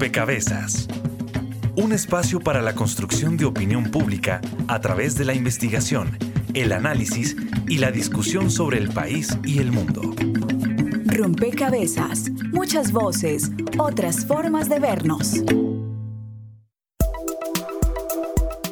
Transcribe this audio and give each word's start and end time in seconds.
Rompecabezas. 0.00 0.88
Un 1.76 1.92
espacio 1.92 2.40
para 2.40 2.62
la 2.62 2.74
construcción 2.74 3.36
de 3.36 3.44
opinión 3.44 3.90
pública 3.90 4.40
a 4.66 4.80
través 4.80 5.14
de 5.18 5.26
la 5.26 5.34
investigación, 5.34 6.16
el 6.54 6.72
análisis 6.72 7.36
y 7.68 7.76
la 7.76 7.90
discusión 7.90 8.50
sobre 8.50 8.78
el 8.78 8.88
país 8.88 9.36
y 9.44 9.58
el 9.58 9.72
mundo. 9.72 10.00
Rompecabezas, 11.04 12.30
muchas 12.50 12.92
voces, 12.92 13.50
otras 13.76 14.24
formas 14.24 14.70
de 14.70 14.78
vernos. 14.78 15.34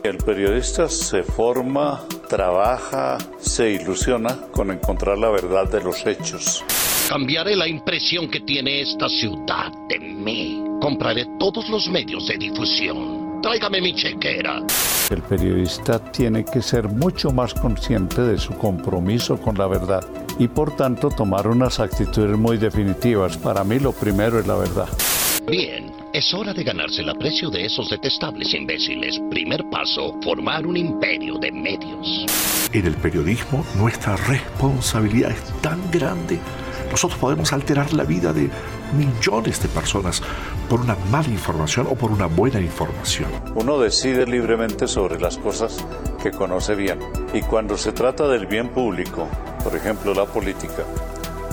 El 0.03 0.17
periodista 0.25 0.89
se 0.89 1.23
forma, 1.23 2.07
trabaja, 2.31 3.19
se 3.39 3.73
ilusiona 3.73 4.35
con 4.51 4.71
encontrar 4.71 5.19
la 5.19 5.29
verdad 5.29 5.71
de 5.71 5.83
los 5.83 6.07
hechos. 6.07 6.65
Cambiaré 7.11 7.55
la 7.55 7.69
impresión 7.69 8.31
que 8.31 8.41
tiene 8.41 8.81
esta 8.81 9.11
ciudad 9.11 9.71
de 9.91 9.99
mí. 9.99 10.68
Compraré 10.81 11.27
todos 11.41 11.69
los 11.69 11.89
medios 11.89 12.29
de 12.29 12.39
difusión. 12.39 13.41
Tráigame 13.43 13.81
mi 13.81 13.95
chequera. 13.95 14.63
El 15.11 15.23
periodista 15.23 15.99
tiene 15.99 16.45
que 16.45 16.63
ser 16.63 16.89
mucho 16.89 17.33
más 17.33 17.53
consciente 17.53 18.23
de 18.23 18.39
su 18.39 18.55
compromiso 18.57 19.41
con 19.41 19.59
la 19.59 19.67
verdad 19.67 20.05
y 20.39 20.47
por 20.47 20.77
tanto 20.77 21.09
tomar 21.11 21.49
unas 21.49 21.81
actitudes 21.81 22.39
muy 22.39 22.59
definitivas. 22.59 23.37
Para 23.39 23.65
mí 23.65 23.81
lo 23.81 23.93
primero 23.93 24.39
es 24.39 24.47
la 24.47 24.57
verdad. 24.57 24.89
Bien, 25.49 25.91
es 26.13 26.33
hora 26.33 26.55
de 26.55 26.63
ganarse 26.63 27.03
el 27.03 27.09
aprecio 27.09 27.51
de 27.51 27.65
esos 27.65 27.91
detestables 27.91 28.55
imbéciles. 28.55 29.21
Primer 29.31 29.65
paso, 29.71 30.15
formar 30.23 30.65
un 30.65 30.77
imperio 30.77 31.39
de 31.39 31.51
medios. 31.51 32.25
En 32.73 32.87
el 32.87 32.95
periodismo 32.95 33.65
nuestra 33.77 34.15
responsabilidad 34.17 35.33
es 35.33 35.43
tan 35.61 35.81
grande 35.91 36.39
nosotros 36.91 37.19
podemos 37.19 37.53
alterar 37.53 37.93
la 37.93 38.05
vida 38.05 38.33
de 38.33 38.51
millones 38.97 39.63
de 39.63 39.69
personas 39.69 40.23
por 40.69 40.81
una 40.81 40.97
mala 41.11 41.29
información 41.29 41.87
o 41.91 41.95
por 41.95 42.11
una 42.11 42.27
buena 42.27 42.61
información. 42.61 43.31
Uno 43.55 43.79
decide 43.79 44.27
libremente 44.27 44.87
sobre 44.87 45.21
las 45.21 45.39
cosas 45.39 45.85
que 46.23 46.31
conoce 46.31 46.75
bien. 46.75 46.99
Y 47.33 47.43
cuando 47.43 47.77
se 47.77 47.93
trata 47.93 48.29
del 48.29 48.47
bien 48.47 48.69
público, 48.71 49.29
por 49.63 49.75
ejemplo 49.77 50.15
la 50.15 50.25
política, 50.25 50.85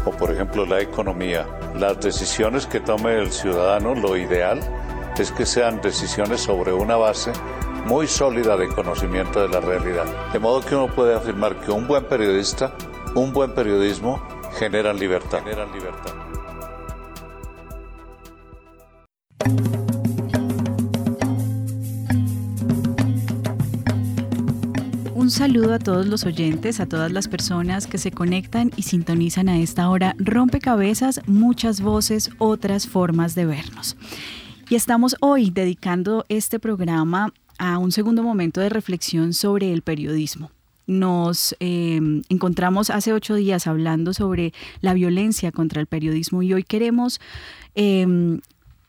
o 0.05 0.11
por 0.11 0.31
ejemplo 0.31 0.65
la 0.65 0.81
economía, 0.81 1.47
las 1.77 1.99
decisiones 1.99 2.65
que 2.67 2.79
tome 2.79 3.17
el 3.17 3.31
ciudadano, 3.31 3.95
lo 3.95 4.15
ideal 4.15 4.59
es 5.17 5.31
que 5.31 5.45
sean 5.45 5.81
decisiones 5.81 6.41
sobre 6.41 6.73
una 6.73 6.97
base 6.97 7.31
muy 7.85 8.07
sólida 8.07 8.57
de 8.57 8.67
conocimiento 8.67 9.41
de 9.41 9.49
la 9.49 9.59
realidad. 9.59 10.05
De 10.33 10.39
modo 10.39 10.61
que 10.61 10.75
uno 10.75 10.93
puede 10.93 11.15
afirmar 11.15 11.55
que 11.61 11.71
un 11.71 11.87
buen 11.87 12.03
periodista, 12.05 12.73
un 13.13 13.31
buen 13.31 13.53
periodismo, 13.53 14.21
generan 14.57 14.97
libertad. 14.97 15.39
Generan 15.43 15.71
libertad. 15.73 16.13
Un 25.13 25.31
saludo 25.31 25.73
a 25.73 25.79
todos 25.79 26.05
los 26.05 26.23
oyentes, 26.25 26.79
a 26.79 26.85
todas 26.85 27.11
las 27.11 27.27
personas 27.27 27.87
que 27.87 27.97
se 27.97 28.11
conectan 28.11 28.71
y 28.75 28.83
sintonizan 28.83 29.49
a 29.49 29.57
esta 29.57 29.89
hora. 29.89 30.15
Rompecabezas, 30.19 31.21
muchas 31.27 31.81
voces, 31.81 32.29
otras 32.37 32.87
formas 32.87 33.33
de 33.35 33.45
vernos. 33.45 33.97
Y 34.69 34.75
estamos 34.75 35.15
hoy 35.19 35.49
dedicando 35.49 36.25
este 36.29 36.59
programa 36.59 37.33
a 37.57 37.77
un 37.77 37.91
segundo 37.91 38.23
momento 38.23 38.61
de 38.61 38.69
reflexión 38.69 39.33
sobre 39.33 39.73
el 39.73 39.81
periodismo 39.81 40.51
nos 40.87 41.55
em, 41.59 42.21
encontramos 42.29 42.89
hace 42.89 43.13
ocho 43.13 43.35
días 43.35 43.67
hablando 43.67 44.13
sobre 44.13 44.53
la 44.81 44.93
violencia 44.93 45.51
contra 45.51 45.81
el 45.81 45.87
periodismo 45.87 46.43
y 46.43 46.53
hoy 46.53 46.63
queremos 46.63 47.19
em, 47.75 48.39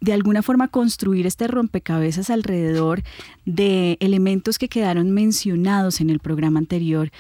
de 0.00 0.12
alguna 0.12 0.42
forma 0.42 0.68
construir 0.68 1.26
este 1.26 1.48
rompecabezas 1.48 2.30
alrededor 2.30 3.02
de 3.44 3.96
elementos 4.00 4.58
que 4.58 4.68
quedaron 4.68 5.10
mencionados 5.10 6.00
en 6.00 6.10
el 6.10 6.20
programa 6.20 6.58
anterior, 6.58 7.10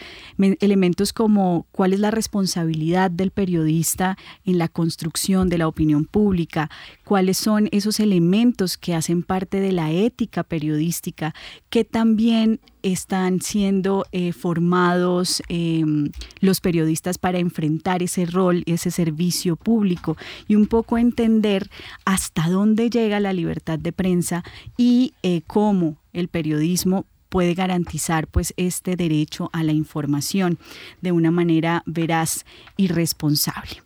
elementos 0.60 1.12
como 1.12 1.66
cuál 1.72 1.94
es 1.94 2.00
la 2.00 2.10
responsabilidad 2.10 3.10
del 3.10 3.30
periodista 3.30 4.18
en 4.44 4.58
la 4.58 4.68
construcción 4.68 5.48
de 5.48 5.58
la 5.58 5.68
opinión 5.68 6.04
pública, 6.04 6.70
cuáles 7.04 7.38
son 7.38 7.68
esos 7.72 7.98
elementos 7.98 8.76
que 8.76 8.94
hacen 8.94 9.22
parte 9.22 9.60
de 9.60 9.72
la 9.72 9.90
ética 9.90 10.42
periodística, 10.42 11.34
que 11.70 11.84
también 11.84 12.60
están 12.92 13.40
siendo 13.40 14.06
eh, 14.12 14.32
formados 14.32 15.42
em, 15.48 16.10
los 16.40 16.60
periodistas 16.60 17.18
para 17.18 17.38
enfrentar 17.38 18.02
ese 18.02 18.26
rol, 18.26 18.62
ese 18.66 18.92
servicio 18.92 19.56
público 19.56 20.16
y 20.46 20.54
un 20.54 20.66
poco 20.66 20.96
entender 20.96 21.68
hasta 22.04 22.48
dónde 22.48 22.88
llega 22.88 23.18
la 23.18 23.32
libertad 23.32 23.78
de 23.78 23.92
prensa 23.92 24.44
y 24.76 25.14
eh, 25.24 25.42
cómo 25.46 25.96
el 26.12 26.28
periodismo 26.28 27.06
puede 27.28 27.54
garantizar 27.54 28.28
pues 28.28 28.54
este 28.56 28.94
derecho 28.94 29.50
a 29.52 29.64
la 29.64 29.72
información 29.72 30.58
de 31.02 31.10
una 31.10 31.32
manera 31.32 31.82
veraz 31.86 32.46
y 32.76 32.86
responsable. 32.86 33.85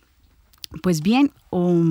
Pues 0.82 1.02
bien, 1.02 1.32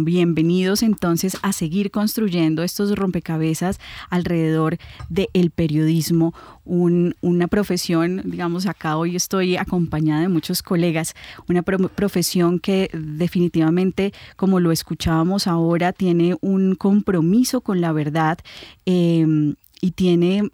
bienvenidos 0.05 0.83
entonces 0.83 1.35
a 1.41 1.51
seguir 1.51 1.91
construyendo 1.91 2.63
estos 2.63 2.95
rompecabezas 2.95 3.77
alrededor 4.09 4.77
del 5.09 5.51
periodismo, 5.51 6.33
una 6.63 7.47
profesión, 7.49 8.21
digamos, 8.23 8.67
acá 8.67 8.95
hoy 8.95 9.17
estoy 9.17 9.57
acompañada 9.57 10.21
de 10.21 10.29
muchos 10.29 10.63
colegas, 10.63 11.13
una 11.49 11.61
profesión 11.61 12.59
que 12.59 12.89
definitivamente, 12.93 14.13
como 14.37 14.61
lo 14.61 14.71
escuchábamos 14.71 15.45
ahora, 15.47 15.91
tiene 15.91 16.37
un 16.39 16.75
compromiso 16.75 17.59
con 17.59 17.81
la 17.81 17.91
verdad 17.91 18.39
eh, 18.85 19.55
y 19.81 19.91
tiene 19.91 20.51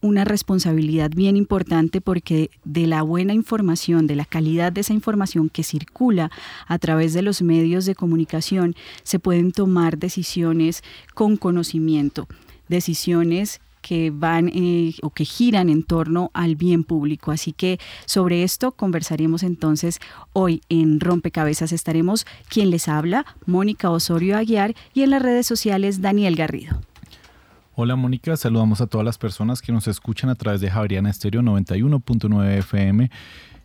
una 0.00 0.24
responsabilidad 0.24 1.10
bien 1.10 1.36
importante 1.36 2.00
porque 2.00 2.50
de 2.64 2.86
la 2.86 3.02
buena 3.02 3.34
información, 3.34 4.06
de 4.06 4.16
la 4.16 4.24
calidad 4.24 4.72
de 4.72 4.82
esa 4.82 4.94
información 4.94 5.48
que 5.48 5.62
circula 5.62 6.30
a 6.66 6.78
través 6.78 7.14
de 7.14 7.22
los 7.22 7.42
medios 7.42 7.86
de 7.86 7.94
comunicación, 7.94 8.74
se 9.02 9.18
pueden 9.18 9.52
tomar 9.52 9.98
decisiones 9.98 10.82
con 11.14 11.36
conocimiento, 11.36 12.28
decisiones 12.68 13.60
que 13.80 14.10
van 14.10 14.50
eh, 14.54 14.94
o 15.02 15.10
que 15.10 15.24
giran 15.24 15.70
en 15.70 15.82
torno 15.82 16.30
al 16.34 16.56
bien 16.56 16.84
público. 16.84 17.30
Así 17.30 17.52
que 17.52 17.78
sobre 18.04 18.42
esto 18.42 18.72
conversaremos 18.72 19.42
entonces 19.42 19.98
hoy 20.32 20.60
en 20.68 21.00
Rompecabezas. 21.00 21.72
Estaremos 21.72 22.26
quien 22.48 22.70
les 22.70 22.88
habla, 22.88 23.24
Mónica 23.46 23.90
Osorio 23.90 24.36
Aguiar, 24.36 24.74
y 24.92 25.02
en 25.02 25.10
las 25.10 25.22
redes 25.22 25.46
sociales, 25.46 26.02
Daniel 26.02 26.36
Garrido. 26.36 26.80
Hola 27.80 27.94
Mónica, 27.94 28.36
saludamos 28.36 28.80
a 28.80 28.88
todas 28.88 29.04
las 29.04 29.18
personas 29.18 29.62
que 29.62 29.70
nos 29.70 29.86
escuchan 29.86 30.30
a 30.30 30.34
través 30.34 30.60
de 30.60 30.68
Javeriana 30.68 31.10
Estéreo 31.10 31.42
91.9 31.42 32.58
FM 32.58 33.08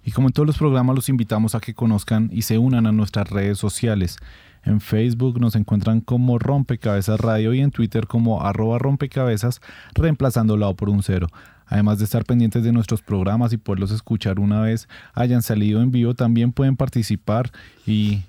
y 0.05 0.11
como 0.11 0.27
en 0.27 0.33
todos 0.33 0.45
los 0.45 0.59
programas 0.59 0.95
los 0.95 1.09
invitamos 1.09 1.55
a 1.55 1.59
que 1.59 1.73
conozcan 1.73 2.29
y 2.31 2.43
se 2.43 2.59
unan 2.59 2.85
a 2.85 2.91
nuestras 2.91 3.31
redes 3.31 3.57
sociales. 3.57 4.17
En 4.65 4.81
Facebook 4.81 5.41
nos 5.41 5.55
encuentran 5.55 5.99
como 5.99 6.37
Rompecabezas 6.37 7.19
Radio 7.19 7.55
y 7.55 7.61
en 7.61 7.71
Twitter 7.71 8.05
como 8.05 8.43
arroba 8.43 8.77
rompecabezas, 8.77 9.61
reemplazando 9.95 10.57
la 10.57 10.67
O 10.67 10.75
por 10.75 10.91
un 10.91 11.01
cero. 11.01 11.25
Además 11.65 11.97
de 11.97 12.05
estar 12.05 12.23
pendientes 12.23 12.63
de 12.63 12.71
nuestros 12.71 13.01
programas 13.01 13.51
y 13.51 13.57
poderlos 13.57 13.89
escuchar 13.89 14.39
una 14.39 14.61
vez 14.61 14.87
hayan 15.15 15.41
salido 15.41 15.81
en 15.81 15.89
vivo, 15.89 16.13
también 16.13 16.51
pueden 16.51 16.77
participar 16.77 17.51
y 17.87 18.21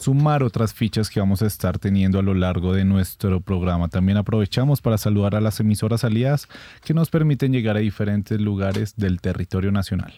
sumar 0.00 0.42
otras 0.42 0.72
fichas 0.72 1.10
que 1.10 1.20
vamos 1.20 1.42
a 1.42 1.46
estar 1.46 1.78
teniendo 1.78 2.18
a 2.18 2.22
lo 2.22 2.34
largo 2.34 2.72
de 2.72 2.84
nuestro 2.84 3.40
programa. 3.40 3.88
También 3.88 4.16
aprovechamos 4.16 4.80
para 4.80 4.96
saludar 4.96 5.34
a 5.34 5.40
las 5.40 5.60
emisoras 5.60 6.04
aliadas 6.04 6.48
que 6.84 6.94
nos 6.94 7.10
permiten 7.10 7.52
llegar 7.52 7.76
a 7.76 7.80
diferentes 7.80 8.40
lugares 8.40 8.96
del 8.96 9.20
territorio 9.20 9.70
nacional. 9.72 10.14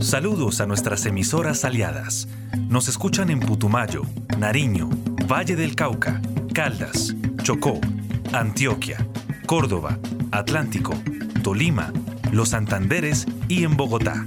Saludos 0.00 0.60
a 0.60 0.66
nuestras 0.66 1.04
emisoras 1.06 1.64
aliadas. 1.64 2.28
Nos 2.68 2.88
escuchan 2.88 3.30
en 3.30 3.40
Putumayo, 3.40 4.02
Nariño, 4.38 4.88
Valle 5.30 5.54
del 5.54 5.74
Cauca, 5.76 6.20
Caldas, 6.54 7.14
Chocó, 7.42 7.80
Antioquia, 8.32 9.06
Córdoba, 9.46 9.98
Atlántico, 10.32 10.94
Tolima, 11.42 11.92
Los 12.32 12.50
Santanderes 12.50 13.26
y 13.48 13.64
en 13.64 13.76
Bogotá 13.76 14.26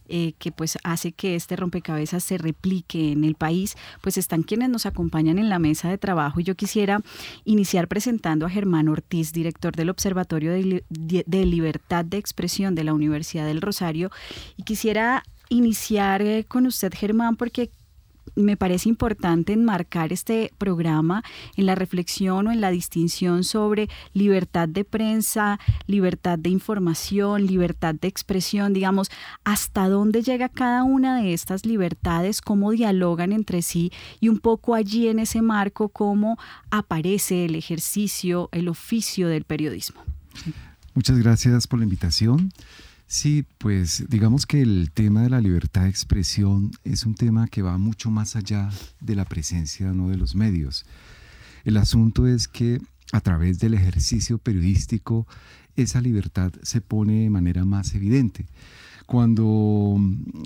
eh, 0.11 0.33
que 0.37 0.51
pues 0.51 0.77
hace 0.83 1.13
que 1.13 1.35
este 1.35 1.55
rompecabezas 1.55 2.23
se 2.23 2.37
replique 2.37 3.13
en 3.13 3.23
el 3.23 3.35
país, 3.35 3.75
pues 4.01 4.17
están 4.17 4.43
quienes 4.43 4.69
nos 4.69 4.85
acompañan 4.85 5.39
en 5.39 5.49
la 5.49 5.57
mesa 5.57 5.89
de 5.89 5.97
trabajo. 5.97 6.39
Y 6.39 6.43
yo 6.43 6.55
quisiera 6.55 6.99
iniciar 7.45 7.87
presentando 7.87 8.45
a 8.45 8.49
Germán 8.49 8.89
Ortiz, 8.89 9.31
director 9.31 9.75
del 9.75 9.89
Observatorio 9.89 10.51
de, 10.51 10.83
de 10.89 11.45
Libertad 11.45 12.03
de 12.03 12.17
Expresión 12.17 12.75
de 12.75 12.83
la 12.83 12.93
Universidad 12.93 13.45
del 13.45 13.61
Rosario. 13.61 14.11
Y 14.57 14.63
quisiera 14.63 15.23
iniciar 15.49 16.21
eh, 16.21 16.45
con 16.47 16.65
usted, 16.65 16.93
Germán, 16.93 17.35
porque 17.35 17.71
me 18.35 18.57
parece 18.57 18.89
importante 18.89 19.53
enmarcar 19.53 20.13
este 20.13 20.53
programa 20.57 21.23
en 21.55 21.65
la 21.65 21.75
reflexión 21.75 22.47
o 22.47 22.51
en 22.51 22.61
la 22.61 22.71
distinción 22.71 23.43
sobre 23.43 23.89
libertad 24.13 24.67
de 24.67 24.83
prensa, 24.85 25.59
libertad 25.87 26.39
de 26.39 26.49
información, 26.49 27.45
libertad 27.45 27.95
de 27.95 28.07
expresión, 28.07 28.73
digamos, 28.73 29.09
hasta 29.43 29.89
dónde 29.89 30.21
llega 30.21 30.49
cada 30.49 30.83
una 30.83 31.21
de 31.21 31.33
estas 31.33 31.65
libertades, 31.65 32.41
cómo 32.41 32.71
dialogan 32.71 33.31
entre 33.31 33.61
sí 33.61 33.91
y 34.19 34.29
un 34.29 34.39
poco 34.39 34.75
allí 34.75 35.07
en 35.07 35.19
ese 35.19 35.41
marco 35.41 35.89
cómo 35.89 36.37
aparece 36.69 37.45
el 37.45 37.55
ejercicio, 37.55 38.49
el 38.51 38.69
oficio 38.69 39.27
del 39.27 39.43
periodismo. 39.43 40.01
Muchas 40.93 41.17
gracias 41.17 41.67
por 41.67 41.79
la 41.79 41.85
invitación. 41.85 42.51
Sí, 43.13 43.43
pues 43.57 44.05
digamos 44.07 44.45
que 44.45 44.61
el 44.61 44.89
tema 44.93 45.21
de 45.23 45.29
la 45.29 45.41
libertad 45.41 45.81
de 45.81 45.89
expresión 45.89 46.71
es 46.85 47.05
un 47.05 47.13
tema 47.13 47.49
que 47.49 47.61
va 47.61 47.77
mucho 47.77 48.09
más 48.09 48.37
allá 48.37 48.69
de 49.01 49.15
la 49.15 49.25
presencia 49.25 49.91
¿no? 49.91 50.07
de 50.07 50.15
los 50.15 50.33
medios. 50.33 50.85
El 51.65 51.75
asunto 51.75 52.25
es 52.25 52.47
que 52.47 52.79
a 53.11 53.19
través 53.19 53.59
del 53.59 53.73
ejercicio 53.73 54.37
periodístico 54.37 55.27
esa 55.75 55.99
libertad 55.99 56.53
se 56.63 56.79
pone 56.79 57.23
de 57.23 57.29
manera 57.29 57.65
más 57.65 57.93
evidente. 57.95 58.45
Cuando 59.07 59.97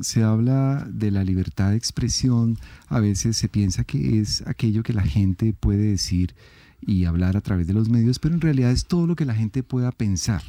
se 0.01 0.23
habla 0.23 0.87
de 0.89 1.11
la 1.11 1.23
libertad 1.23 1.69
de 1.69 1.77
expresión, 1.77 2.57
a 2.87 2.99
veces 2.99 3.37
se 3.37 3.47
piensa 3.47 3.83
que 3.83 4.19
es 4.19 4.41
aquello 4.47 4.81
que 4.81 4.93
la 4.93 5.03
gente 5.03 5.53
puede 5.53 5.91
decir 5.91 6.33
y 6.81 7.05
hablar 7.05 7.37
a 7.37 7.41
través 7.41 7.67
de 7.67 7.73
los 7.73 7.89
medios, 7.89 8.17
pero 8.17 8.33
en 8.33 8.41
realidad 8.41 8.71
es 8.71 8.87
todo 8.87 9.05
lo 9.05 9.15
que 9.15 9.25
la 9.25 9.35
gente 9.35 9.61
pueda 9.61 9.91
pensar 9.91 10.41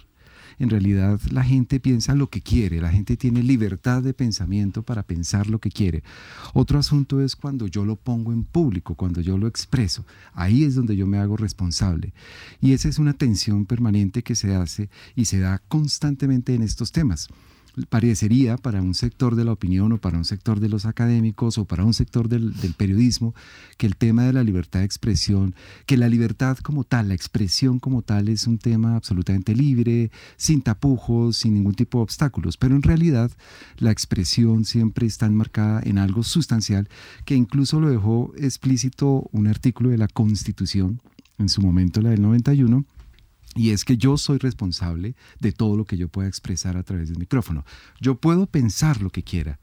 en 0.58 0.70
realidad 0.70 1.20
la 1.30 1.44
gente 1.44 1.80
piensa 1.80 2.14
lo 2.14 2.28
que 2.30 2.40
quiere, 2.40 2.80
la 2.80 2.90
gente 2.90 3.16
tiene 3.16 3.42
libertad 3.42 4.02
de 4.02 4.14
pensamiento 4.14 4.82
para 4.82 5.02
pensar 5.02 5.46
lo 5.48 5.58
que 5.58 5.70
quiere. 5.70 6.02
Otro 6.54 6.78
asunto 6.78 7.20
es 7.20 7.36
cuando 7.36 7.66
yo 7.66 7.84
lo 7.84 7.96
pongo 7.96 8.32
en 8.32 8.44
público, 8.44 8.94
cuando 8.94 9.20
yo 9.20 9.38
lo 9.38 9.46
expreso. 9.46 10.04
Ahí 10.32 10.64
es 10.64 10.74
donde 10.74 10.96
yo 10.96 11.06
me 11.06 11.18
hago 11.18 11.36
responsable. 11.36 12.12
Y 12.60 12.72
esa 12.72 12.88
es 12.88 12.98
una 12.98 13.12
tensión 13.12 13.66
permanente 13.66 14.22
que 14.22 14.34
se 14.34 14.54
hace 14.54 14.90
y 15.14 15.26
se 15.26 15.38
da 15.38 15.62
constantemente 15.68 16.54
en 16.54 16.62
estos 16.62 16.92
temas 16.92 17.28
parecería 17.84 18.56
para 18.56 18.80
un 18.80 18.94
sector 18.94 19.36
de 19.36 19.44
la 19.44 19.52
opinión 19.52 19.92
o 19.92 19.98
para 19.98 20.16
un 20.16 20.24
sector 20.24 20.60
de 20.60 20.68
los 20.68 20.86
académicos 20.86 21.58
o 21.58 21.66
para 21.66 21.84
un 21.84 21.92
sector 21.92 22.28
del, 22.28 22.54
periodismo 22.76 23.34
que 23.76 23.86
el 23.86 23.96
tema 23.96 24.24
de 24.24 24.32
la 24.32 24.42
libertad 24.42 24.80
de 24.80 24.86
expresión, 24.86 25.54
que 25.84 25.96
la 25.96 26.08
libertad 26.08 26.56
como 26.58 26.84
tal, 26.84 27.08
la 27.08 27.14
expresión 27.14 27.78
como 27.78 28.02
tal 28.02 28.28
es 28.28 28.46
un 28.46 28.58
tema 28.58 28.96
absolutamente 28.96 29.54
libre, 29.54 30.10
sin 30.36 30.62
tapujos, 30.62 31.36
sin 31.36 31.54
ningún 31.54 31.74
tipo 31.74 31.98
de 31.98 32.04
obstáculos, 32.04 32.56
pero 32.56 32.74
en 32.74 32.82
realidad 32.82 33.30
la 33.78 33.90
expresión 33.90 34.64
siempre 34.64 35.06
está 35.06 35.26
enmarcada 35.26 35.80
en 35.84 35.98
algo 35.98 36.22
sustancial 36.22 36.88
que 37.24 37.34
incluso 37.34 37.80
lo 37.80 37.90
dejó 37.90 38.32
explícito 38.38 39.28
un 39.32 39.46
artículo 39.46 39.90
de 39.90 39.98
la 39.98 40.08
Constitución, 40.08 41.00
en 41.38 41.48
su 41.48 41.60
momento 41.60 42.00
la 42.00 42.10
del 42.10 42.22
91, 42.22 42.84
y 43.56 43.70
es 43.70 43.84
que 43.84 43.96
yo 43.96 44.16
soy 44.16 44.38
responsable 44.38 45.16
de 45.40 45.52
todo 45.52 45.76
lo 45.76 45.84
que 45.84 45.96
yo 45.96 46.08
pueda 46.08 46.28
expresar 46.28 46.76
a 46.76 46.82
través 46.82 47.08
del 47.08 47.18
micrófono. 47.18 47.64
Yo 48.00 48.16
puedo 48.16 48.46
pensar 48.46 49.00
lo 49.00 49.10
que 49.10 49.22
quiera, 49.22 49.58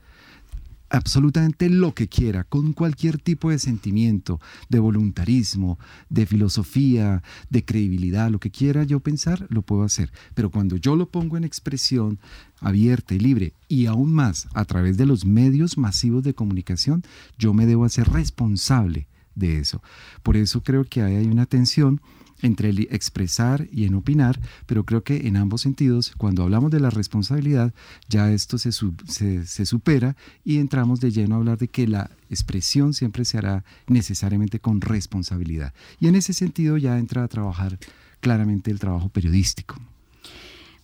absolutamente 0.94 1.70
lo 1.70 1.96
que 1.96 2.08
quiera, 2.08 2.44
con 2.44 2.74
cualquier 2.74 3.18
tipo 3.18 3.50
de 3.50 3.58
sentimiento, 3.58 4.40
de 4.70 4.80
voluntarismo, 4.80 5.80
de 6.10 6.26
filosofía, 6.28 7.24
de 7.50 7.66
credibilidad, 7.66 8.30
lo 8.30 8.40
que 8.40 8.52
quiera 8.52 8.84
yo 8.84 9.00
pensar, 9.00 9.48
lo 9.50 9.64
puedo 9.64 9.84
hacer. 9.84 10.12
Pero 10.36 10.52
cuando 10.52 10.78
yo 10.78 10.96
lo 10.96 11.10
pongo 11.10 11.36
en 11.36 11.44
expresión 11.44 12.20
abierta 12.60 13.16
y 13.16 13.20
libre, 13.20 13.54
y 13.68 13.88
aún 13.88 14.14
más 14.14 14.48
a 14.54 14.66
través 14.66 14.98
de 14.98 15.08
los 15.08 15.26
medios 15.26 15.78
masivos 15.78 16.24
de 16.24 16.36
comunicación, 16.36 17.04
yo 17.40 17.54
me 17.54 17.66
debo 17.66 17.86
hacer 17.86 18.10
responsable 18.10 19.08
de 19.34 19.58
eso. 19.58 19.82
Por 20.22 20.38
eso 20.38 20.62
creo 20.62 20.84
que 20.84 21.02
hay 21.02 21.26
una 21.26 21.48
tensión 21.48 22.02
entre 22.44 22.70
el 22.70 22.88
expresar 22.92 23.68
y 23.72 23.86
en 23.86 23.96
opinar, 23.96 24.40
pero 24.68 24.86
creo 24.86 25.04
que 25.04 25.28
en 25.28 25.38
ambos 25.38 25.62
sentidos, 25.62 26.14
cuando 26.18 26.44
hablamos 26.44 26.70
de 26.70 26.80
la 26.80 26.92
responsabilidad, 26.92 27.74
ya 28.10 28.32
esto 28.32 28.58
se, 28.58 28.72
se, 28.72 29.66
supera 29.66 30.16
y 30.44 30.60
entramos 30.60 31.00
de 31.00 31.12
lleno 31.12 31.36
a 31.36 31.38
hablar 31.40 31.58
de 31.58 31.70
que 31.70 31.88
la 31.88 32.12
expresión 32.30 32.94
siempre 32.94 33.26
se 33.26 33.38
hará 33.38 33.64
necesariamente 33.88 34.60
con 34.60 34.82
responsabilidad. 34.82 35.74
Y 36.00 36.08
en 36.08 36.16
ese 36.16 36.34
sentido 36.34 36.78
ya 36.78 37.00
entra 37.00 37.24
a 37.24 37.28
trabajar 37.28 37.80
claramente 38.20 38.72
el 38.72 38.80
trabajo 38.80 39.10
periodístico. 39.10 39.76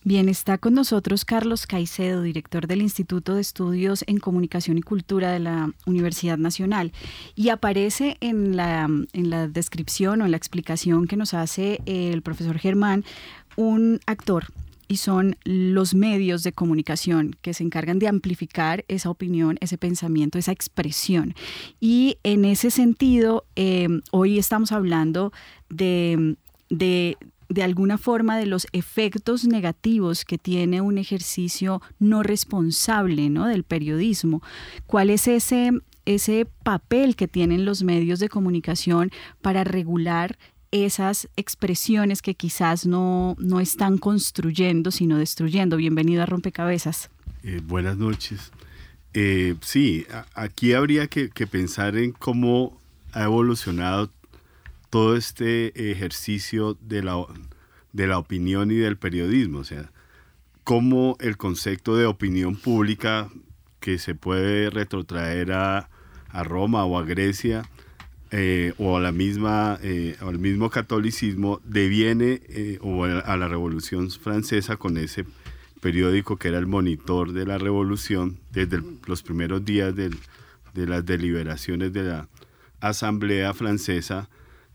Bien, 0.02 0.30
está 0.30 0.56
con 0.56 0.72
nosotros 0.72 1.26
Carlos 1.26 1.66
Caicedo, 1.66 2.22
director 2.22 2.66
del 2.66 2.80
Instituto 2.80 3.34
de 3.34 3.42
Estudios 3.42 4.02
en 4.06 4.18
Comunicación 4.18 4.78
y 4.78 4.82
Cultura 4.82 5.30
de 5.30 5.40
la 5.40 5.72
Universidad 5.84 6.38
Nacional. 6.38 6.92
Y 7.34 7.50
aparece 7.50 8.16
en 8.20 8.56
la, 8.56 8.84
en 8.84 9.30
la 9.30 9.46
descripción 9.46 10.22
o 10.22 10.24
en 10.24 10.30
la 10.30 10.38
explicación 10.38 11.06
que 11.06 11.16
nos 11.16 11.34
hace 11.34 11.80
el 11.84 12.22
profesor 12.22 12.58
Germán 12.58 13.04
un 13.56 14.00
actor 14.06 14.46
y 14.90 14.96
son 14.96 15.36
los 15.44 15.94
medios 15.94 16.42
de 16.42 16.52
comunicación 16.52 17.36
que 17.42 17.54
se 17.54 17.62
encargan 17.62 18.00
de 18.00 18.08
amplificar 18.08 18.84
esa 18.88 19.08
opinión, 19.08 19.56
ese 19.60 19.78
pensamiento, 19.78 20.36
esa 20.36 20.50
expresión. 20.50 21.34
Y 21.78 22.18
en 22.24 22.44
ese 22.44 22.72
sentido, 22.72 23.44
eh, 23.54 23.86
hoy 24.10 24.38
estamos 24.38 24.72
hablando 24.72 25.32
de, 25.68 26.36
de, 26.70 27.18
de 27.50 27.64
alguna 27.64 27.98
forma 27.98 28.38
de 28.38 28.46
los 28.46 28.66
efectos 28.72 29.44
negativos 29.44 30.24
que 30.24 30.38
tiene 30.38 30.80
un 30.80 30.98
ejercicio 30.98 31.82
no 31.98 32.22
responsable 32.22 33.28
¿no? 33.28 33.46
del 33.48 33.64
periodismo. 33.64 34.40
¿Cuál 34.86 35.10
es 35.10 35.26
ese, 35.26 35.72
ese 36.06 36.46
papel 36.62 37.16
que 37.16 37.26
tienen 37.26 37.64
los 37.64 37.82
medios 37.82 38.20
de 38.20 38.28
comunicación 38.28 39.10
para 39.42 39.64
regular 39.64 40.38
esas 40.70 41.28
expresiones 41.34 42.22
que 42.22 42.36
quizás 42.36 42.86
no, 42.86 43.36
no 43.40 43.58
están 43.58 43.98
construyendo, 43.98 44.92
sino 44.92 45.18
destruyendo? 45.18 45.76
Bienvenido 45.76 46.22
a 46.22 46.26
Rompecabezas. 46.26 47.10
Eh, 47.42 47.60
buenas 47.64 47.96
noches. 47.96 48.52
Eh, 49.12 49.56
sí, 49.60 50.06
aquí 50.34 50.72
habría 50.72 51.08
que, 51.08 51.30
que 51.30 51.48
pensar 51.48 51.96
en 51.96 52.12
cómo 52.12 52.80
ha 53.12 53.24
evolucionado 53.24 54.08
todo 54.90 55.16
este 55.16 55.90
ejercicio 55.92 56.76
de 56.80 57.02
la, 57.02 57.24
de 57.92 58.06
la 58.08 58.18
opinión 58.18 58.70
y 58.70 58.74
del 58.74 58.96
periodismo, 58.96 59.60
o 59.60 59.64
sea, 59.64 59.90
cómo 60.64 61.16
el 61.20 61.36
concepto 61.36 61.96
de 61.96 62.06
opinión 62.06 62.56
pública 62.56 63.28
que 63.78 63.98
se 63.98 64.14
puede 64.14 64.70
retrotraer 64.70 65.52
a, 65.52 65.88
Roma 66.44 66.84
o 66.84 66.96
a 66.96 67.04
Grecia 67.04 67.68
eh, 68.30 68.72
o 68.78 68.96
a 68.96 69.00
la 69.00 69.10
misma 69.10 69.80
eh, 69.82 70.16
al 70.20 70.38
mismo 70.38 70.70
catolicismo 70.70 71.60
deviene 71.64 72.40
eh, 72.48 72.78
o 72.82 73.02
a 73.04 73.36
la 73.36 73.48
Revolución 73.48 74.08
Francesa 74.12 74.76
con 74.76 74.96
ese 74.96 75.24
periódico 75.80 76.36
que 76.36 76.46
era 76.46 76.58
el 76.58 76.68
monitor 76.68 77.32
de 77.32 77.46
la 77.46 77.58
revolución 77.58 78.38
desde 78.52 78.80
los 79.08 79.24
primeros 79.24 79.64
días 79.64 79.96
de 79.96 80.12
las 80.74 81.04
deliberaciones 81.04 81.92
de 81.92 82.04
la 82.04 82.28
Asamblea 82.80 83.52
Francesa 83.52 84.28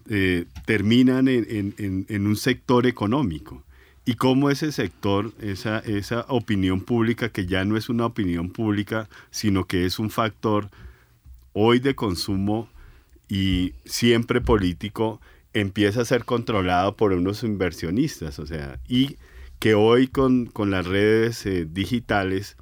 eh, 0.08 0.46
terminan 0.66 1.28
en, 1.28 2.28
un 2.28 2.36
sector 2.36 2.86
económico. 2.86 3.64
Y 4.06 4.14
cómo 4.16 4.52
ese 4.52 4.72
sector, 4.72 5.34
esa, 5.40 6.26
opinión 6.28 6.82
pública, 6.82 7.30
que 7.30 7.48
ya 7.48 7.66
no 7.66 7.76
es 7.76 7.90
una 7.90 8.06
opinión 8.06 8.52
pública, 8.52 9.10
sino 9.32 9.66
que 9.66 9.86
es 9.86 9.98
un 9.98 10.12
factor 10.12 10.70
hoy 11.54 11.80
de 11.80 11.96
consumo 11.96 12.70
y 13.28 13.74
siempre 13.86 14.42
político, 14.42 15.20
empieza 15.54 16.02
a 16.02 16.06
ser 16.06 16.24
controlado 16.24 16.96
por 16.96 17.14
unos 17.14 17.44
inversionistas. 17.44 18.38
O 18.38 18.46
sea, 18.46 18.80
y 18.88 19.18
que 19.58 19.74
hoy 19.74 20.08
con, 20.08 20.52
las 20.70 20.86
redes 20.86 21.44
eh, 21.48 21.66
digitales, 21.68 22.58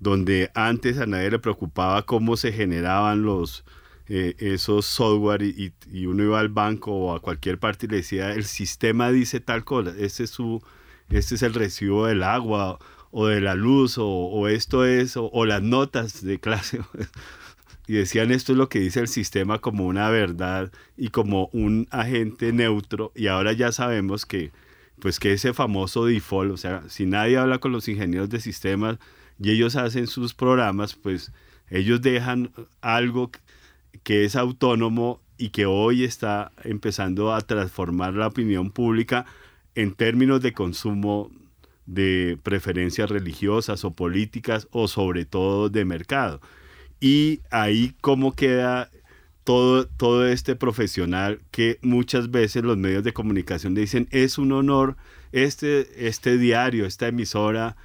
donde 0.00 0.50
antes 0.54 0.98
a 0.98 1.06
nadie 1.06 1.30
le 1.30 1.38
preocupaba 1.38 2.02
cómo 2.02 2.36
se 2.36 2.52
generaban 2.52 3.22
los, 3.22 3.64
eh, 4.14 4.36
esos 4.40 4.84
software 4.84 5.40
y, 5.40 5.72
uno 6.04 6.22
iba 6.22 6.38
al 6.38 6.50
banco 6.50 6.92
o 6.92 7.16
a 7.16 7.20
cualquier 7.20 7.58
parte 7.58 7.86
y 7.86 7.88
le 7.88 7.96
decía, 7.96 8.34
el 8.34 8.44
sistema 8.44 9.10
dice 9.10 9.40
tal 9.40 9.64
cosa, 9.64 9.94
este 9.98 10.24
es, 10.24 10.30
su, 10.30 10.62
este 11.08 11.36
es 11.36 11.42
el 11.42 11.54
recibo 11.54 12.04
del 12.04 12.22
agua 12.22 12.78
o 13.10 13.28
de 13.28 13.40
la 13.40 13.54
luz 13.54 13.94
o, 13.96 14.48
esto 14.48 14.84
es, 14.84 15.14
o, 15.16 15.46
las 15.46 15.62
notas 15.62 16.22
de 16.22 16.38
clase. 16.38 16.80
y 17.86 17.94
decían 17.94 18.32
esto 18.32 18.52
es 18.52 18.58
lo 18.58 18.68
que 18.68 18.80
dice 18.80 19.00
el 19.00 19.08
sistema 19.08 19.60
como 19.60 19.86
una 19.86 20.10
verdad 20.10 20.70
y 20.94 21.08
como 21.08 21.48
un 21.54 21.88
agente 21.90 22.52
neutro 22.52 23.12
y 23.14 23.28
ahora 23.28 23.54
ya 23.54 23.72
sabemos 23.72 24.26
que 24.26 24.52
pues 25.00 25.18
que 25.20 25.32
ese 25.32 25.54
famoso 25.54 26.04
default, 26.04 26.52
o 26.52 26.58
sea, 26.58 26.82
si 26.90 27.06
nadie 27.06 27.38
habla 27.38 27.60
con 27.60 27.72
los 27.72 27.88
ingenieros 27.88 28.28
de 28.28 28.40
sistemas, 28.40 28.98
y 29.40 29.52
ellos 29.52 29.74
hacen 29.74 30.06
sus 30.06 30.34
programas, 30.34 30.96
pues 30.96 31.32
ellos 31.70 32.02
dejan 32.02 32.52
algo 32.82 33.30
que 34.02 34.24
es 34.24 34.36
autónomo 34.36 35.20
y 35.38 35.50
que 35.50 35.66
hoy 35.66 36.04
está 36.04 36.52
empezando 36.64 37.34
a 37.34 37.40
transformar 37.40 38.14
la 38.14 38.28
opinión 38.28 38.70
pública 38.70 39.26
en 39.74 39.92
términos 39.92 40.40
de 40.40 40.52
consumo 40.52 41.30
de 41.86 42.38
preferencias 42.42 43.10
religiosas 43.10 43.84
o 43.84 43.92
políticas 43.92 44.68
o 44.70 44.88
sobre 44.88 45.24
todo 45.24 45.68
de 45.68 45.84
mercado. 45.84 46.40
Y 47.00 47.40
ahí 47.50 47.94
cómo 48.00 48.32
queda 48.32 48.90
todo, 49.44 49.86
todo 49.86 50.26
este 50.28 50.54
profesional 50.54 51.40
que 51.50 51.78
muchas 51.82 52.30
veces 52.30 52.62
los 52.62 52.76
medios 52.76 53.02
de 53.02 53.12
comunicación 53.12 53.74
dicen 53.74 54.06
es 54.10 54.38
un 54.38 54.52
honor, 54.52 54.96
este, 55.32 56.06
este 56.06 56.38
diario, 56.38 56.86
esta 56.86 57.08
emisora, 57.08 57.76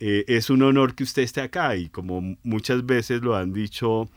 eh, 0.00 0.24
es 0.28 0.50
un 0.50 0.62
honor 0.62 0.94
que 0.94 1.04
usted 1.04 1.22
esté 1.22 1.42
acá 1.42 1.76
y 1.76 1.88
como 1.88 2.36
muchas 2.42 2.86
veces 2.86 3.22
lo 3.22 3.36
han 3.36 3.52
dicho 3.52 4.08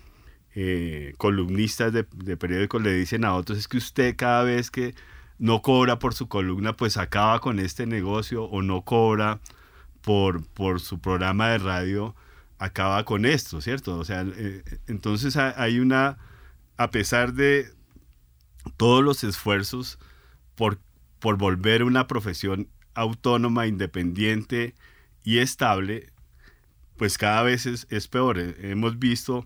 eh, 0.55 1.13
columnistas 1.17 1.91
de, 1.93 2.03
periódicos 2.05 2.81
le 2.81 2.93
dicen 2.93 3.25
a 3.25 3.35
otros 3.35 3.57
es 3.57 3.67
que 3.67 3.77
usted 3.77 4.15
cada 4.15 4.43
vez 4.43 4.71
que 4.71 4.95
no 5.37 5.61
cobra 5.61 5.99
por 5.99 6.13
su 6.13 6.27
columna 6.29 6.77
pues 6.77 6.97
acaba 6.97 7.39
con 7.39 7.59
este 7.59 7.85
negocio 7.85 8.45
o 8.45 8.61
no 8.61 8.83
cobra 8.83 9.41
por, 10.01 10.47
por 10.47 10.79
su 10.79 10.99
programa 10.99 11.49
de 11.49 11.57
radio 11.57 12.15
acaba 12.57 13.03
con 13.05 13.25
esto, 13.25 13.61
¿cierto? 13.61 13.97
O 13.97 14.05
sea, 14.05 14.25
eh, 14.25 14.63
entonces 14.87 15.35
hay 15.35 15.79
una, 15.79 16.17
a 16.77 16.89
pesar 16.89 17.33
de 17.33 17.71
todos 18.77 19.03
los 19.03 19.23
esfuerzos 19.23 19.99
por, 20.55 20.79
por 21.19 21.37
volver 21.37 21.83
una 21.83 22.07
profesión 22.07 22.69
autónoma, 22.93 23.67
independiente 23.67 24.73
y 25.23 25.39
estable, 25.39 26.11
pues 26.97 27.17
cada 27.17 27.43
vez 27.43 27.65
es, 27.65 27.87
es 27.89 28.07
peor. 28.07 28.39
Hemos 28.39 28.99
visto 28.99 29.45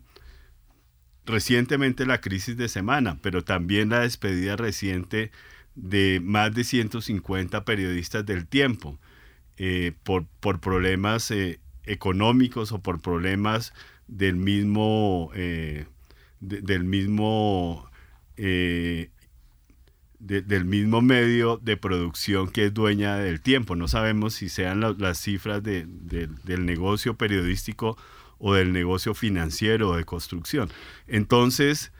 recientemente 1.25 2.05
la 2.05 2.21
crisis 2.21 2.57
de 2.57 2.67
semana, 2.69 3.19
pero 3.21 3.43
también 3.43 3.89
la 3.89 4.01
despedida 4.01 4.55
reciente 4.55 5.31
de 5.75 6.19
más 6.23 6.53
de 6.53 6.63
150 6.63 7.63
periodistas 7.65 8.25
del 8.25 8.47
tiempo 8.47 8.99
eh, 9.57 9.93
por, 10.03 10.25
por, 10.39 10.59
problemas 10.59 11.31
eh, 11.31 11.59
económicos 11.83 12.71
o 12.71 12.81
por 12.81 13.01
problemas 13.01 13.73
del 14.07 14.35
mismo, 14.35 15.31
eh, 15.35 15.85
del 16.39 16.83
mismo 16.83 17.85
del 20.19 20.63
mismo 20.65 21.01
medio 21.01 21.57
de 21.57 21.75
producción 21.75 22.49
que 22.49 22.67
es 22.67 22.73
dueña 22.73 23.17
del 23.17 23.41
tiempo. 23.41 23.75
No 23.75 23.89
sabemos 23.89 24.33
si 24.33 24.47
sean 24.47 24.79
las 24.97 25.17
cifras 25.17 25.61
del 25.61 26.65
negocio 26.65 27.15
periodístico 27.15 27.97
o 28.39 28.53
del 28.53 28.73
negocio 28.73 29.13
financiero 29.13 29.89
o 29.89 29.97
de 29.97 30.05
construcción. 30.05 30.69
Entonces, 31.07 31.91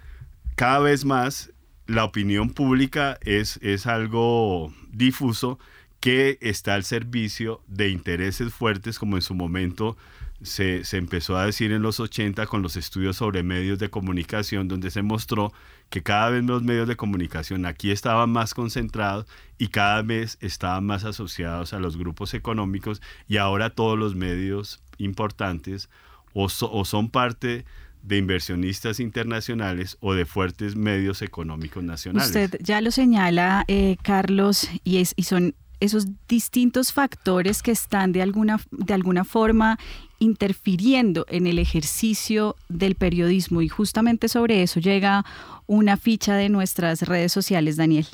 cada 0.56 0.80
vez 0.80 1.06
más 1.06 1.52
la 1.86 2.04
opinión 2.06 2.50
pública 2.52 3.18
es, 3.22 3.60
es 3.62 3.88
algo 3.88 4.74
difuso 4.92 5.60
que 6.00 6.38
está 6.42 6.76
al 6.76 6.84
servicio 6.84 7.62
de 7.68 7.90
intereses 7.90 8.54
fuertes 8.54 9.00
como 9.00 9.18
en 9.18 9.22
su 9.22 9.36
momento 9.36 9.98
se, 10.42 10.86
se, 10.86 10.98
empezó 10.98 11.36
a 11.38 11.46
decir 11.46 11.74
en 11.74 11.82
los 11.82 12.00
80 12.00 12.46
con 12.46 12.62
los 12.62 12.78
estudios 12.78 13.18
sobre 13.18 13.44
medios 13.44 13.78
de 13.80 13.90
comunicación, 13.90 14.70
donde 14.70 14.90
se 14.90 15.02
mostró 15.02 15.52
que 15.90 16.02
cada 16.02 16.30
vez 16.30 16.44
los 16.46 16.64
medios 16.64 16.88
de 16.88 16.96
comunicación 16.96 17.66
aquí 17.66 17.92
estaban 17.92 18.30
más 18.30 18.54
concentrados 18.54 19.26
y 19.58 19.68
cada 19.68 20.02
vez 20.02 20.38
estaban 20.40 20.86
más 20.86 21.04
asociados 21.04 21.74
a 21.74 21.80
los 21.80 21.98
grupos 21.98 22.34
económicos 22.34 23.02
y 23.28 23.38
ahora 23.38 23.70
todos 23.72 24.00
los 24.00 24.16
medios 24.16 24.82
importantes 24.98 25.90
o, 26.34 26.50
son 26.50 27.10
parte 27.10 27.66
de 28.04 28.18
inversionistas 28.18 29.00
internacionales 29.00 29.98
o 30.00 30.14
de 30.14 30.26
fuertes 30.26 30.76
medios 30.76 31.22
económicos 31.22 31.84
nacionales. 31.84 32.28
Usted 32.28 32.60
ya 32.62 32.82
lo 32.82 32.92
señala, 32.92 33.66
eh, 33.68 33.98
Carlos, 34.02 34.70
y, 34.84 34.98
es, 34.98 35.14
y 35.18 35.24
son 35.24 35.54
esos 35.80 36.08
distintos 36.28 36.92
factores 36.92 37.62
que 37.64 37.72
están 37.72 38.12
de 38.12 38.22
alguna, 38.22 38.60
de 38.72 38.94
alguna 38.94 39.24
forma 39.24 39.80
interfiriendo 40.20 41.26
en 41.30 41.48
el 41.48 41.60
ejercicio 41.60 42.56
del 42.68 42.96
periodismo. 42.96 43.62
Y 43.62 43.70
justamente 43.70 44.28
sobre 44.28 44.64
eso 44.64 44.80
llega 44.80 45.26
una 45.68 45.98
ficha 45.98 46.36
de 46.36 46.50
nuestras 46.50 47.04
redes 47.04 47.32
sociales, 47.32 47.78
Daniel. 47.78 48.08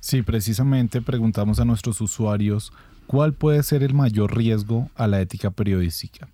Sí, 0.00 0.22
precisamente 0.22 1.00
preguntamos 1.00 1.58
a 1.58 1.64
nuestros 1.64 2.00
usuarios 2.00 2.72
cuál 3.06 3.32
puede 3.32 3.62
ser 3.62 3.82
el 3.82 3.94
mayor 3.94 4.36
riesgo 4.36 4.90
a 4.94 5.06
la 5.06 5.20
ética 5.20 5.50
periodística 5.50 6.28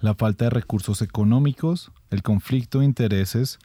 la 0.00 0.14
falta 0.14 0.46
de 0.46 0.50
recursos 0.50 1.02
económicos, 1.02 1.90
el 2.10 2.22
conflicto 2.22 2.80
de 2.80 2.84
intereses 2.84 3.58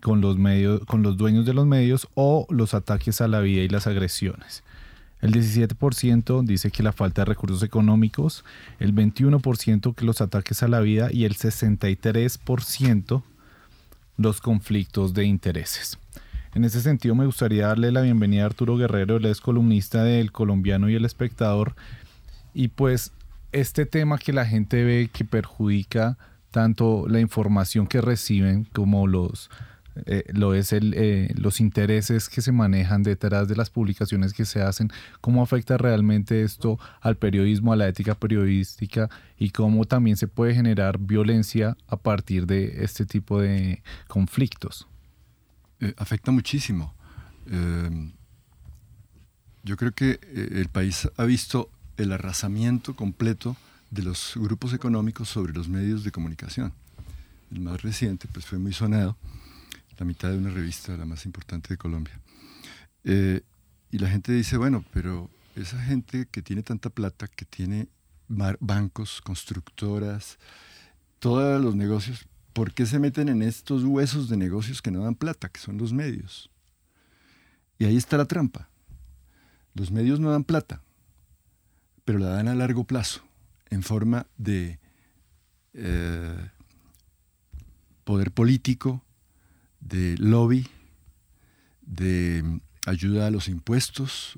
con 0.00 0.20
los, 0.20 0.38
medios, 0.38 0.84
con 0.86 1.02
los 1.02 1.16
dueños 1.16 1.44
de 1.46 1.54
los 1.54 1.66
medios 1.66 2.08
o 2.14 2.46
los 2.50 2.74
ataques 2.74 3.20
a 3.20 3.28
la 3.28 3.40
vida 3.40 3.62
y 3.62 3.68
las 3.68 3.86
agresiones. 3.86 4.62
El 5.20 5.32
17% 5.34 6.44
dice 6.44 6.70
que 6.70 6.82
la 6.82 6.92
falta 6.92 7.22
de 7.22 7.26
recursos 7.26 7.62
económicos, 7.62 8.42
el 8.78 8.94
21% 8.94 9.94
que 9.94 10.04
los 10.06 10.22
ataques 10.22 10.62
a 10.62 10.68
la 10.68 10.80
vida 10.80 11.10
y 11.12 11.24
el 11.24 11.36
63% 11.36 13.22
los 14.16 14.40
conflictos 14.40 15.12
de 15.12 15.24
intereses. 15.24 15.98
En 16.54 16.64
ese 16.64 16.80
sentido 16.80 17.14
me 17.14 17.26
gustaría 17.26 17.68
darle 17.68 17.92
la 17.92 18.00
bienvenida 18.00 18.42
a 18.42 18.46
Arturo 18.46 18.76
Guerrero, 18.76 19.16
él 19.16 19.26
es 19.26 19.40
columnista 19.40 20.02
del 20.04 20.32
Colombiano 20.32 20.88
y 20.88 20.94
el 20.94 21.04
Espectador. 21.04 21.76
Y 22.54 22.68
pues 22.68 23.12
este 23.52 23.86
tema 23.86 24.18
que 24.18 24.32
la 24.32 24.46
gente 24.46 24.84
ve 24.84 25.10
que 25.12 25.24
perjudica 25.24 26.16
tanto 26.50 27.06
la 27.08 27.20
información 27.20 27.86
que 27.86 28.00
reciben 28.00 28.64
como 28.72 29.06
los 29.06 29.50
eh, 30.06 30.24
lo 30.28 30.54
es 30.54 30.72
el, 30.72 30.94
eh, 30.96 31.32
los 31.36 31.60
intereses 31.60 32.28
que 32.28 32.42
se 32.42 32.52
manejan 32.52 33.02
detrás 33.02 33.48
de 33.48 33.56
las 33.56 33.70
publicaciones 33.70 34.32
que 34.32 34.44
se 34.44 34.62
hacen, 34.62 34.90
cómo 35.20 35.42
afecta 35.42 35.76
realmente 35.78 36.42
esto 36.42 36.78
al 37.00 37.16
periodismo, 37.16 37.72
a 37.72 37.76
la 37.76 37.88
ética 37.88 38.14
periodística 38.14 39.10
y 39.36 39.50
cómo 39.50 39.84
también 39.84 40.16
se 40.16 40.28
puede 40.28 40.54
generar 40.54 40.98
violencia 40.98 41.76
a 41.88 41.96
partir 41.96 42.46
de 42.46 42.84
este 42.84 43.04
tipo 43.04 43.40
de 43.40 43.82
conflictos. 44.06 44.86
Eh, 45.80 45.92
afecta 45.96 46.30
muchísimo. 46.30 46.94
yo 49.64 49.76
creo 49.76 49.92
que 49.92 50.20
el 50.32 50.68
país 50.68 51.08
ha 51.16 51.24
visto 51.24 51.68
el 52.02 52.12
arrasamiento 52.12 52.96
completo 52.96 53.56
de 53.90 54.02
los 54.02 54.32
grupos 54.36 54.72
económicos 54.72 55.28
sobre 55.28 55.52
los 55.52 55.68
medios 55.68 56.02
de 56.04 56.12
comunicación. 56.12 56.72
El 57.50 57.60
más 57.60 57.82
reciente 57.82 58.28
pues, 58.32 58.46
fue 58.46 58.58
muy 58.58 58.72
sonado, 58.72 59.16
la 59.98 60.06
mitad 60.06 60.30
de 60.30 60.38
una 60.38 60.50
revista, 60.50 60.96
la 60.96 61.04
más 61.04 61.26
importante 61.26 61.68
de 61.68 61.76
Colombia. 61.76 62.18
Eh, 63.04 63.42
y 63.90 63.98
la 63.98 64.08
gente 64.08 64.32
dice, 64.32 64.56
bueno, 64.56 64.84
pero 64.92 65.28
esa 65.56 65.78
gente 65.82 66.26
que 66.30 66.42
tiene 66.42 66.62
tanta 66.62 66.90
plata, 66.90 67.26
que 67.28 67.44
tiene 67.44 67.88
bancos, 68.28 69.20
constructoras, 69.20 70.38
todos 71.18 71.62
los 71.62 71.74
negocios, 71.74 72.26
¿por 72.52 72.72
qué 72.72 72.86
se 72.86 72.98
meten 72.98 73.28
en 73.28 73.42
estos 73.42 73.84
huesos 73.84 74.28
de 74.28 74.36
negocios 74.36 74.80
que 74.80 74.90
no 74.90 75.02
dan 75.02 75.16
plata, 75.16 75.48
que 75.48 75.60
son 75.60 75.76
los 75.76 75.92
medios? 75.92 76.50
Y 77.78 77.84
ahí 77.84 77.96
está 77.96 78.16
la 78.16 78.26
trampa. 78.26 78.68
Los 79.74 79.90
medios 79.90 80.20
no 80.20 80.30
dan 80.30 80.44
plata, 80.44 80.82
pero 82.10 82.18
la 82.18 82.30
dan 82.30 82.48
a 82.48 82.56
largo 82.56 82.82
plazo, 82.82 83.22
en 83.70 83.84
forma 83.84 84.26
de 84.36 84.80
eh, 85.74 86.50
poder 88.02 88.32
político, 88.32 89.04
de 89.78 90.16
lobby, 90.18 90.66
de 91.82 92.62
ayuda 92.84 93.28
a 93.28 93.30
los 93.30 93.46
impuestos, 93.46 94.36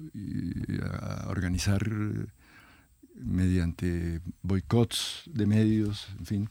a 0.82 1.28
organizar 1.30 1.88
eh, 1.90 2.26
mediante 3.14 4.20
boicots 4.42 5.22
de 5.32 5.46
medios, 5.46 6.08
en 6.18 6.26
fin, 6.26 6.50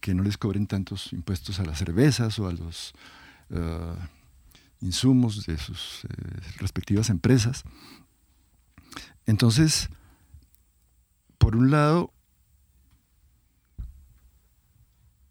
que 0.00 0.14
no 0.14 0.22
les 0.22 0.38
cobren 0.38 0.66
tantos 0.66 1.12
impuestos 1.12 1.60
a 1.60 1.66
las 1.66 1.76
cervezas 1.76 2.38
o 2.38 2.48
a 2.48 2.54
los 2.54 2.94
eh, 3.50 3.96
insumos 4.80 5.44
de 5.44 5.58
sus 5.58 6.06
respectivas 6.56 7.10
empresas. 7.10 7.64
Entonces, 9.26 9.90
por 11.38 11.56
un 11.56 11.70
lado, 11.70 12.12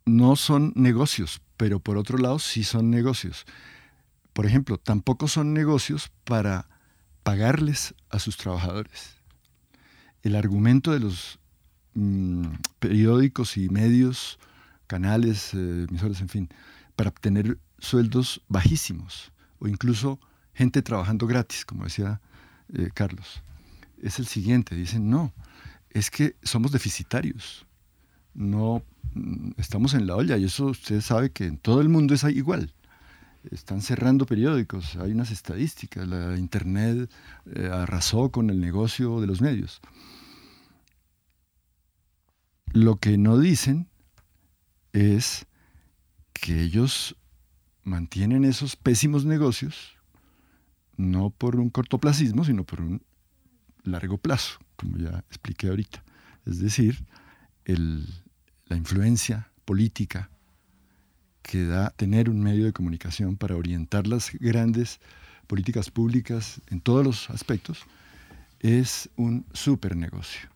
no 0.06 0.36
son 0.36 0.74
negocios, 0.76 1.42
pero 1.58 1.80
por 1.80 1.98
otro 1.98 2.18
lado 2.18 2.40
sí 2.40 2.64
son 2.64 2.90
negocios. 2.90 3.46
Por 4.34 4.46
ejemplo, 4.46 4.78
tampoco 4.78 5.28
son 5.28 5.54
negocios 5.54 6.12
para 6.24 6.68
pagarles 7.24 7.96
a 8.10 8.20
sus 8.20 8.38
trabajadores. 8.38 9.16
El 10.24 10.36
argumento 10.36 10.92
de 10.92 11.00
los 11.00 11.40
mm, 11.94 12.46
periódicos 12.80 13.58
y 13.58 13.70
medios, 13.70 14.40
canales, 14.88 15.54
eh, 15.54 15.86
emisores, 15.90 16.22
en 16.22 16.30
fin, 16.30 16.50
para 16.96 17.10
obtener 17.10 17.60
sueldos 17.80 18.42
bajísimos 18.48 19.32
o 19.60 19.68
incluso 19.68 20.20
gente 20.54 20.82
trabajando 20.82 21.28
gratis, 21.28 21.66
como 21.66 21.84
decía 21.84 22.22
eh, 22.74 22.90
Carlos, 22.94 23.44
es 24.02 24.20
el 24.20 24.28
siguiente. 24.28 24.76
Dicen, 24.76 25.10
no, 25.10 25.34
es 25.94 26.12
que 26.12 26.36
somos 26.44 26.72
deficitarios. 26.72 27.66
no 28.34 28.84
mm, 29.14 29.52
estamos 29.58 29.94
en 29.94 30.08
la 30.08 30.16
olla 30.16 30.38
y 30.38 30.46
eso 30.46 30.68
usted 30.68 31.02
sabe 31.02 31.32
que 31.32 31.46
en 31.46 31.58
todo 31.58 31.82
el 31.82 31.90
mundo 31.90 32.14
es 32.14 32.24
igual. 32.24 32.74
Están 33.52 33.82
cerrando 33.82 34.26
periódicos, 34.26 34.96
hay 34.96 35.12
unas 35.12 35.32
estadísticas, 35.32 36.08
la 36.08 36.38
Internet 36.38 37.12
eh, 37.56 37.70
arrasó 37.72 38.30
con 38.32 38.50
el 38.50 38.60
negocio 38.62 39.20
de 39.22 39.28
los 39.28 39.42
medios. 39.42 39.82
Lo 42.74 42.98
que 42.98 43.18
no 43.18 43.38
dicen 43.38 43.90
es 44.94 45.46
que 46.34 46.62
ellos 46.62 47.16
mantienen 47.84 48.46
esos 48.46 48.76
pésimos 48.76 49.26
negocios 49.26 49.98
no 50.98 51.30
por 51.32 51.58
un 51.58 51.70
cortoplacismo, 51.70 52.44
sino 52.44 52.64
por 52.64 52.82
un 52.82 53.02
largo 53.84 54.18
plazo, 54.18 54.60
como 54.76 54.98
ya 54.98 55.20
expliqué 55.30 55.68
ahorita. 55.68 56.04
Es 56.46 56.60
decir, 56.60 57.04
la 57.66 58.76
influencia 58.76 59.50
política 59.66 60.30
que 61.42 61.66
da 61.66 61.92
tener 61.92 62.30
un 62.30 62.42
medio 62.42 62.66
de 62.66 62.74
comunicación 62.74 63.38
para 63.38 63.56
orientar 63.56 64.08
las 64.08 64.32
grandes 64.34 65.00
políticas 65.48 65.92
públicas 65.92 66.62
en 66.68 66.82
todos 66.82 67.06
los 67.06 67.30
aspectos 67.30 67.86
es 68.60 69.10
un 69.18 69.46
super 69.54 69.96
negocio. 69.96 70.50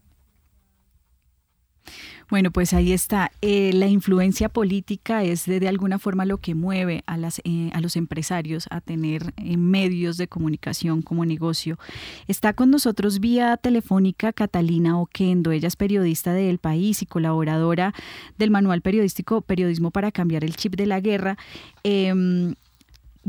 Bueno, 2.30 2.52
pues 2.52 2.74
ahí 2.74 2.92
está. 2.92 3.32
Eh, 3.42 3.72
la 3.74 3.88
influencia 3.88 4.50
política 4.50 5.24
es 5.24 5.46
de, 5.46 5.66
alguna 5.68 5.98
forma 5.98 6.26
lo 6.26 6.40
que 6.40 6.56
mueve 6.56 7.04
a, 7.06 7.16
las, 7.16 7.40
eh, 7.46 7.70
a 7.74 7.80
los 7.80 7.96
empresarios 7.96 8.68
a 8.70 8.82
tener 8.82 9.34
eh, 9.38 9.56
medios 9.56 10.18
de 10.18 10.28
comunicación 10.28 11.02
como 11.02 11.24
negocio. 11.24 11.80
Está 12.28 12.52
con 12.52 12.70
nosotros 12.70 13.20
vía 13.22 13.56
telefónica 13.56 14.34
Catalina 14.34 15.00
Oquendo. 15.00 15.52
Ella 15.52 15.70
es 15.70 15.78
periodista 15.78 16.34
de 16.34 16.50
El 16.50 16.58
País 16.58 17.02
y 17.02 17.06
colaboradora 17.06 17.94
del 18.38 18.52
manual 18.52 18.82
periodístico 18.82 19.40
Periodismo 19.42 19.92
para 19.92 20.12
cambiar 20.12 20.44
el 20.44 20.58
chip 20.58 20.76
de 20.76 20.86
la 20.86 21.00
guerra. 21.00 21.38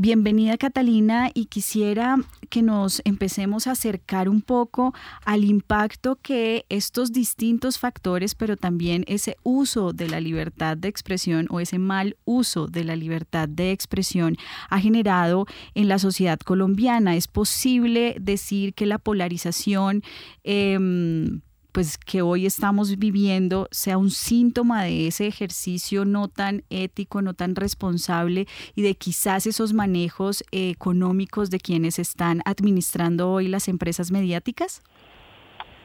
Bienvenida 0.01 0.57
Catalina 0.57 1.29
y 1.33 1.47
quisiera 1.47 2.15
que 2.49 2.61
nos 2.61 3.01
empecemos 3.03 3.67
a 3.67 3.71
acercar 3.71 4.29
un 4.29 4.41
poco 4.41 4.93
al 5.25 5.43
impacto 5.43 6.15
que 6.21 6.65
estos 6.69 7.11
distintos 7.11 7.79
factores, 7.79 8.33
pero 8.33 8.55
también 8.55 9.03
ese 9.09 9.35
uso 9.43 9.91
de 9.91 10.07
la 10.07 10.21
libertad 10.21 10.77
de 10.77 10.87
expresión 10.87 11.47
o 11.49 11.59
ese 11.59 11.79
mal 11.79 12.15
uso 12.23 12.67
de 12.67 12.85
la 12.85 12.95
libertad 12.95 13.49
de 13.49 13.73
expresión 13.73 14.37
ha 14.69 14.79
generado 14.79 15.47
en 15.75 15.89
la 15.89 15.99
sociedad 15.99 16.39
colombiana. 16.39 17.17
Es 17.17 17.27
posible 17.27 18.15
decir 18.21 18.73
que 18.73 18.85
la 18.85 18.99
polarización... 18.99 20.01
Em, 20.45 21.41
pues 21.71 21.97
que 21.97 22.21
hoy 22.21 22.45
estamos 22.45 22.97
viviendo 22.97 23.67
sea 23.71 23.97
un 23.97 24.09
síntoma 24.09 24.83
de 24.83 25.07
ese 25.07 25.27
ejercicio 25.27 26.05
no 26.05 26.27
tan 26.27 26.63
ético, 26.69 27.21
no 27.21 27.33
tan 27.33 27.55
responsable 27.55 28.45
y 28.75 28.81
de 28.81 28.95
quizás 28.95 29.45
esos 29.45 29.73
manejos 29.73 30.43
económicos 30.51 31.49
de 31.49 31.59
quienes 31.59 31.99
están 31.99 32.41
administrando 32.45 33.31
hoy 33.31 33.47
las 33.47 33.67
empresas 33.67 34.11
mediáticas? 34.11 34.81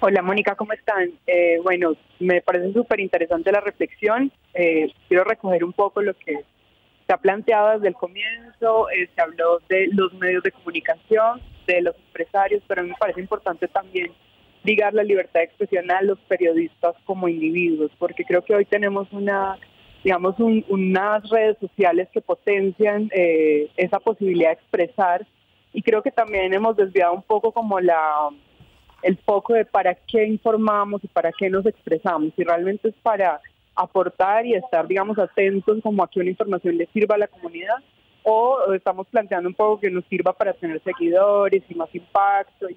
Hola 0.00 0.23
Mónica, 0.23 0.55
¿cómo 0.55 0.73
están? 0.73 1.12
Eh, 1.26 1.59
bueno, 1.62 1.97
me 2.19 2.43
parece 2.43 2.73
súper 2.73 3.00
interesante 3.00 3.53
la 3.53 3.61
reflexión. 3.61 4.33
Eh, 4.53 4.93
quiero 5.09 5.25
recoger 5.25 5.64
un 5.64 5.73
poco 5.73 6.03
lo 6.03 6.14
que 6.14 6.45
se 7.07 7.12
ha 7.12 7.17
planteado 7.17 7.73
desde 7.73 7.88
el 7.88 7.95
comienzo. 7.95 8.91
Eh, 8.91 9.09
se 9.14 9.21
habló 9.21 9.61
de 9.69 9.88
los 9.93 10.12
medios 10.14 10.43
de 10.43 10.53
comunicación, 10.53 11.41
de 11.67 11.83
los 11.83 11.97
empresarios, 11.97 12.62
pero 12.67 12.81
a 12.81 12.85
mí 12.85 12.91
me 12.91 12.97
parece 12.97 13.21
importante 13.21 13.69
también 13.69 14.12
ligar 14.64 14.94
la 14.94 15.04
libertad 15.04 15.40
de 15.40 15.44
expresión 15.44 15.90
a 15.90 16.02
los 16.02 16.18
periodistas 16.21 16.97
como 17.04 17.28
individuos, 17.28 17.92
porque 17.99 18.25
creo 18.25 18.42
que 18.42 18.54
hoy 18.54 18.64
tenemos 18.64 19.06
una, 19.12 19.59
digamos, 20.02 20.35
unas 20.38 21.28
redes 21.30 21.59
sociales 21.61 22.09
que 22.12 22.23
potencian 22.23 23.11
eh, 23.14 23.71
esa 23.76 24.00
posibilidad 24.00 24.49
de 24.49 24.54
expresar 24.54 25.26
y 25.73 25.83
creo 25.83 26.02
que 26.02 26.11
también 26.11 26.52
hemos 26.54 26.76
desviado 26.76 27.12
un 27.12 27.23
poco 27.23 27.52
como 27.52 27.78
la 27.78 28.31
el 29.03 29.18
foco 29.18 29.53
de 29.53 29.66
para 29.66 29.94
qué 29.94 30.24
informamos 30.27 31.05
y 31.05 31.09
para 31.09 31.31
qué 31.31 31.50
nos 31.50 31.66
expresamos, 31.66 32.33
si 32.35 32.42
realmente 32.42 32.88
es 32.88 32.94
para 33.03 33.38
aportar 33.77 34.46
y 34.46 34.55
estar, 34.55 34.87
digamos, 34.88 35.18
atentos 35.18 35.79
como 35.83 36.03
a 36.03 36.09
que 36.09 36.20
una 36.20 36.31
información 36.31 36.79
le 36.79 36.87
sirva 36.87 37.16
a 37.16 37.18
la 37.18 37.27
comunidad 37.27 37.77
o 38.22 38.72
estamos 38.72 39.07
planteando 39.09 39.48
un 39.50 39.55
poco 39.55 39.81
que 39.81 39.90
nos 39.90 40.07
sirva 40.07 40.33
para 40.33 40.55
tener 40.55 40.81
seguidores 40.83 41.62
y 41.68 41.74
más 41.74 41.94
impacto 41.94 42.70
y 42.70 42.77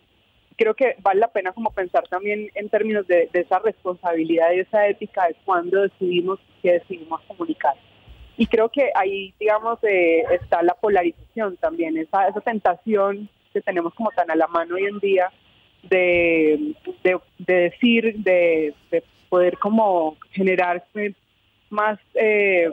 creo 0.58 0.74
que 0.74 0.96
vale 1.02 1.22
la 1.22 1.28
pena 1.30 1.54
como 1.54 1.72
pensar 1.72 2.08
también 2.10 2.50
en 2.56 2.70
términos 2.70 3.08
de, 3.08 3.30
esa 3.32 3.60
responsabilidad 3.60 4.52
y 4.52 4.60
esa 4.60 4.88
ética 4.88 5.28
de 5.28 5.36
cuándo 5.46 5.82
decidimos 5.84 6.40
qué 6.62 6.74
decidimos 6.74 7.22
comunicar. 7.28 7.76
Y 8.36 8.48
creo 8.48 8.70
que 8.70 8.92
ahí, 8.96 9.34
digamos, 9.40 9.80
eh, 9.84 10.24
está 10.32 10.62
la 10.64 10.74
polarización 10.74 11.58
también, 11.58 11.98
esa, 11.98 12.28
esa 12.28 12.42
tentación 12.42 13.30
que 13.54 13.62
tenemos 13.62 13.94
como 13.94 14.12
tan 14.12 14.30
a 14.30 14.36
la 14.36 14.48
mano 14.48 14.76
hoy 14.76 14.86
en 14.86 15.00
día 15.00 15.32
de, 15.84 16.76
de, 17.04 17.20
decir, 17.38 18.16
de, 18.18 18.74
poder 19.30 19.58
como 19.58 20.18
generar 20.32 20.84
más, 21.70 22.00
eh, 22.14 22.72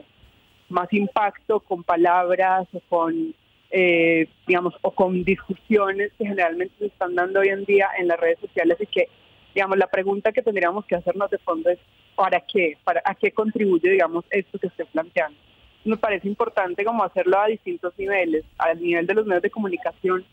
más 0.69 0.93
impacto 0.93 1.61
con 1.61 1.83
palabras 1.83 2.67
o 2.73 2.81
con 2.89 3.35
eh, 3.77 4.29
digamos, 4.47 4.73
o 4.83 4.93
con 4.93 5.25
discusiones 5.25 6.13
que 6.17 6.25
generalmente 6.25 6.73
se 6.79 6.87
están 6.87 7.17
dando 7.17 7.41
hoy 7.41 7.49
en 7.49 7.65
día 7.65 7.89
en 7.99 8.07
las 8.07 8.21
redes 8.21 8.39
sociales 8.39 8.79
y 8.81 8.87
que, 8.87 9.09
digamos, 9.53 9.77
la 9.77 9.89
pregunta 9.89 10.31
que 10.31 10.43
tendríamos 10.43 10.85
que 10.85 10.95
hacernos 10.95 11.29
de 11.29 11.39
fondo 11.39 11.71
es 11.71 11.81
¿para 12.15 12.41
qué? 12.41 12.79
¿Para, 12.85 13.03
¿A 13.05 13.17
qué 13.17 13.33
contribuye, 13.33 13.91
digamos, 13.91 14.25
esto 14.31 14.61
que 14.61 14.69
estoy 14.69 14.87
planteando? 14.93 15.37
Me 15.85 15.97
parece 15.97 16.29
importante 16.29 16.85
como 16.85 17.03
hacerlo 17.03 17.37
a 17.37 17.49
distintos 17.49 17.93
niveles, 17.99 18.45
al 18.59 18.81
nivel 18.81 19.09
de 19.09 19.15
los 19.15 19.27
medios 19.27 19.43
de 19.43 19.51
comunicación 19.51 20.25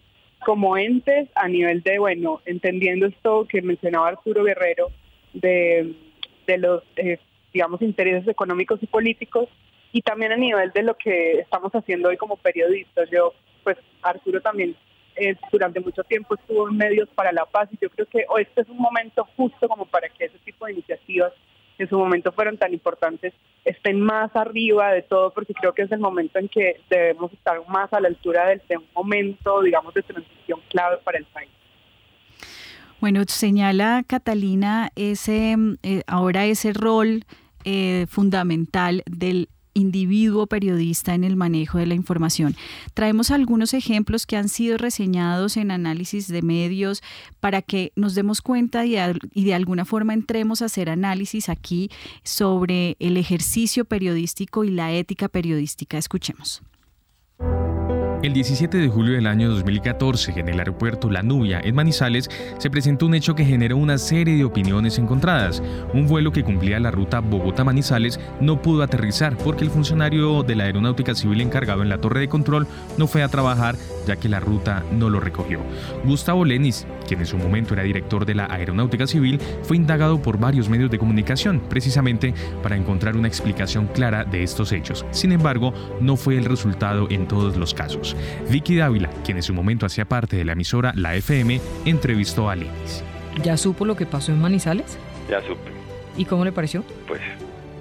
como 0.45 0.77
entes, 0.77 1.27
a 1.34 1.47
nivel 1.47 1.82
de, 1.82 1.97
bueno, 1.97 2.41
entendiendo 2.45 3.08
esto 3.08 3.47
que 3.49 3.63
mencionaba 3.63 4.10
Arturo 4.10 4.43
Guerrero, 4.43 4.91
de, 5.34 5.95
de 6.45 6.58
los, 6.60 6.84
eh, 6.95 7.17
digamos, 7.51 7.82
intereses 7.82 8.27
económicos 8.27 8.84
y 8.84 8.86
políticos, 8.86 9.49
y 9.91 10.01
también 10.01 10.32
a 10.32 10.38
nivel 10.38 10.71
de 10.71 10.84
lo 10.84 10.95
que 10.95 11.39
estamos 11.39 11.71
haciendo 11.73 12.10
hoy 12.10 12.17
como 12.17 12.38
periodistas. 12.38 13.10
Yo, 13.10 13.34
pues 13.63 13.77
Arturo 14.01 14.41
también 14.41 14.75
eh, 15.15 15.36
durante 15.51 15.80
mucho 15.80 16.04
tiempo 16.04 16.36
estuvo 16.36 16.69
en 16.69 16.77
medios 16.77 17.10
para 17.10 17.32
la 17.32 17.45
paz 17.45 17.69
y 17.71 17.77
yo 17.82 17.89
creo 17.89 18.08
que 18.08 18.25
hoy 18.30 18.43
este 18.43 18.62
es 18.62 18.69
un 18.69 18.77
momento 18.77 19.27
justo 19.36 19.67
como 19.67 19.86
para 19.86 20.08
que 20.10 20.25
ese 20.25 20.38
tipo 20.39 20.65
de 20.65 20.73
iniciativas 20.73 21.34
que 21.77 21.84
en 21.84 21.89
su 21.89 21.97
momento 21.97 22.32
fueron 22.32 22.58
tan 22.58 22.73
importantes 22.73 23.34
estén 23.65 23.99
más 23.99 24.34
arriba 24.36 24.91
de 24.91 25.01
todo 25.01 25.32
porque 25.32 25.54
creo 25.54 25.73
que 25.73 25.84
es 25.84 25.91
el 25.91 25.99
momento 25.99 26.39
en 26.39 26.47
que 26.47 26.80
debemos 26.89 27.32
estar 27.34 27.62
más 27.67 27.91
a 27.93 27.99
la 27.99 28.08
altura 28.08 28.47
de, 28.47 28.77
un 28.77 28.86
momento, 28.95 29.62
digamos, 29.62 29.93
de 29.93 30.01
transición 30.01 30.62
clave 30.69 30.97
para 31.04 31.17
el 31.17 31.25
país. 31.25 31.49
Bueno, 33.01 33.21
señala 33.27 34.04
Catalina 34.08 34.89
ese 34.95 35.56
eh, 35.84 36.04
ahora 36.08 36.45
ese 36.45 36.71
rol 36.71 37.25
eh, 37.65 38.06
fundamental 38.08 39.04
del 39.06 39.49
individuo 39.74 40.48
periodista 40.48 41.14
en 41.14 41.24
el 41.24 41.36
manejo 41.36 41.78
de 41.78 41.86
la 41.86 41.94
información. 41.94 42.56
Traemos 42.94 43.32
algunos 43.32 43.74
ejemplos 43.74 44.26
que 44.26 44.38
han 44.38 44.50
sido 44.50 44.78
reseñados 44.78 45.58
en 45.58 45.72
análisis 45.72 46.28
de 46.28 46.42
medios 46.42 47.02
para 47.40 47.62
que 47.62 47.92
nos 47.96 48.16
demos 48.16 48.42
cuenta 48.42 48.86
y, 48.86 48.96
de 49.34 49.54
alguna 49.54 49.86
forma 49.86 50.14
entremos 50.14 50.62
a 50.62 50.66
hacer 50.66 50.90
análisis 50.90 51.50
aquí 51.50 51.90
sobre 52.24 52.96
el 53.00 53.18
ejercicio 53.18 53.86
periodístico 53.86 54.64
y 54.64 54.72
la 54.72 54.92
ética 54.92 55.28
periodística. 55.28 55.98
Escuchemos. 55.98 56.62
El 58.24 58.34
17 58.34 58.78
de 58.78 58.88
julio 58.88 59.16
del 59.16 59.26
año 59.26 59.50
2014, 59.50 60.40
en 60.40 60.48
el 60.48 60.60
aeropuerto 60.60 61.10
La 61.10 61.24
Nubia, 61.24 61.60
en 61.64 61.74
Manizales, 61.74 62.30
se 62.60 62.70
presentó 62.70 63.08
un 63.08 63.16
hecho 63.16 63.34
que 63.34 63.46
generó 63.46 63.78
una 63.78 63.98
serie 63.98 64.38
de 64.38 64.46
opiniones 64.46 65.00
encontradas. 65.00 65.64
Un 65.92 66.06
vuelo 66.06 66.32
que 66.32 66.44
cumplía 66.44 66.80
la 66.80 66.92
ruta 66.92 67.20
Bogotá-Manizales 67.20 68.20
no 68.40 68.62
pudo 68.62 68.84
aterrizar 68.84 69.36
porque 69.38 69.64
el 69.64 69.72
funcionario 69.72 70.44
de 70.44 70.56
la 70.56 70.66
Aeronáutica 70.66 71.16
Civil 71.16 71.42
encargado 71.42 71.82
en 71.82 71.90
la 71.90 71.98
torre 71.98 72.20
de 72.20 72.30
control 72.30 72.68
no 72.96 73.08
fue 73.08 73.24
a 73.24 73.28
trabajar 73.28 73.76
ya 74.06 74.16
que 74.16 74.30
la 74.30 74.40
ruta 74.40 74.84
no 74.92 75.10
lo 75.10 75.20
recogió. 75.20 75.60
Gustavo 76.06 76.46
Lenis, 76.46 76.86
quien 77.08 77.22
en 77.22 77.26
su 77.26 77.38
momento 77.38 77.74
era 77.74 77.84
director 77.84 78.26
de 78.26 78.36
la 78.36 78.46
Aeronáutica 78.52 79.08
Civil, 79.08 79.40
fue 79.64 79.78
indagado 79.78 80.22
por 80.22 80.38
varios 80.38 80.70
medios 80.70 80.92
de 80.92 81.00
comunicación, 81.00 81.60
precisamente 81.70 82.34
para 82.62 82.76
encontrar 82.76 83.18
una 83.18 83.28
explicación 83.28 83.88
clara 83.88 84.26
de 84.26 84.44
estos 84.44 84.72
hechos. 84.72 85.06
Sin 85.12 85.32
embargo, 85.32 85.74
no 86.00 86.18
fue 86.18 86.38
el 86.38 86.46
resultado 86.46 87.08
en 87.10 87.28
todos 87.28 87.58
los 87.58 87.74
casos. 87.74 88.11
Vicky 88.50 88.76
Dávila, 88.76 89.10
quien 89.24 89.38
en 89.38 89.43
su 89.43 89.54
momento 89.54 89.86
hacía 89.86 90.06
parte 90.06 90.36
de 90.38 90.45
la 90.45 90.54
emisora 90.54 90.91
La 90.95 91.15
FM, 91.15 91.60
entrevistó 91.86 92.50
a 92.50 92.56
Lenis. 92.56 93.04
¿Ya 93.43 93.58
supo 93.58 93.86
lo 93.86 93.95
que 93.95 94.06
pasó 94.06 94.32
en 94.32 94.39
Manizales? 94.41 94.97
Ya 95.30 95.41
supe. 95.41 95.71
¿Y 96.17 96.26
cómo 96.26 96.43
le 96.45 96.52
pareció? 96.52 96.84
Pues 97.08 97.21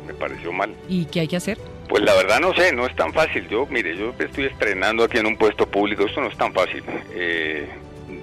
me 0.06 0.14
pareció 0.14 0.52
mal. 0.52 0.72
¿Y 0.88 1.06
qué 1.06 1.20
hay 1.20 1.28
que 1.28 1.36
hacer? 1.36 1.58
Pues 1.88 2.04
la 2.04 2.14
verdad 2.14 2.38
no 2.40 2.54
sé, 2.54 2.72
no 2.72 2.86
es 2.86 2.94
tan 2.94 3.12
fácil. 3.12 3.48
Yo, 3.48 3.66
mire, 3.68 3.96
yo 3.96 4.14
estoy 4.18 4.44
estrenando 4.44 5.02
aquí 5.02 5.18
en 5.18 5.26
un 5.26 5.36
puesto 5.36 5.66
público, 5.66 6.06
esto 6.06 6.20
no 6.20 6.28
es 6.28 6.36
tan 6.36 6.52
fácil. 6.52 6.84
Eh, 7.12 7.68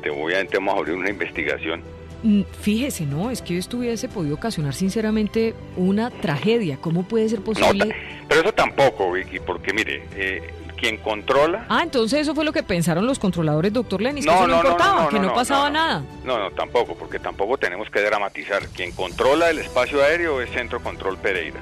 obviamente 0.09 0.57
vamos 0.57 0.75
a 0.75 0.77
abrir 0.77 0.95
una 0.95 1.09
investigación. 1.09 1.81
Mm, 2.23 2.43
Fíjese, 2.61 3.05
no, 3.05 3.29
es 3.29 3.41
que 3.41 3.57
esto 3.57 3.77
hubiese 3.77 4.07
podido 4.07 4.35
ocasionar 4.35 4.73
sinceramente 4.73 5.53
una 5.75 6.09
tragedia. 6.09 6.77
¿Cómo 6.79 7.03
puede 7.03 7.27
ser 7.27 7.39
No, 7.39 7.45
posible? 7.45 7.87
ta- 7.89 7.95
pero 8.29 8.41
eso 8.41 8.53
tampoco, 8.53 9.11
Vicky, 9.11 9.39
porque 9.41 9.73
mire, 9.73 10.03
eh, 10.15 10.41
quien 10.77 10.97
controla... 10.97 11.65
Ah, 11.67 11.81
entonces 11.83 12.21
eso 12.21 12.33
fue 12.33 12.45
lo 12.45 12.53
que 12.53 12.63
pensaron 12.63 13.05
los 13.05 13.19
controladores, 13.19 13.73
doctor 13.73 14.01
Lenis, 14.01 14.25
que 14.25 14.31
No, 14.31 14.37
eso 14.37 14.47
no, 14.47 14.55
no, 14.57 14.63
no, 14.63 14.69
importaba, 14.69 14.95
no, 14.95 15.03
no, 15.03 15.09
que 15.09 15.19
no, 15.19 15.27
no, 15.27 15.33
pasaba 15.33 15.69
no, 15.69 15.79
no. 15.79 15.85
nada. 15.85 16.03
No, 16.23 16.39
no, 16.39 16.51
tampoco, 16.51 16.95
porque 16.95 17.19
tampoco 17.19 17.57
tenemos 17.57 17.89
que 17.89 18.01
dramatizar. 18.01 18.67
Quien 18.69 18.91
controla 18.91 19.49
el 19.49 19.59
espacio 19.59 20.01
aéreo 20.01 20.41
es 20.41 20.49
Centro 20.51 20.81
Control 20.81 21.17
Pereira. 21.17 21.59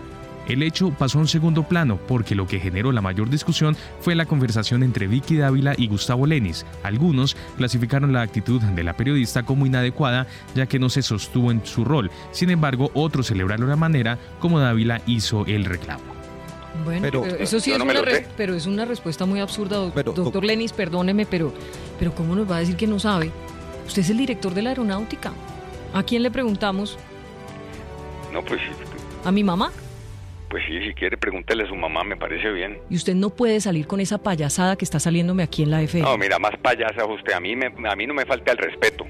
El 0.47 0.61
hecho 0.61 0.91
pasó 0.91 1.17
a 1.17 1.21
un 1.21 1.27
segundo 1.27 1.63
plano 1.63 1.97
porque 2.07 2.35
lo 2.35 2.45
que 2.45 2.59
generó 2.59 2.91
la 2.91 3.01
mayor 3.01 3.29
discusión 3.29 3.75
fue 3.99 4.13
la 4.13 4.25
conversación 4.25 4.83
entre 4.83 5.07
Vicky 5.07 5.37
Dávila 5.37 5.73
y 5.75 5.87
Gustavo 5.87 6.27
Lenis. 6.27 6.65
Algunos 6.83 7.35
clasificaron 7.57 8.13
la 8.13 8.21
actitud 8.21 8.61
de 8.61 8.83
la 8.83 8.93
periodista 8.93 9.43
como 9.43 9.65
inadecuada 9.65 10.27
ya 10.53 10.67
que 10.67 10.77
no 10.77 10.89
se 10.89 11.01
sostuvo 11.01 11.51
en 11.51 11.65
su 11.65 11.83
rol. 11.83 12.11
Sin 12.31 12.51
embargo, 12.51 12.91
otros 12.93 13.27
celebraron 13.27 13.69
la 13.69 13.75
manera 13.75 14.19
como 14.39 14.59
Dávila 14.59 15.01
hizo 15.07 15.45
el 15.47 15.65
reclamo. 15.65 16.14
Bueno, 16.83 17.01
Pero- 17.01 17.21
pero, 17.23 17.35
eso 17.37 17.59
sí 17.59 17.71
es 17.71 17.77
no 17.79 17.85
una, 17.85 18.01
pero 18.37 18.53
es 18.55 18.65
una 18.65 18.85
respuesta 18.85 19.25
muy 19.25 19.39
absurda, 19.39 19.77
doc- 19.77 19.93
Pero, 19.93 20.11
doctor 20.11 20.43
Lenis, 20.43 20.73
perdóneme, 20.73 21.25
pero, 21.25 21.53
pero 21.97 22.13
¿cómo 22.13 22.35
nos 22.35 22.49
va 22.49 22.57
a 22.57 22.59
decir 22.59 22.75
que 22.75 22.87
no 22.87 22.99
sabe? 22.99 23.31
Usted 23.87 24.01
es 24.01 24.09
el 24.09 24.17
director 24.17 24.53
de 24.53 24.61
la 24.61 24.69
aeronáutica. 24.69 25.31
¿A 25.93 26.03
quién 26.03 26.21
le 26.23 26.31
preguntamos? 26.31 26.97
No, 28.33 28.43
pues, 28.43 28.59
¿A 29.23 29.31
mi 29.31 29.43
mamá? 29.43 29.71
pues 30.49 30.63
sí, 30.67 30.79
si 30.87 30.93
quiere 30.93 31.17
pregúntele 31.17 31.63
a 31.63 31.67
su 31.67 31.75
mamá, 31.75 32.03
me 32.05 32.15
parece 32.15 32.49
bien. 32.51 32.77
Y 32.89 32.95
usted 32.95 33.13
no 33.13 33.29
puede 33.29 33.59
salir 33.59 33.87
con 33.87 33.99
esa 33.99 34.17
payasada 34.19 34.77
que 34.77 34.85
está 34.85 34.99
saliéndome 35.01 35.43
aquí 35.43 35.63
en 35.63 35.71
la 35.71 35.81
FM. 35.81 36.07
No, 36.09 36.17
mira, 36.17 36.39
más 36.39 36.53
payasa 36.61 37.05
usted, 37.05 37.33
a 37.33 37.39
mí, 37.41 37.55
me, 37.57 37.65
a 37.89 37.95
mí 37.95 38.07
no 38.07 38.13
me 38.13 38.25
falta 38.25 38.53
el 38.53 38.57
respeto. 38.59 39.05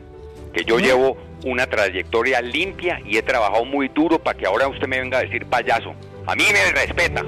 Que 0.54 0.64
yo 0.64 0.80
llevo 0.80 1.18
una 1.44 1.68
trayectoria 1.68 2.42
limpia 2.42 3.00
y 3.06 3.18
he 3.18 3.22
trabajado 3.22 3.64
muy 3.66 3.90
duro 3.90 4.18
para 4.18 4.36
que 4.38 4.48
ahora 4.48 4.68
usted 4.68 4.88
me 4.88 5.00
venga 5.00 5.20
a 5.20 5.22
decir 5.22 5.46
payaso. 5.46 5.94
A 6.26 6.34
mí 6.36 6.46
me 6.52 6.72
respeta. 6.72 7.24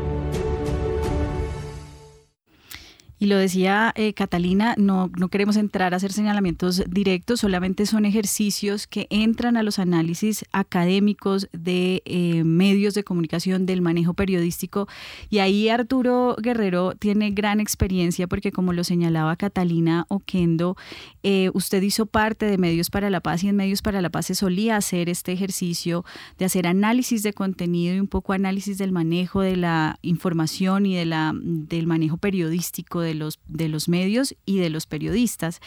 Y 3.19 3.25
lo 3.25 3.37
decía 3.37 3.93
eh, 3.95 4.13
Catalina, 4.13 4.75
no, 4.77 5.09
no 5.17 5.29
queremos 5.29 5.57
entrar 5.57 5.93
a 5.93 5.97
hacer 5.97 6.13
señalamientos 6.13 6.83
directos, 6.87 7.39
solamente 7.39 7.87
son 7.87 8.05
ejercicios 8.05 8.85
que 8.85 9.07
entran 9.09 9.57
a 9.57 9.63
los 9.63 9.79
análisis 9.79 10.45
académicos 10.51 11.49
de 11.51 12.03
eh, 12.05 12.43
medios 12.43 12.93
de 12.93 13.03
comunicación, 13.03 13.65
del 13.65 13.81
manejo 13.81 14.13
periodístico. 14.13 14.87
Y 15.29 15.39
ahí 15.39 15.67
Arturo 15.69 16.35
Guerrero 16.39 16.93
tiene 16.93 17.31
gran 17.31 17.59
experiencia 17.59 18.27
porque 18.27 18.51
como 18.51 18.71
lo 18.71 18.83
señalaba 18.83 19.35
Catalina 19.35 20.05
Oquendo, 20.09 20.77
eh, 21.23 21.49
usted 21.53 21.81
hizo 21.81 22.05
parte 22.05 22.45
de 22.45 22.59
Medios 22.59 22.91
para 22.91 23.09
la 23.09 23.21
Paz 23.21 23.43
y 23.43 23.49
en 23.49 23.55
Medios 23.55 23.81
para 23.81 24.01
la 24.01 24.09
Paz 24.09 24.27
se 24.27 24.35
solía 24.35 24.77
hacer 24.77 25.09
este 25.09 25.31
ejercicio 25.31 26.05
de 26.37 26.45
hacer 26.45 26.67
análisis 26.67 27.23
de 27.23 27.33
contenido 27.33 27.95
y 27.95 27.99
un 27.99 28.07
poco 28.07 28.33
análisis 28.33 28.77
del 28.77 28.91
manejo 28.91 29.41
de 29.41 29.55
la 29.55 29.97
información 30.03 30.85
y 30.85 30.95
de 30.95 31.05
la, 31.05 31.33
del 31.35 31.87
manejo 31.87 32.17
periodístico 32.17 33.06
de 33.07 33.15
los, 33.15 33.39
de 33.47 33.69
los 33.69 33.89
medios 33.89 34.35
y 34.45 34.59
de 34.59 34.69
los 34.69 34.85
periodistas. 34.85 35.59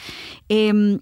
Em, 0.48 1.00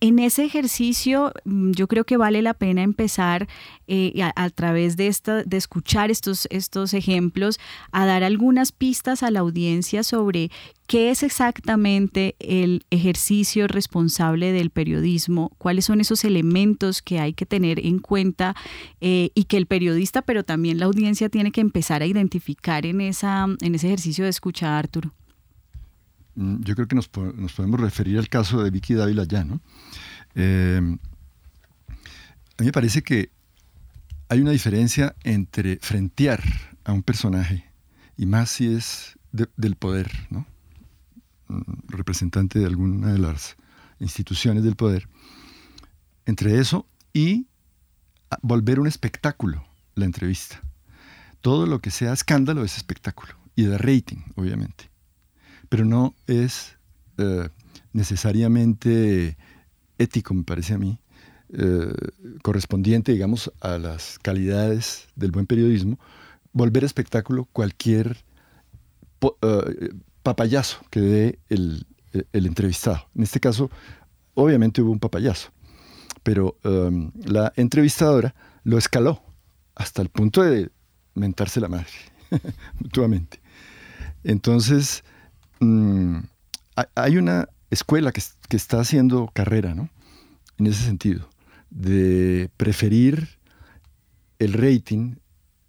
en 0.00 0.18
ese 0.18 0.44
ejercicio 0.44 1.32
mm, 1.44 1.72
yo 1.72 1.86
creo 1.86 2.04
que 2.04 2.16
vale 2.16 2.42
la 2.42 2.54
pena 2.54 2.82
empezar 2.82 3.48
eh, 3.86 4.12
a, 4.34 4.50
través 4.50 4.96
de, 4.96 5.08
esta, 5.08 5.42
de 5.44 5.56
escuchar 5.56 6.10
estos, 6.10 6.48
estos 6.50 6.94
ejemplos 6.94 7.58
a 7.92 8.06
dar 8.06 8.24
algunas 8.24 8.72
pistas 8.72 9.22
a 9.22 9.30
la 9.30 9.40
audiencia 9.40 10.02
sobre 10.02 10.50
qué 10.86 11.10
es 11.10 11.22
exactamente 11.22 12.34
el 12.38 12.84
ejercicio 12.90 13.68
responsable 13.68 14.52
del 14.52 14.70
periodismo, 14.70 15.52
cuáles 15.58 15.84
son 15.84 16.00
esos 16.00 16.24
elementos 16.24 17.02
que 17.02 17.20
hay 17.20 17.32
que 17.34 17.46
tener 17.46 17.84
en 17.84 17.98
cuenta 17.98 18.56
eh, 19.00 19.30
y 19.34 19.44
que 19.44 19.56
el 19.56 19.66
periodista, 19.66 20.22
pero 20.22 20.44
también 20.44 20.78
la 20.78 20.86
audiencia 20.86 21.28
tiene 21.28 21.52
que 21.52 21.60
empezar 21.60 22.02
a 22.02 22.06
identificar 22.06 22.86
en, 22.86 23.00
esa, 23.00 23.46
en 23.60 23.74
ese 23.74 23.88
ejercicio 23.88 24.24
de 24.24 24.30
escucha, 24.30 24.78
Arturo. 24.78 25.12
Mm, 26.40 26.62
Yo 26.62 26.74
creo 26.74 26.88
que 26.88 26.96
nos, 26.96 27.08
po- 27.08 27.32
nos 27.36 27.52
podemos 27.52 27.78
referir 27.80 28.18
al 28.18 28.28
caso 28.30 28.62
de 28.62 28.70
Vicky 28.70 28.94
Dávila 28.94 29.24
ya, 29.24 29.44
¿no? 29.44 29.60
Eh, 30.34 30.80
a 30.80 32.62
mí 32.62 32.66
me 32.66 32.72
parece 32.72 33.02
que 33.02 33.30
hay 34.28 34.40
una 34.40 34.50
diferencia 34.52 35.14
entre 35.22 35.76
frentear 35.82 36.42
a 36.84 36.92
un 36.92 37.02
personaje, 37.02 37.70
y 38.16 38.24
más 38.26 38.50
si 38.50 38.72
es 38.74 39.18
de- 39.32 39.48
del 39.56 39.76
poder, 39.76 40.10
¿no? 40.30 40.46
Mm, 41.48 41.60
representante 41.88 42.58
de 42.58 42.66
alguna 42.66 43.12
de 43.12 43.18
las 43.18 43.56
instituciones 43.98 44.62
del 44.64 44.76
poder, 44.76 45.08
entre 46.24 46.58
eso 46.58 46.86
y 47.12 47.46
volver 48.40 48.80
un 48.80 48.86
espectáculo 48.86 49.66
la 49.94 50.06
entrevista. 50.06 50.62
Todo 51.42 51.66
lo 51.66 51.80
que 51.80 51.90
sea 51.90 52.12
escándalo 52.14 52.64
es 52.64 52.76
espectáculo, 52.78 53.34
y 53.56 53.64
de 53.64 53.76
rating, 53.76 54.22
obviamente 54.36 54.89
pero 55.70 55.86
no 55.86 56.14
es 56.26 56.76
eh, 57.16 57.48
necesariamente 57.94 59.38
ético, 59.96 60.34
me 60.34 60.44
parece 60.44 60.74
a 60.74 60.78
mí, 60.78 60.98
eh, 61.54 61.92
correspondiente, 62.42 63.12
digamos, 63.12 63.50
a 63.60 63.78
las 63.78 64.18
calidades 64.18 65.08
del 65.16 65.30
buen 65.30 65.46
periodismo, 65.46 65.98
volver 66.52 66.84
espectáculo 66.84 67.46
cualquier 67.52 68.18
po- 69.18 69.38
eh, 69.42 69.90
papayazo 70.22 70.80
que 70.90 71.00
dé 71.00 71.38
el, 71.48 71.86
el 72.32 72.46
entrevistado. 72.46 73.08
En 73.14 73.22
este 73.22 73.40
caso, 73.40 73.70
obviamente 74.34 74.82
hubo 74.82 74.90
un 74.92 74.98
papayazo, 75.00 75.50
pero 76.22 76.56
em, 76.64 77.12
la 77.24 77.52
entrevistadora 77.56 78.34
lo 78.64 78.76
escaló 78.78 79.22
hasta 79.74 80.02
el 80.02 80.08
punto 80.08 80.42
de 80.42 80.70
mentarse 81.14 81.60
la 81.60 81.68
madre, 81.68 81.86
mutuamente. 82.80 83.40
Entonces, 84.24 85.04
mm, 85.60 86.16
ha- 86.76 86.88
hay 86.94 87.16
una 87.16 87.48
escuela 87.70 88.12
que, 88.12 88.22
que 88.48 88.56
está 88.56 88.80
haciendo 88.80 89.30
carrera, 89.32 89.74
¿no? 89.74 89.88
En 90.58 90.66
ese 90.66 90.84
sentido, 90.84 91.28
de 91.70 92.50
preferir 92.56 93.38
el 94.38 94.52
rating, 94.54 95.16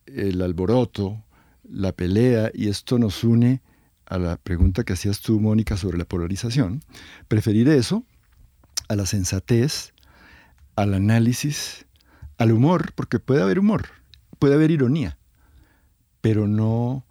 el 0.06 0.42
alboroto, 0.42 1.24
la 1.64 1.92
pelea, 1.94 2.52
y 2.54 2.68
esto 2.68 2.98
nos 3.00 3.24
une 3.24 3.62
a 4.06 4.18
la 4.18 4.36
pregunta 4.38 4.84
que 4.84 4.94
hacías 4.94 5.22
tú, 5.22 5.40
Mónica, 5.40 5.78
sobre 5.78 5.98
la 5.98 6.06
polarización, 6.06 6.84
preferir 7.30 7.70
eso 7.70 8.04
a 8.90 8.96
la 8.98 9.06
sensatez, 9.06 9.94
al 10.76 10.94
análisis, 10.94 11.86
al 12.38 12.52
humor, 12.52 12.92
porque 12.96 13.20
puede 13.20 13.42
haber 13.42 13.60
humor, 13.60 13.88
puede 14.40 14.56
haber 14.56 14.72
ironía, 14.72 15.18
pero 16.20 16.48
no, 16.48 17.06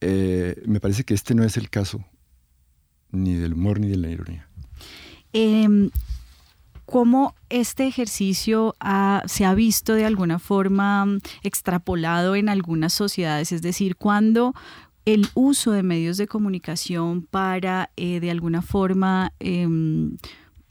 eh, 0.00 0.62
me 0.66 0.80
parece 0.80 1.04
que 1.04 1.14
este 1.14 1.34
no 1.34 1.44
es 1.44 1.56
el 1.56 1.70
caso 1.70 2.04
ni 3.10 3.34
del 3.34 3.54
humor 3.54 3.80
ni 3.80 3.88
de 3.88 3.96
la 3.96 4.10
ironía. 4.10 4.48
Em, 5.32 5.90
¿Cómo 6.84 7.34
este 7.48 7.88
ejercicio 7.88 8.76
se 9.26 9.44
ha 9.44 9.54
visto 9.54 9.94
de 9.94 10.04
alguna 10.04 10.38
forma 10.38 11.04
mm, 11.04 11.18
extrapolado 11.42 12.36
en 12.36 12.48
algunas 12.48 12.92
sociedades? 12.92 13.50
Es 13.50 13.60
decir, 13.60 13.96
cuando 13.96 14.54
el 15.04 15.28
uso 15.34 15.72
de 15.72 15.82
medios 15.82 16.16
de 16.16 16.26
comunicación 16.26 17.22
para 17.22 17.90
eh, 17.96 18.20
de 18.20 18.30
alguna 18.30 18.62
forma 18.62 19.32
em, 19.40 20.16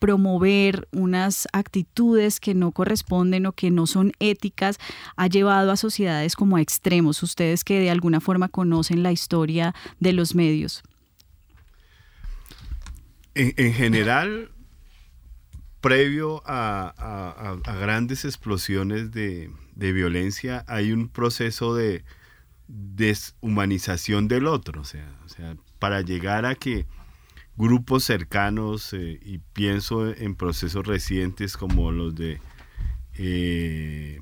promover 0.06 0.88
unas 0.92 1.48
actitudes 1.52 2.40
que 2.40 2.54
no 2.54 2.72
corresponden 2.72 3.48
o 3.48 3.54
que 3.54 3.72
no 3.72 3.88
son 3.88 4.12
éticas 4.20 4.78
ha 5.16 5.26
llevado 5.26 5.72
a 5.72 5.78
sociedades 5.78 6.36
como 6.36 6.58
a 6.58 6.62
extremos. 6.62 7.24
Ustedes 7.24 7.64
que 7.64 7.80
de 7.80 7.90
alguna 7.90 8.22
forma 8.22 8.48
conocen 8.48 9.02
la 9.02 9.12
historia 9.12 9.74
de 10.00 10.14
los 10.14 10.36
medios. 10.36 10.84
En, 13.34 13.56
en 13.58 13.74
general, 13.74 14.52
previo 15.82 16.44
a, 16.46 17.58
grandes 17.66 18.26
explosiones 18.26 19.12
de, 19.12 19.50
violencia, 19.76 20.64
hay 20.68 20.92
un 20.92 21.10
proceso 21.10 21.74
de 21.74 22.04
deshumanización 22.68 24.28
del 24.28 24.46
otro. 24.46 24.82
O 24.82 24.86
sea, 24.86 25.08
para 25.80 26.02
llegar 26.02 26.46
a 26.46 26.54
que 26.54 26.86
grupos 27.58 28.04
cercanos, 28.04 28.94
eh, 28.94 29.20
y 29.22 29.40
pienso 29.54 30.14
en 30.14 30.36
procesos 30.36 30.86
recientes 30.86 31.58
como 31.58 31.92
los 31.92 32.16
de 32.16 32.40
eh, 33.18 34.22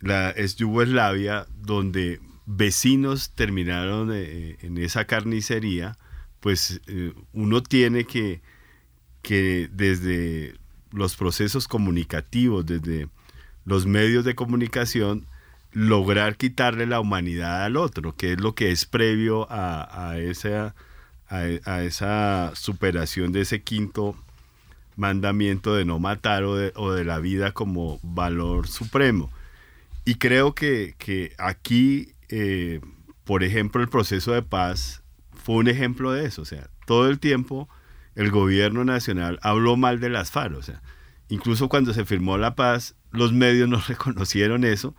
la 0.00 0.30
ex 0.30 0.56
Yugoslavia, 0.56 1.46
donde 1.56 2.20
vecinos 2.46 3.32
terminaron 3.34 4.10
eh, 4.12 4.56
en 4.62 4.78
esa 4.78 5.06
carnicería, 5.06 5.96
pues 6.40 6.82
uno 7.32 7.62
tiene 7.62 8.04
que, 8.04 8.42
que 9.22 9.70
desde 9.72 10.54
los 10.92 11.16
procesos 11.16 11.66
comunicativos, 11.66 12.66
desde 12.66 13.08
los 13.64 13.86
medios 13.86 14.26
de 14.26 14.34
comunicación, 14.34 15.26
lograr 15.72 16.36
quitarle 16.36 16.86
la 16.86 17.00
humanidad 17.00 17.64
al 17.64 17.78
otro, 17.78 18.14
que 18.14 18.34
es 18.34 18.40
lo 18.40 18.54
que 18.54 18.70
es 18.70 18.84
previo 18.84 19.50
a, 19.50 20.10
a 20.10 20.18
esa, 20.18 20.74
a, 21.34 21.82
esa 21.82 22.52
superación 22.54 23.32
de 23.32 23.42
ese 23.42 23.62
quinto 23.62 24.16
mandamiento 24.96 25.74
de 25.74 25.84
no 25.84 25.98
matar 25.98 26.44
o 26.44 26.56
de, 26.56 27.04
la 27.04 27.18
vida 27.18 27.52
como 27.52 27.98
valor 28.02 28.68
supremo. 28.68 29.30
Y 30.04 30.16
creo 30.16 30.54
que, 30.54 30.94
aquí, 31.38 32.12
eh, 32.28 32.80
por 33.24 33.42
ejemplo, 33.42 33.82
el 33.82 33.88
proceso 33.88 34.32
de 34.32 34.42
paz 34.42 35.02
fue 35.32 35.56
un 35.56 35.68
ejemplo 35.68 36.12
de 36.12 36.26
eso. 36.26 36.42
O 36.42 36.44
sea, 36.44 36.68
todo 36.86 37.08
el 37.08 37.18
tiempo 37.18 37.68
el 38.14 38.30
gobierno 38.30 38.84
nacional 38.84 39.38
habló 39.42 39.76
mal 39.76 39.98
de 39.98 40.10
las 40.10 40.30
FARC. 40.30 40.56
O 40.56 40.62
sea, 40.62 40.82
incluso 41.28 41.68
cuando 41.68 41.92
se 41.92 42.04
firmó 42.04 42.38
la 42.38 42.54
paz, 42.54 42.94
los 43.10 43.32
medios 43.32 43.68
no 43.68 43.80
reconocieron 43.88 44.64
eso 44.64 44.94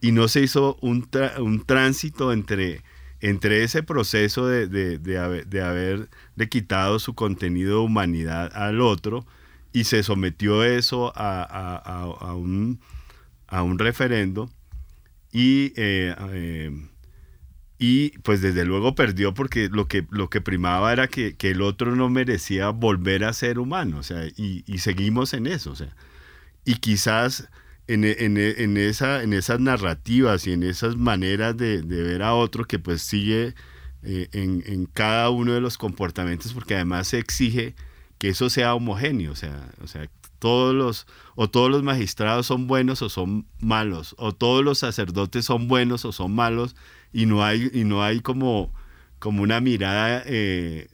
y 0.00 0.12
no 0.12 0.28
se 0.28 0.42
hizo 0.42 0.76
un, 0.80 1.08
un 1.38 1.64
tránsito 1.64 2.32
entre, 2.32 2.82
entre 3.22 3.62
ese 3.62 3.82
proceso 3.82 4.46
de, 4.46 4.66
de, 4.66 4.98
de, 4.98 5.62
haberle 5.62 6.08
quitado 6.50 6.98
su 6.98 7.14
contenido 7.14 7.78
de 7.78 7.84
humanidad 7.84 8.50
al 8.54 8.80
otro 8.80 9.24
y 9.72 9.84
se 9.84 10.02
sometió 10.02 10.64
eso 10.64 11.12
a, 11.14 11.42
a, 11.42 12.34
un, 12.34 12.80
a 13.46 13.62
un, 13.62 13.78
referendo 13.78 14.50
y 15.30 15.72
eh, 15.76 16.14
eh, 16.32 16.88
y 17.78 18.10
pues 18.18 18.40
desde 18.40 18.64
luego 18.64 18.94
perdió 18.94 19.34
porque 19.34 19.68
lo 19.68 19.88
que, 19.88 20.06
lo 20.10 20.28
que 20.28 20.40
primaba 20.40 20.92
era 20.92 21.08
que, 21.08 21.36
el 21.40 21.62
otro 21.62 21.96
no 21.96 22.08
merecía 22.08 22.70
volver 22.70 23.24
a 23.24 23.32
ser 23.32 23.58
humano, 23.58 23.98
o 23.98 24.02
sea, 24.04 24.24
y, 24.36 24.62
seguimos 24.78 25.32
en 25.32 25.48
eso, 25.48 25.72
o 25.72 25.74
sea, 25.74 25.94
y 26.64 26.76
quizás 26.76 27.50
en, 27.86 28.76
esa, 28.76 29.22
en 29.22 29.32
esas 29.32 29.60
narrativas 29.60 30.46
y 30.46 30.52
en 30.52 30.62
esas 30.62 30.96
maneras 30.96 31.56
de, 31.56 31.82
ver 31.82 32.22
a 32.22 32.34
otro 32.34 32.64
que 32.64 32.78
pues 32.78 33.02
sigue 33.02 33.54
eh, 34.02 34.28
en, 34.32 34.86
cada 34.86 35.30
uno 35.30 35.52
de 35.52 35.60
los 35.60 35.78
comportamientos, 35.78 36.52
porque 36.52 36.74
además 36.74 37.08
se 37.08 37.18
exige 37.18 37.74
que 38.18 38.28
eso 38.28 38.50
sea 38.50 38.74
homogéneo, 38.74 39.32
o 39.32 39.36
sea, 39.36 39.68
o 39.82 39.86
sea, 39.86 40.08
todos 40.38 40.74
los, 40.74 41.06
o 41.34 41.50
todos 41.50 41.70
los 41.70 41.82
magistrados 41.82 42.46
son 42.46 42.66
buenos 42.66 43.02
o 43.02 43.08
son 43.08 43.46
malos, 43.60 44.14
o 44.18 44.32
todos 44.32 44.64
los 44.64 44.78
sacerdotes 44.78 45.44
son 45.44 45.68
buenos 45.68 46.04
o 46.04 46.12
son 46.12 46.34
malos, 46.34 46.76
y 47.12 47.26
no 47.26 47.44
hay, 47.44 47.70
y 47.72 47.84
no 47.84 48.02
hay 48.02 48.20
como, 48.20 48.72
como 49.18 49.42
una 49.42 49.60
mirada 49.60 50.22
eh, 50.26 50.88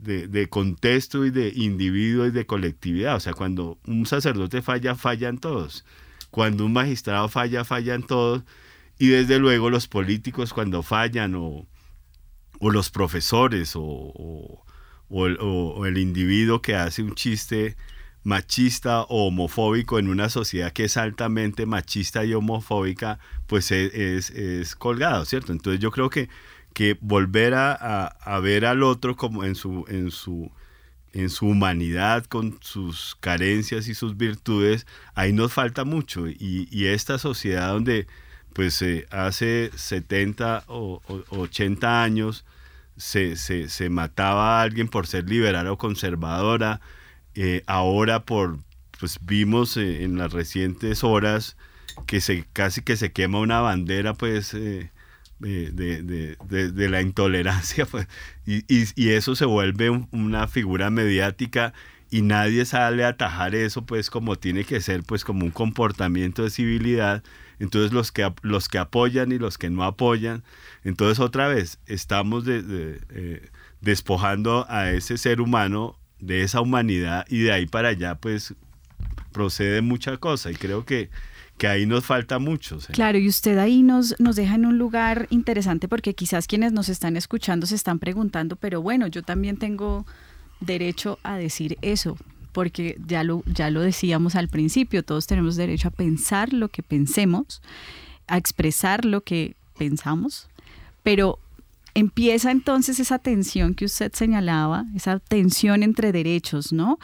de, 0.00 0.48
contexto 0.48 1.26
y 1.26 1.30
de 1.30 1.52
individuo 1.54 2.26
y 2.26 2.30
de 2.30 2.46
colectividad. 2.46 3.16
O 3.16 3.20
sea, 3.20 3.34
cuando 3.34 3.78
un 3.86 4.06
sacerdote 4.06 4.62
falla, 4.62 4.94
fallan 4.94 5.38
todos. 5.38 5.84
Cuando 6.30 6.64
un 6.66 6.72
magistrado 6.72 7.28
falla, 7.28 7.64
fallan 7.64 8.02
todos. 8.02 8.42
Y 8.98 9.08
desde 9.08 9.38
luego 9.38 9.70
los 9.70 9.86
políticos 9.88 10.52
cuando 10.52 10.82
fallan 10.82 11.34
o, 11.34 11.66
o 12.58 12.70
los 12.70 12.90
profesores 12.90 13.72
o, 13.76 14.62
o, 15.08 15.86
el, 15.86 15.98
individuo 15.98 16.60
que 16.60 16.74
hace 16.74 17.02
un 17.02 17.14
chiste 17.14 17.76
machista 18.24 19.02
o 19.02 19.28
homofóbico 19.28 19.98
en 19.98 20.08
una 20.08 20.28
sociedad 20.28 20.72
que 20.72 20.84
es 20.84 20.96
altamente 20.96 21.66
machista 21.66 22.24
y 22.24 22.34
homofóbica, 22.34 23.18
pues 23.46 23.70
es, 23.70 24.30
es, 24.30 24.74
colgado, 24.74 25.24
¿cierto? 25.24 25.52
Entonces 25.52 25.80
yo 25.80 25.90
creo 25.90 26.10
que, 26.10 26.28
que 26.74 26.98
volver 27.00 27.54
a, 27.54 28.06
a, 28.06 28.40
ver 28.40 28.66
al 28.66 28.82
otro 28.82 29.16
como 29.16 29.44
en 29.44 29.54
su, 29.54 29.84
en 29.88 30.10
su, 30.10 30.50
en 31.12 31.30
su 31.30 31.46
humanidad, 31.46 32.24
con 32.26 32.58
sus 32.60 33.16
carencias 33.20 33.88
y 33.88 33.94
sus 33.94 34.16
virtudes, 34.16 34.86
ahí 35.14 35.32
nos 35.32 35.52
falta 35.52 35.84
mucho. 35.84 36.28
Y, 36.28 36.68
y 36.70 36.86
esta 36.86 37.18
sociedad 37.18 37.72
donde 37.72 38.06
pues 38.52 38.82
eh, 38.82 39.06
hace 39.10 39.70
70 39.76 40.64
o, 40.66 41.00
80 41.28 42.02
años 42.02 42.44
se, 42.96 43.36
se, 43.36 43.68
se, 43.68 43.88
mataba 43.88 44.58
a 44.58 44.62
alguien 44.62 44.88
por 44.88 45.06
ser 45.06 45.28
liberal 45.28 45.68
o 45.68 45.78
conservadora, 45.78 46.80
eh, 47.36 47.62
ahora 47.66 48.24
por, 48.24 48.58
pues 48.98 49.18
vimos 49.22 49.76
eh, 49.76 50.02
en 50.02 50.18
las 50.18 50.32
recientes 50.32 51.04
horas 51.04 51.56
que 52.06 52.20
se 52.20 52.46
casi 52.52 52.82
que 52.82 52.96
se 52.96 53.12
quema 53.12 53.38
una 53.38 53.60
bandera 53.60 54.14
pues 54.14 54.56
eh, 55.44 55.70
de, 55.72 56.88
la 56.88 57.02
intolerancia 57.02 57.86
pues, 57.90 58.08
y, 58.46 59.08
eso 59.10 59.34
se 59.34 59.44
vuelve 59.44 59.90
una 59.90 60.48
figura 60.48 60.90
mediática 60.90 61.72
y 62.10 62.22
nadie 62.22 62.64
sale 62.64 63.04
a 63.04 63.08
atajar 63.08 63.54
eso 63.54 63.84
pues 63.84 64.08
como 64.10 64.36
tiene 64.36 64.64
que 64.64 64.80
ser 64.80 65.02
pues 65.02 65.24
como 65.24 65.44
un 65.44 65.50
comportamiento 65.50 66.42
de 66.42 66.50
civilidad. 66.50 67.22
Entonces 67.60 67.92
los 67.92 68.12
que 68.12 68.32
los 68.42 68.68
que 68.68 68.78
apoyan 68.78 69.32
y 69.32 69.38
los 69.38 69.58
que 69.58 69.68
no 69.68 69.84
apoyan. 69.84 70.44
Entonces 70.84 71.18
otra 71.20 71.48
vez 71.48 71.78
estamos 71.86 72.44
despojando 73.80 74.64
a 74.68 74.90
ese 74.92 75.18
ser 75.18 75.40
humano 75.40 75.98
de 76.20 76.42
esa 76.42 76.60
humanidad 76.60 77.26
y 77.28 77.40
de 77.40 77.52
ahí 77.52 77.66
para 77.66 77.88
allá 77.88 78.14
pues 78.14 78.54
procede 79.32 79.82
mucha 79.82 80.16
cosa. 80.16 80.50
Y 80.50 80.54
creo 80.54 80.84
que, 80.84 81.10
que 81.58 81.68
ahí 81.68 81.84
nos 81.86 82.04
falta 82.04 82.38
mucho. 82.38 82.78
Claro, 82.92 83.18
y 83.18 83.28
usted 83.28 83.58
ahí 83.58 83.82
nos, 83.82 84.18
nos 84.18 84.36
deja 84.36 84.54
en 84.54 84.64
un 84.64 84.78
lugar 84.78 85.26
interesante 85.30 85.88
porque 85.88 86.14
quizás 86.14 86.46
quienes 86.46 86.72
nos 86.72 86.88
están 86.88 87.16
escuchando 87.16 87.66
se 87.66 87.74
están 87.74 87.98
preguntando, 87.98 88.56
pero 88.56 88.80
bueno, 88.80 89.08
yo 89.08 89.22
también 89.22 89.56
tengo 89.56 90.06
derecho 90.60 91.18
a 91.22 91.36
decir 91.36 91.76
eso, 91.82 92.16
porque 92.52 92.96
ya 93.06 93.24
lo, 93.24 93.42
ya 93.46 93.70
lo 93.70 93.80
decíamos 93.80 94.36
al 94.36 94.48
principio, 94.48 95.02
todos 95.02 95.26
tenemos 95.26 95.56
derecho 95.56 95.88
a 95.88 95.90
pensar 95.90 96.52
lo 96.52 96.68
que 96.68 96.82
pensemos, 96.82 97.60
a 98.26 98.36
expresar 98.36 99.04
lo 99.04 99.20
que 99.20 99.54
pensamos, 99.76 100.48
pero 101.02 101.38
empieza 101.94 102.50
entonces 102.50 103.00
esa 103.00 103.18
tensión 103.18 103.74
que 103.74 103.84
usted 103.84 104.12
señalaba, 104.12 104.84
esa 104.94 105.18
tensión 105.18 105.82
entre 105.82 106.12
derechos, 106.12 106.72
¿no? 106.72 106.98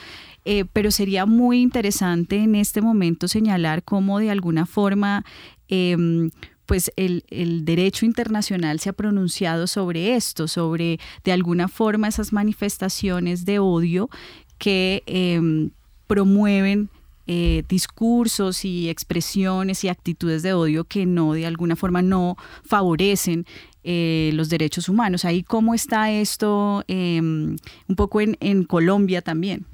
Eh, 0.44 0.64
pero 0.72 0.90
sería 0.90 1.26
muy 1.26 1.60
interesante 1.60 2.36
en 2.36 2.54
este 2.54 2.80
momento 2.80 3.28
señalar 3.28 3.82
cómo 3.82 4.18
de 4.18 4.30
alguna 4.30 4.66
forma... 4.66 5.24
Em, 5.68 6.30
pues 6.66 6.90
el, 6.96 7.22
derecho 7.64 8.06
internacional 8.06 8.80
se 8.80 8.88
ha 8.88 8.94
pronunciado 8.94 9.66
sobre 9.66 10.14
esto, 10.14 10.48
sobre 10.48 10.98
de 11.22 11.32
alguna 11.32 11.68
forma 11.68 12.08
esas 12.08 12.32
manifestaciones 12.32 13.44
de 13.44 13.58
odio 13.58 14.08
que 14.56 15.02
em, 15.06 15.72
promueven 16.06 16.88
eh, 17.26 17.64
discursos 17.68 18.64
y 18.64 18.88
expresiones 18.88 19.82
y 19.84 19.88
actitudes 19.88 20.42
de 20.42 20.52
odio 20.52 20.84
que 20.84 21.06
no, 21.06 21.32
de 21.32 21.46
alguna 21.46 21.76
forma, 21.76 22.02
no 22.02 22.36
favorecen 22.64 23.46
eh, 23.82 24.30
los 24.34 24.48
derechos 24.48 24.88
humanos. 24.88 25.24
Ahí 25.24 25.42
cómo 25.42 25.74
está 25.74 26.10
esto 26.10 26.84
em, 26.88 27.56
un 27.88 27.96
poco 27.96 28.20
en, 28.20 28.64
Colombia 28.64 29.22
también. 29.22 29.66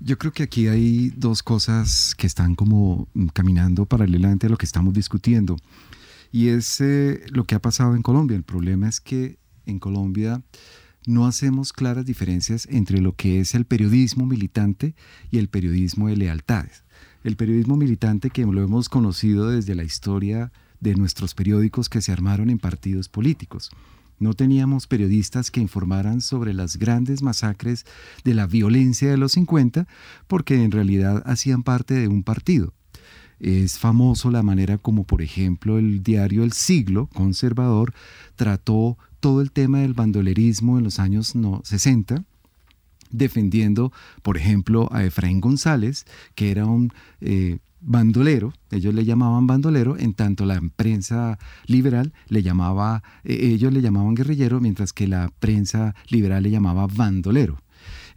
Yo 0.00 0.18
creo 0.18 0.32
que 0.32 0.42
aquí 0.42 0.68
hay 0.68 1.10
dos 1.16 1.42
cosas 1.42 2.14
que 2.16 2.26
están 2.26 2.54
como 2.54 3.08
caminando 3.32 3.86
paralelamente 3.86 4.46
a 4.46 4.50
lo 4.50 4.56
que 4.56 4.66
estamos 4.66 4.94
discutiendo. 4.94 5.56
Y 6.32 6.48
es 6.48 6.80
eh, 6.80 7.24
lo 7.30 7.44
que 7.44 7.54
ha 7.54 7.60
pasado 7.60 7.94
en 7.94 8.02
Colombia. 8.02 8.36
El 8.36 8.42
problema 8.42 8.88
es 8.88 9.00
que 9.00 9.38
en 9.66 9.78
Colombia 9.78 10.42
no 11.06 11.26
hacemos 11.26 11.72
claras 11.72 12.06
diferencias 12.06 12.66
entre 12.70 13.00
lo 13.00 13.14
que 13.14 13.40
es 13.40 13.54
el 13.54 13.64
periodismo 13.64 14.26
militante 14.26 14.94
y 15.30 15.38
el 15.38 15.48
periodismo 15.48 16.08
de 16.08 16.16
lealtades. 16.16 16.84
El 17.22 17.36
periodismo 17.36 17.76
militante 17.76 18.30
que 18.30 18.44
lo 18.44 18.62
hemos 18.62 18.88
conocido 18.88 19.50
desde 19.50 19.74
la 19.74 19.84
historia 19.84 20.52
de 20.80 20.94
nuestros 20.94 21.34
periódicos 21.34 21.88
que 21.88 22.02
se 22.02 22.12
armaron 22.12 22.50
en 22.50 22.58
partidos 22.58 23.08
políticos. 23.08 23.70
No 24.18 24.34
teníamos 24.34 24.86
periodistas 24.86 25.50
que 25.50 25.60
informaran 25.60 26.20
sobre 26.20 26.54
las 26.54 26.76
grandes 26.76 27.22
masacres 27.22 27.84
de 28.24 28.34
la 28.34 28.46
violencia 28.46 29.10
de 29.10 29.16
los 29.16 29.32
50 29.32 29.86
porque 30.26 30.62
en 30.62 30.70
realidad 30.70 31.22
hacían 31.26 31.62
parte 31.62 31.94
de 31.94 32.08
un 32.08 32.22
partido. 32.22 32.72
Es 33.40 33.78
famoso 33.78 34.30
la 34.30 34.42
manera 34.42 34.78
como, 34.78 35.04
por 35.04 35.20
ejemplo, 35.20 35.78
el 35.78 36.02
diario 36.02 36.44
El 36.44 36.52
Siglo, 36.52 37.08
conservador, 37.08 37.92
trató 38.36 38.96
todo 39.24 39.40
el 39.40 39.52
tema 39.52 39.78
del 39.78 39.94
bandolerismo 39.94 40.76
en 40.76 40.84
los 40.84 40.98
años 40.98 41.32
60, 41.62 42.24
defendiendo, 43.10 43.90
por 44.20 44.36
ejemplo, 44.36 44.86
a 44.92 45.02
Efraín 45.02 45.40
González, 45.40 46.04
que 46.34 46.50
era 46.50 46.66
un 46.66 46.92
eh, 47.22 47.56
bandolero, 47.80 48.52
ellos 48.70 48.92
le 48.92 49.06
llamaban 49.06 49.46
bandolero, 49.46 49.96
en 49.96 50.12
tanto 50.12 50.44
la 50.44 50.60
prensa 50.76 51.38
liberal 51.64 52.12
le 52.28 52.42
llamaba, 52.42 53.02
eh, 53.24 53.38
ellos 53.54 53.72
le 53.72 53.80
llamaban 53.80 54.14
guerrillero, 54.14 54.60
mientras 54.60 54.92
que 54.92 55.06
la 55.06 55.32
prensa 55.38 55.94
liberal 56.10 56.42
le 56.42 56.50
llamaba 56.50 56.86
bandolero. 56.86 57.62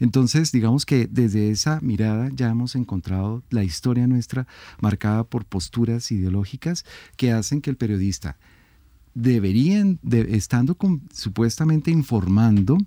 Entonces, 0.01 0.51
digamos 0.51 0.85
que 0.85 1.07
desde 1.09 1.51
esa 1.51 1.79
mirada 1.79 2.29
ya 2.35 2.49
hemos 2.49 2.75
encontrado 2.75 3.43
la 3.49 3.63
historia 3.63 4.07
nuestra 4.07 4.45
marcada 4.81 5.23
por 5.23 5.45
posturas 5.45 6.11
ideológicas 6.11 6.83
que 7.15 7.31
hacen 7.31 7.61
que 7.61 7.69
el 7.69 7.77
periodista 7.77 8.35
deberían, 9.17 9.99
estando 10.11 10.77
supuestamente 11.11 11.89
informando, 11.89 12.77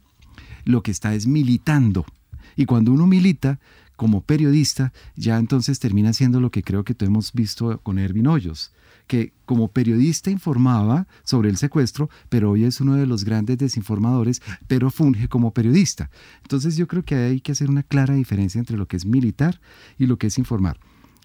lo 0.64 0.80
que 0.82 0.92
está 0.92 1.12
es 1.14 1.26
militando. 1.26 2.06
Y 2.54 2.66
cuando 2.66 2.92
uno 2.92 3.08
milita, 3.08 3.58
como 3.96 4.20
periodista, 4.20 4.92
ya 5.16 5.38
entonces 5.38 5.80
termina 5.80 6.12
siendo 6.12 6.40
lo 6.40 6.52
que 6.52 6.62
creo 6.62 6.84
que 6.84 6.94
hemos 7.00 7.32
visto 7.32 7.80
con 7.82 7.98
Ervin 7.98 8.28
Hoyos, 8.28 8.72
que 9.08 9.32
como 9.44 9.68
periodista 9.72 10.30
informaba 10.30 11.08
sobre 11.24 11.50
el 11.50 11.56
secuestro, 11.56 12.08
pero 12.28 12.52
hoy 12.52 12.62
es 12.62 12.80
uno 12.80 12.94
de 12.94 13.06
los 13.06 13.24
grandes 13.24 13.58
desinformadores, 13.58 14.40
pero 14.68 14.90
funge 14.90 15.26
como 15.26 15.52
periodista. 15.52 16.10
Entonces 16.42 16.76
yo 16.76 16.86
creo 16.86 17.04
que 17.04 17.16
hay 17.16 17.40
que 17.40 17.52
hacer 17.52 17.68
una 17.68 17.82
clara 17.82 18.14
diferencia 18.14 18.60
entre 18.60 18.76
lo 18.76 18.86
que 18.86 18.96
es 18.96 19.04
militar 19.04 19.60
y 19.98 20.06
lo 20.06 20.16
que 20.16 20.28
es 20.28 20.38
informar. 20.38 20.78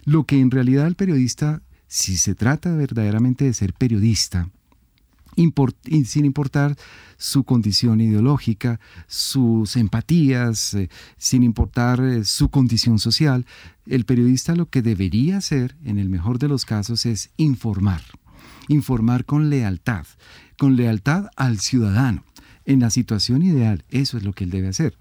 Lo 0.04 0.24
que 0.24 0.40
en 0.40 0.50
realidad 0.50 0.88
el 0.88 0.96
periodista, 0.96 1.62
si 1.88 2.18
se 2.18 2.34
trata 2.34 2.76
verdaderamente 2.76 3.46
de 3.46 3.54
ser 3.54 3.74
periodista, 3.74 4.50
sin 5.36 6.26
importar 6.26 6.76
su 7.18 7.44
condición 7.44 8.02
ideológica, 8.02 8.80
sus 9.08 9.76
empatías, 9.76 10.74
eh, 10.74 10.90
sin 11.18 11.44
importar 11.44 12.02
eh, 12.02 12.26
su 12.26 12.50
condición 12.50 13.00
social, 13.00 13.46
el 13.86 14.06
periodista 14.06 14.56
lo 14.56 14.70
que 14.70 14.82
debería 14.82 15.38
hacer, 15.38 15.76
en 15.86 16.00
el 16.00 16.10
mejor 16.10 16.40
de 16.40 16.48
los 16.48 16.66
casos, 16.66 17.06
es 17.06 17.30
informar. 17.38 18.02
Informar 18.68 19.26
con 19.26 19.50
lealtad, 19.50 20.06
con 20.58 20.76
lealtad 20.76 21.28
al 21.36 21.60
ciudadano. 21.60 22.24
En 22.66 22.80
la 22.80 22.90
situación 22.90 23.44
ideal, 23.44 23.86
eso 23.90 24.18
es 24.18 24.24
lo 24.24 24.34
que 24.34 24.44
él 24.44 24.50
debe 24.50 24.70
hacer. 24.70 24.98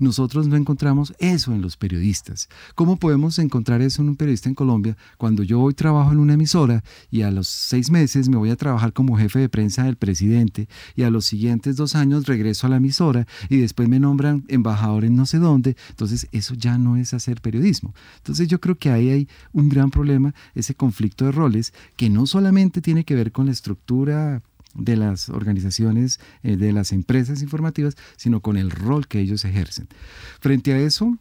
Nosotros 0.00 0.46
no 0.48 0.56
encontramos 0.56 1.14
eso 1.18 1.52
en 1.52 1.62
los 1.62 1.76
periodistas. 1.76 2.48
¿Cómo 2.74 2.96
podemos 2.96 3.38
encontrar 3.38 3.82
eso 3.82 4.02
en 4.02 4.08
un 4.08 4.16
periodista 4.16 4.48
en 4.48 4.54
Colombia 4.54 4.96
cuando 5.18 5.42
yo 5.42 5.60
hoy 5.60 5.74
trabajo 5.74 6.12
en 6.12 6.18
una 6.18 6.34
emisora 6.34 6.82
y 7.10 7.22
a 7.22 7.30
los 7.30 7.48
seis 7.48 7.90
meses 7.90 8.28
me 8.28 8.36
voy 8.36 8.50
a 8.50 8.56
trabajar 8.56 8.92
como 8.92 9.16
jefe 9.16 9.38
de 9.38 9.48
prensa 9.48 9.84
del 9.84 9.96
presidente 9.96 10.68
y 10.94 11.02
a 11.02 11.10
los 11.10 11.24
siguientes 11.24 11.76
dos 11.76 11.94
años 11.94 12.26
regreso 12.26 12.66
a 12.66 12.70
la 12.70 12.76
emisora 12.76 13.26
y 13.48 13.58
después 13.58 13.88
me 13.88 14.00
nombran 14.00 14.44
embajador 14.48 15.04
en 15.04 15.16
no 15.16 15.26
sé 15.26 15.38
dónde? 15.38 15.76
Entonces 15.90 16.28
eso 16.32 16.54
ya 16.54 16.78
no 16.78 16.96
es 16.96 17.14
hacer 17.14 17.40
periodismo. 17.40 17.94
Entonces 18.18 18.48
yo 18.48 18.60
creo 18.60 18.78
que 18.78 18.90
ahí 18.90 19.10
hay 19.10 19.28
un 19.52 19.68
gran 19.68 19.90
problema, 19.90 20.34
ese 20.54 20.74
conflicto 20.74 21.24
de 21.24 21.32
roles 21.32 21.72
que 21.96 22.10
no 22.10 22.26
solamente 22.26 22.80
tiene 22.80 23.04
que 23.04 23.14
ver 23.14 23.32
con 23.32 23.46
la 23.46 23.52
estructura 23.52 24.42
de 24.76 24.96
las 24.96 25.28
organizaciones, 25.28 26.20
eh, 26.42 26.56
de 26.56 26.72
las 26.72 26.92
empresas 26.92 27.42
informativas, 27.42 27.96
sino 28.16 28.40
con 28.40 28.56
el 28.56 28.70
rol 28.70 29.08
que 29.08 29.20
ellos 29.20 29.44
ejercen. 29.44 29.88
Frente 30.40 30.72
a 30.72 30.78
eso, 30.78 31.18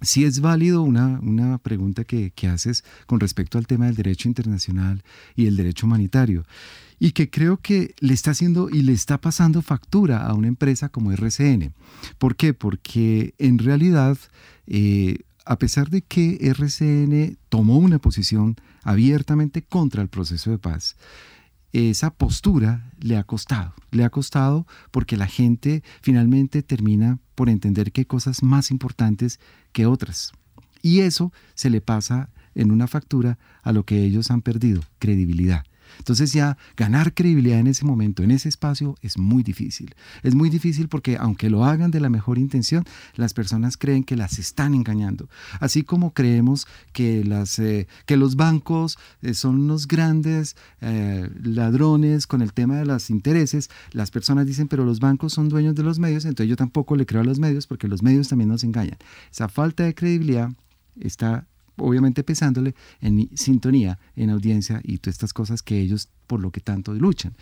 sí 0.00 0.24
es 0.24 0.40
válido 0.40 0.82
una, 0.82 1.20
una 1.20 1.58
pregunta 1.58 2.04
que, 2.04 2.30
que, 2.30 2.48
haces 2.48 2.84
con 3.06 3.20
respecto 3.20 3.58
al 3.58 3.66
tema 3.66 3.86
del 3.86 3.94
derecho 3.94 4.28
internacional 4.28 5.02
y 5.36 5.46
el 5.46 5.56
derecho 5.56 5.86
humanitario, 5.86 6.44
y 6.98 7.12
que 7.12 7.30
creo 7.30 7.58
que 7.58 7.94
le 8.00 8.14
está 8.14 8.32
haciendo 8.32 8.70
y 8.70 8.82
le 8.82 8.92
está 8.92 9.20
pasando 9.20 9.62
factura 9.62 10.26
a 10.26 10.34
una 10.34 10.48
empresa 10.48 10.88
como 10.88 11.12
RCN. 11.12 11.74
¿Por 12.18 12.36
qué? 12.36 12.54
Porque 12.54 13.34
en 13.38 13.58
realidad, 13.58 14.16
eh, 14.66 15.18
a 15.44 15.58
pesar 15.58 15.90
de 15.90 16.02
que 16.02 16.38
RCN 16.40 17.36
tomó 17.48 17.78
una 17.78 17.98
posición 17.98 18.56
abiertamente 18.82 19.62
contra 19.62 20.02
el 20.02 20.08
proceso 20.08 20.50
de 20.50 20.58
paz, 20.58 20.96
esa 21.74 22.10
postura 22.10 22.92
le 23.00 23.16
ha 23.16 23.24
costado. 23.24 23.74
Le 23.90 24.04
ha 24.04 24.10
costado 24.10 24.66
porque 24.92 25.16
la 25.16 25.26
gente 25.26 25.82
finalmente 26.00 26.62
termina 26.62 27.18
por 27.34 27.48
entender 27.48 27.90
que 27.90 28.02
hay 28.02 28.04
cosas 28.04 28.44
más 28.44 28.70
importantes 28.70 29.40
que 29.72 29.84
otras. 29.84 30.32
Y 30.82 31.00
eso 31.00 31.32
se 31.54 31.70
le 31.70 31.80
pasa 31.80 32.30
en 32.54 32.70
una 32.70 32.86
factura 32.86 33.38
a 33.62 33.72
lo 33.72 33.84
que 33.84 34.04
ellos 34.04 34.30
han 34.30 34.40
perdido, 34.40 34.82
credibilidad. 35.00 35.64
Entonces 35.98 36.32
ya 36.32 36.56
ganar 36.76 37.14
credibilidad 37.14 37.58
en 37.58 37.66
ese 37.66 37.84
momento, 37.84 38.22
en 38.22 38.30
ese 38.30 38.48
espacio, 38.48 38.96
es 39.02 39.18
muy 39.18 39.42
difícil. 39.42 39.94
Es 40.22 40.34
muy 40.34 40.50
difícil 40.50 40.88
porque 40.88 41.16
aunque 41.18 41.50
lo 41.50 41.64
hagan 41.64 41.90
de 41.90 42.00
la 42.00 42.10
mejor 42.10 42.38
intención, 42.38 42.84
las 43.14 43.34
personas 43.34 43.76
creen 43.76 44.04
que 44.04 44.16
las 44.16 44.38
están 44.38 44.74
engañando. 44.74 45.28
Así 45.60 45.82
como 45.82 46.12
creemos 46.12 46.66
que, 46.92 47.24
las, 47.24 47.58
eh, 47.58 47.86
que 48.06 48.16
los 48.16 48.36
bancos 48.36 48.98
eh, 49.22 49.34
son 49.34 49.60
unos 49.60 49.86
grandes 49.88 50.56
eh, 50.80 51.28
ladrones 51.42 52.26
con 52.26 52.42
el 52.42 52.52
tema 52.52 52.76
de 52.76 52.86
los 52.86 53.10
intereses, 53.10 53.70
las 53.92 54.10
personas 54.10 54.46
dicen, 54.46 54.68
pero 54.68 54.84
los 54.84 55.00
bancos 55.00 55.32
son 55.32 55.48
dueños 55.48 55.74
de 55.74 55.82
los 55.82 55.98
medios, 55.98 56.24
entonces 56.24 56.48
yo 56.48 56.56
tampoco 56.56 56.96
le 56.96 57.06
creo 57.06 57.22
a 57.22 57.24
los 57.24 57.38
medios 57.38 57.66
porque 57.66 57.88
los 57.88 58.02
medios 58.02 58.28
también 58.28 58.48
nos 58.48 58.64
engañan. 58.64 58.98
Esa 59.30 59.48
falta 59.48 59.84
de 59.84 59.94
credibilidad 59.94 60.50
está 61.00 61.46
obviamente 61.76 62.22
pesándole 62.22 62.74
en 63.00 63.28
sintonía, 63.36 63.98
en 64.16 64.30
audiencia 64.30 64.80
y 64.82 64.98
todas 64.98 65.14
estas 65.14 65.32
cosas 65.32 65.62
que 65.62 65.80
ellos 65.80 66.08
por 66.26 66.40
lo 66.40 66.50
que 66.50 66.60
tanto 66.60 66.94
luchan. 66.94 67.34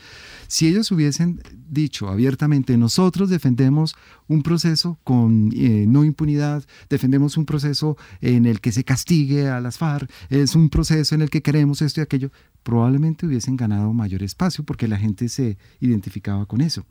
Si 0.48 0.66
ellos 0.66 0.90
hubiesen 0.90 1.40
dicho 1.68 2.08
abiertamente, 2.08 2.76
nosotros 2.76 3.30
defendemos 3.30 3.94
un 4.28 4.42
proceso 4.42 4.98
con 5.04 5.50
eh, 5.54 5.84
no 5.86 6.04
impunidad, 6.04 6.64
defendemos 6.90 7.36
un 7.36 7.46
proceso 7.46 7.96
en 8.20 8.46
el 8.46 8.60
que 8.60 8.72
se 8.72 8.84
castigue 8.84 9.48
a 9.48 9.60
las 9.60 9.78
FARC, 9.78 10.10
es 10.30 10.54
un 10.54 10.68
proceso 10.68 11.14
en 11.14 11.22
el 11.22 11.30
que 11.30 11.42
queremos 11.42 11.82
esto 11.82 12.00
y 12.00 12.02
aquello, 12.02 12.30
probablemente 12.62 13.26
hubiesen 13.26 13.56
ganado 13.56 13.92
mayor 13.92 14.22
espacio 14.22 14.64
porque 14.64 14.88
la 14.88 14.98
gente 14.98 15.28
se 15.28 15.58
identificaba 15.80 16.46
con 16.46 16.60
eso 16.60 16.84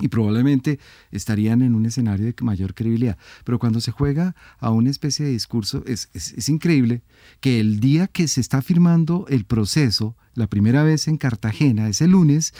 y 0.00 0.08
probablemente 0.08 0.78
estarían 1.10 1.62
en 1.62 1.74
un 1.74 1.86
escenario 1.86 2.26
de 2.26 2.34
mayor 2.42 2.74
credibilidad. 2.74 3.16
Pero 3.44 3.58
cuando 3.58 3.80
se 3.80 3.92
juega 3.92 4.34
a 4.58 4.70
una 4.70 4.90
especie 4.90 5.24
de 5.24 5.32
discurso, 5.32 5.84
es, 5.86 6.08
es, 6.14 6.48
increíble 6.48 7.02
que 7.40 7.60
el 7.60 7.80
día 7.80 8.06
que 8.08 8.28
se 8.28 8.40
está 8.40 8.62
firmando 8.62 9.26
el 9.28 9.44
proceso, 9.44 10.16
la 10.34 10.46
primera 10.46 10.82
vez 10.82 11.08
en 11.08 11.16
Cartagena, 11.16 11.88
ese 11.88 12.08
lunes, 12.08 12.54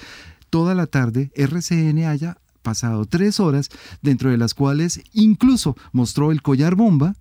toda 0.50 0.74
la 0.74 0.86
tarde, 0.86 1.32
RCN 1.34 2.04
haya 2.04 2.38
pasado 2.62 3.04
tres 3.04 3.40
horas, 3.40 3.68
dentro 4.02 4.30
de 4.30 4.38
las 4.38 4.54
cuales 4.54 5.02
incluso 5.12 5.76
mostró 5.92 6.32
el 6.32 6.42
collar 6.42 6.74
bomba, 6.76 7.14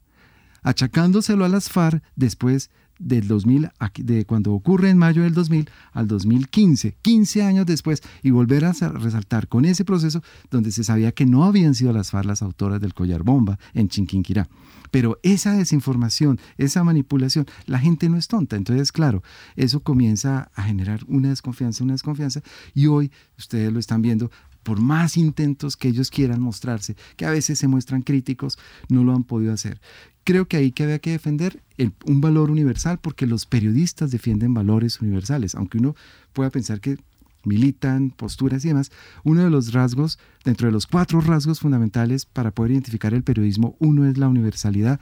achacándoselo 0.64 1.44
a 1.44 1.50
las 1.50 1.70
FARC 1.70 2.02
después 2.16 2.72
del 3.04 3.28
2000, 3.28 3.70
de 3.98 4.26
cuando 4.26 4.54
ocurre 4.54 4.90
en 4.90 4.98
mayo 4.98 5.24
del 5.24 5.34
2000 5.34 5.70
al 5.92 6.08
2015, 6.08 6.96
15 7.02 7.44
años 7.44 7.66
después, 7.66 8.02
y 8.22 8.32
volver 8.32 8.66
a 8.66 8.72
resaltar 8.72 9.48
con 9.48 9.66
ese 9.66 9.86
proceso 9.86 10.24
donde 10.50 10.72
se 10.72 10.84
sabía 10.84 11.12
que 11.12 11.26
no 11.26 11.44
habían 11.44 11.76
sido 11.76 11.94
las 11.94 12.12
FARC 12.12 12.26
las 12.26 12.42
autoras 12.42 12.80
del 12.80 12.94
collar 12.94 13.24
bomba 13.24 13.60
en 13.74 13.90
Chinquinquirá. 13.90 14.48
Pero 14.92 15.20
esa 15.24 15.54
desinformación, 15.54 16.40
esa 16.58 16.84
manipulación, 16.84 17.46
la 17.66 17.80
gente 17.80 18.10
no 18.10 18.18
es 18.18 18.28
tonta. 18.28 18.56
Entonces, 18.56 18.92
claro, 18.92 19.24
eso 19.56 19.82
comienza 19.82 20.52
a 20.54 20.64
generar 20.64 21.02
una 21.08 21.30
desconfianza, 21.30 21.84
una 21.84 21.94
desconfianza, 21.94 22.42
y 22.74 22.88
hoy 22.88 23.12
ustedes 23.38 23.74
lo 23.74 23.80
están 23.80 24.02
viendo, 24.02 24.30
por 24.62 24.80
más 24.80 25.18
intentos 25.18 25.76
que 25.76 25.90
ellos 25.90 26.10
quieran 26.10 26.42
mostrarse, 26.42 26.96
que 27.18 27.26
a 27.26 27.32
veces 27.32 27.60
se 27.60 27.68
muestran 27.68 28.02
críticos, 28.02 28.58
no 28.88 29.04
lo 29.04 29.14
han 29.14 29.24
podido 29.24 29.54
hacer 29.54 29.82
creo 30.24 30.48
que 30.48 30.58
ahí 30.58 30.72
que 30.72 30.84
había 30.84 31.00
que 31.00 31.12
defender 31.12 31.62
un 32.06 32.22
valor 32.22 32.52
universal 32.52 33.00
porque 33.02 33.28
los 33.28 33.46
periodistas 33.46 34.12
defienden 34.12 34.54
valores 34.54 35.02
universales, 35.02 35.56
aunque 35.56 35.78
uno 35.78 35.96
pueda 36.34 36.50
pensar 36.50 36.80
que 36.80 36.98
militan, 37.46 38.12
posturas 38.12 38.64
y 38.64 38.70
demás, 38.70 38.92
uno 39.24 39.44
de 39.44 39.50
los 39.50 39.74
rasgos, 39.74 40.20
dentro 40.46 40.68
de 40.68 40.72
los 40.72 40.88
cuatro 40.88 41.20
rasgos 41.22 41.60
fundamentales 41.60 42.26
para 42.26 42.52
poder 42.52 42.72
identificar 42.72 43.14
el 43.14 43.24
periodismo, 43.24 43.76
uno 43.80 44.06
es 44.06 44.18
la 44.18 44.30
universalidad. 44.30 45.00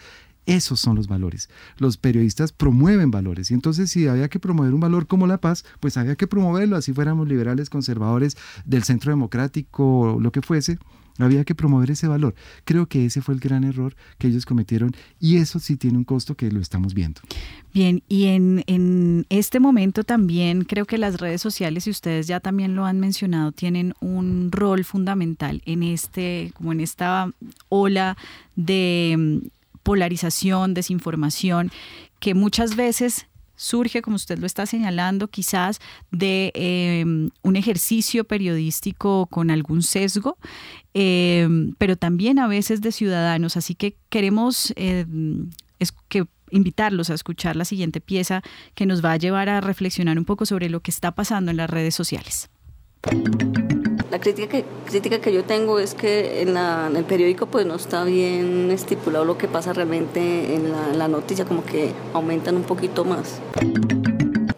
Esos 0.47 0.79
son 0.79 0.95
los 0.95 1.07
valores. 1.07 1.49
Los 1.77 1.97
periodistas 1.97 2.51
promueven 2.51 3.11
valores 3.11 3.51
y 3.51 3.53
entonces 3.53 3.91
si 3.91 4.07
había 4.07 4.27
que 4.27 4.39
promover 4.39 4.73
un 4.73 4.79
valor 4.79 5.05
como 5.05 5.27
la 5.27 5.39
paz, 5.39 5.63
pues 5.79 5.97
había 5.97 6.15
que 6.15 6.25
promoverlo, 6.25 6.75
así 6.75 6.93
fuéramos 6.93 7.27
liberales, 7.27 7.69
conservadores 7.69 8.35
del 8.65 8.83
centro 8.83 9.11
democrático, 9.11 10.17
lo 10.19 10.31
que 10.31 10.41
fuese, 10.41 10.79
había 11.19 11.43
que 11.43 11.55
promover 11.55 11.91
ese 11.91 12.07
valor. 12.07 12.35
Creo 12.65 12.87
que 12.87 13.05
ese 13.05 13.21
fue 13.21 13.33
el 13.33 13.39
gran 13.39 13.63
error 13.63 13.95
que 14.17 14.27
ellos 14.27 14.45
cometieron 14.45 14.95
y 15.19 15.37
eso 15.37 15.59
sí 15.59 15.77
tiene 15.77 15.97
un 15.97 16.03
costo 16.03 16.35
que 16.35 16.51
lo 16.51 16.59
estamos 16.59 16.93
viendo. 16.93 17.21
Bien, 17.73 18.03
y 18.09 18.25
en, 18.25 18.63
en 18.67 19.25
este 19.29 19.59
momento 19.59 20.03
también 20.03 20.63
creo 20.63 20.85
que 20.85 20.97
las 20.97 21.19
redes 21.19 21.41
sociales, 21.41 21.87
y 21.87 21.89
ustedes 21.89 22.27
ya 22.27 22.39
también 22.39 22.75
lo 22.75 22.85
han 22.85 22.99
mencionado, 22.99 23.51
tienen 23.51 23.93
un 24.01 24.51
rol 24.51 24.83
fundamental 24.83 25.61
en 25.65 25.83
este, 25.83 26.51
como 26.55 26.71
en 26.73 26.81
esta 26.81 27.31
ola 27.69 28.17
de 28.55 29.15
mm, 29.17 29.47
polarización, 29.83 30.73
desinformación, 30.73 31.71
que 32.19 32.35
muchas 32.35 32.75
veces 32.75 33.27
surge, 33.61 34.01
como 34.01 34.15
usted 34.15 34.39
lo 34.39 34.47
está 34.47 34.65
señalando, 34.65 35.27
quizás 35.27 35.79
de 36.09 36.51
em, 36.55 37.29
un 37.43 37.55
ejercicio 37.55 38.23
periodístico 38.23 39.27
con 39.27 39.51
algún 39.51 39.83
sesgo, 39.83 40.37
em, 40.93 41.73
pero 41.77 41.95
también 41.95 42.39
a 42.39 42.47
veces 42.47 42.81
de 42.81 42.91
ciudadanos. 42.91 43.57
Así 43.57 43.75
que 43.75 43.95
queremos 44.09 44.73
em, 44.75 45.51
que 46.09 46.25
invitarlos 46.49 47.09
a 47.09 47.13
escuchar 47.13 47.55
la 47.55 47.65
siguiente 47.65 48.01
pieza 48.01 48.41
que 48.73 48.85
nos 48.85 49.03
va 49.05 49.13
a 49.13 49.17
llevar 49.17 49.47
a 49.47 49.61
reflexionar 49.61 50.17
un 50.17 50.25
poco 50.25 50.45
sobre 50.45 50.69
lo 50.69 50.81
que 50.81 50.91
está 50.91 51.11
pasando 51.11 51.51
en 51.51 51.57
las 51.57 51.69
redes 51.69 51.95
sociales. 51.95 52.49
La 54.11 54.19
crítica 54.19 54.47
que, 54.47 54.65
crítica 54.85 55.21
que 55.21 55.33
yo 55.33 55.45
tengo 55.45 55.79
es 55.79 55.93
que 55.95 56.41
en, 56.41 56.57
el 56.57 57.05
periódico 57.05 57.45
pues 57.47 57.65
no 57.65 57.75
está 57.75 58.03
bien 58.03 58.69
estipulado 58.69 59.25
lo 59.25 59.37
que 59.37 59.47
pasa 59.47 59.73
realmente 59.73 60.53
en 60.53 60.71
la, 60.97 61.07
noticia, 61.07 61.45
como 61.45 61.63
que 61.65 61.93
aumentan 62.13 62.57
un 62.57 62.63
poquito 62.63 63.05
más. 63.05 63.39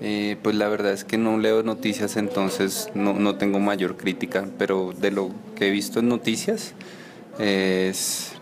Eh, 0.01 0.37
pues 0.41 0.55
la 0.55 0.67
verdad 0.67 0.91
es 0.91 1.03
que 1.03 1.17
no 1.17 1.37
leo 1.37 1.63
noticias, 1.63 2.17
entonces 2.17 2.89
no, 2.95 3.13
no, 3.13 3.35
tengo 3.35 3.59
mayor 3.59 3.95
crítica, 3.95 4.47
pero 4.57 4.91
de 4.91 5.11
lo 5.11 5.29
que 5.55 5.67
he 5.67 5.71
visto 5.71 5.99
en 5.99 6.09
noticias 6.09 6.73
es 7.39 8.33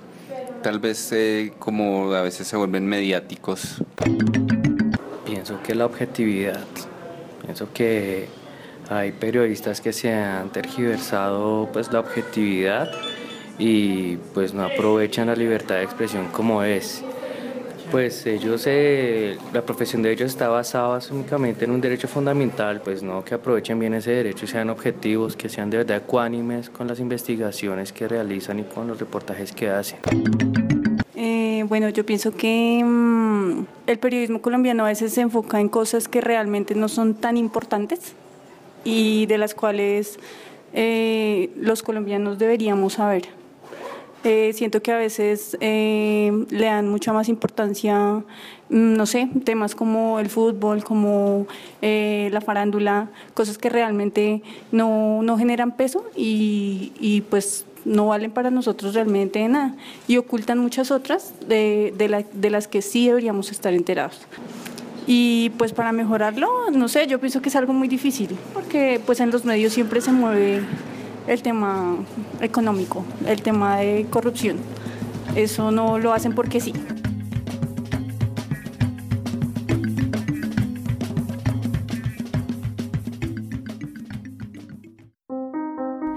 tal 0.63 0.79
vez 0.79 1.11
eh, 1.11 1.53
como 1.59 2.13
a 2.13 2.21
veces 2.21 2.47
se 2.47 2.55
vuelven 2.55 2.87
mediáticos. 2.87 3.83
Pienso 5.25 5.61
que 5.61 5.75
la 5.75 5.85
objetividad, 5.85 6.65
pienso 7.43 7.71
que 7.73 8.40
hay 8.91 9.13
periodistas 9.13 9.79
que 9.79 9.93
se 9.93 10.13
han 10.13 10.49
tergiversado 10.49 11.69
pues 11.71 11.93
la 11.93 12.01
objetividad 12.01 12.91
y 13.57 14.17
pues 14.33 14.53
no 14.53 14.65
aprovechan 14.65 15.27
la 15.27 15.35
libertad 15.35 15.75
de 15.75 15.83
expresión 15.83 16.27
como 16.27 16.61
es. 16.61 17.01
Pues 17.89 18.25
ellos, 18.25 18.63
eh, 18.67 19.37
la 19.53 19.61
profesión 19.61 20.01
de 20.01 20.11
ellos 20.11 20.29
está 20.31 20.49
basada 20.49 20.99
únicamente 21.09 21.63
en 21.63 21.71
un 21.71 21.79
derecho 21.79 22.09
fundamental, 22.09 22.81
pues 22.81 23.01
no 23.01 23.23
que 23.23 23.33
aprovechen 23.33 23.79
bien 23.79 23.93
ese 23.93 24.11
derecho 24.11 24.43
y 24.43 24.49
sean 24.49 24.69
objetivos, 24.69 25.37
que 25.37 25.47
sean 25.47 25.69
de 25.69 25.77
verdad 25.77 25.97
ecuánimes 25.97 26.69
con 26.69 26.87
las 26.87 26.99
investigaciones 26.99 27.93
que 27.93 28.09
realizan 28.09 28.59
y 28.59 28.63
con 28.63 28.87
los 28.87 28.99
reportajes 28.99 29.53
que 29.53 29.69
hacen. 29.69 29.99
Eh, 31.15 31.63
bueno, 31.67 31.87
yo 31.89 32.05
pienso 32.05 32.33
que 32.33 32.81
mm, 32.83 33.65
el 33.87 33.99
periodismo 33.99 34.41
colombiano 34.41 34.83
a 34.83 34.89
veces 34.89 35.13
se 35.13 35.21
enfoca 35.21 35.61
en 35.61 35.69
cosas 35.69 36.09
que 36.09 36.19
realmente 36.19 36.75
no 36.75 36.89
son 36.89 37.13
tan 37.13 37.37
importantes 37.37 38.15
y 38.83 39.25
de 39.27 39.37
las 39.37 39.55
cuales 39.55 40.19
eh, 40.73 41.49
los 41.55 41.83
colombianos 41.83 42.39
deberíamos 42.39 42.93
saber. 42.93 43.41
Eh, 44.23 44.53
siento 44.53 44.83
que 44.83 44.91
a 44.91 44.97
veces 44.97 45.57
eh, 45.61 46.45
le 46.51 46.65
dan 46.65 46.87
mucha 46.87 47.11
más 47.11 47.27
importancia, 47.27 48.23
mm, 48.69 48.93
no 48.93 49.07
sé, 49.07 49.27
temas 49.43 49.73
como 49.73 50.19
el 50.19 50.29
fútbol, 50.29 50.83
como 50.83 51.47
eh, 51.81 52.29
la 52.31 52.39
farándula, 52.39 53.09
cosas 53.33 53.57
que 53.57 53.69
realmente 53.69 54.43
no, 54.71 55.23
no 55.23 55.37
generan 55.39 55.75
peso 55.75 56.05
y, 56.15 56.91
y, 56.99 57.21
pues 57.21 57.65
no 57.83 58.05
valen 58.07 58.29
para 58.29 58.51
nosotros 58.51 58.93
realmente 58.93 59.47
nada 59.47 59.75
y 60.07 60.17
ocultan 60.17 60.59
muchas 60.59 60.91
otras 60.91 61.33
de, 61.47 61.91
de, 61.97 62.07
la, 62.07 62.21
de 62.21 62.49
las 62.51 62.67
que 62.67 62.83
sí 62.83 63.07
deberíamos 63.07 63.49
estar 63.49 63.73
enterados. 63.73 64.21
Y 65.13 65.49
pues 65.57 65.73
para 65.73 65.91
mejorarlo, 65.91 66.47
no 66.71 66.87
sé, 66.87 67.05
yo 67.05 67.19
pienso 67.19 67.41
que 67.41 67.49
es 67.49 67.57
algo 67.57 67.73
muy 67.73 67.89
difícil, 67.89 68.29
porque 68.53 69.01
pues 69.05 69.19
en 69.19 69.29
los 69.29 69.43
medios 69.43 69.73
siempre 69.73 69.99
se 69.99 70.13
mueve 70.13 70.61
el 71.27 71.41
tema 71.41 71.97
económico, 72.39 73.03
el 73.27 73.41
tema 73.41 73.79
de 73.79 74.05
corrupción. 74.09 74.55
Eso 75.35 75.69
no 75.69 75.99
lo 75.99 76.13
hacen 76.13 76.33
porque 76.33 76.61
sí. 76.61 76.71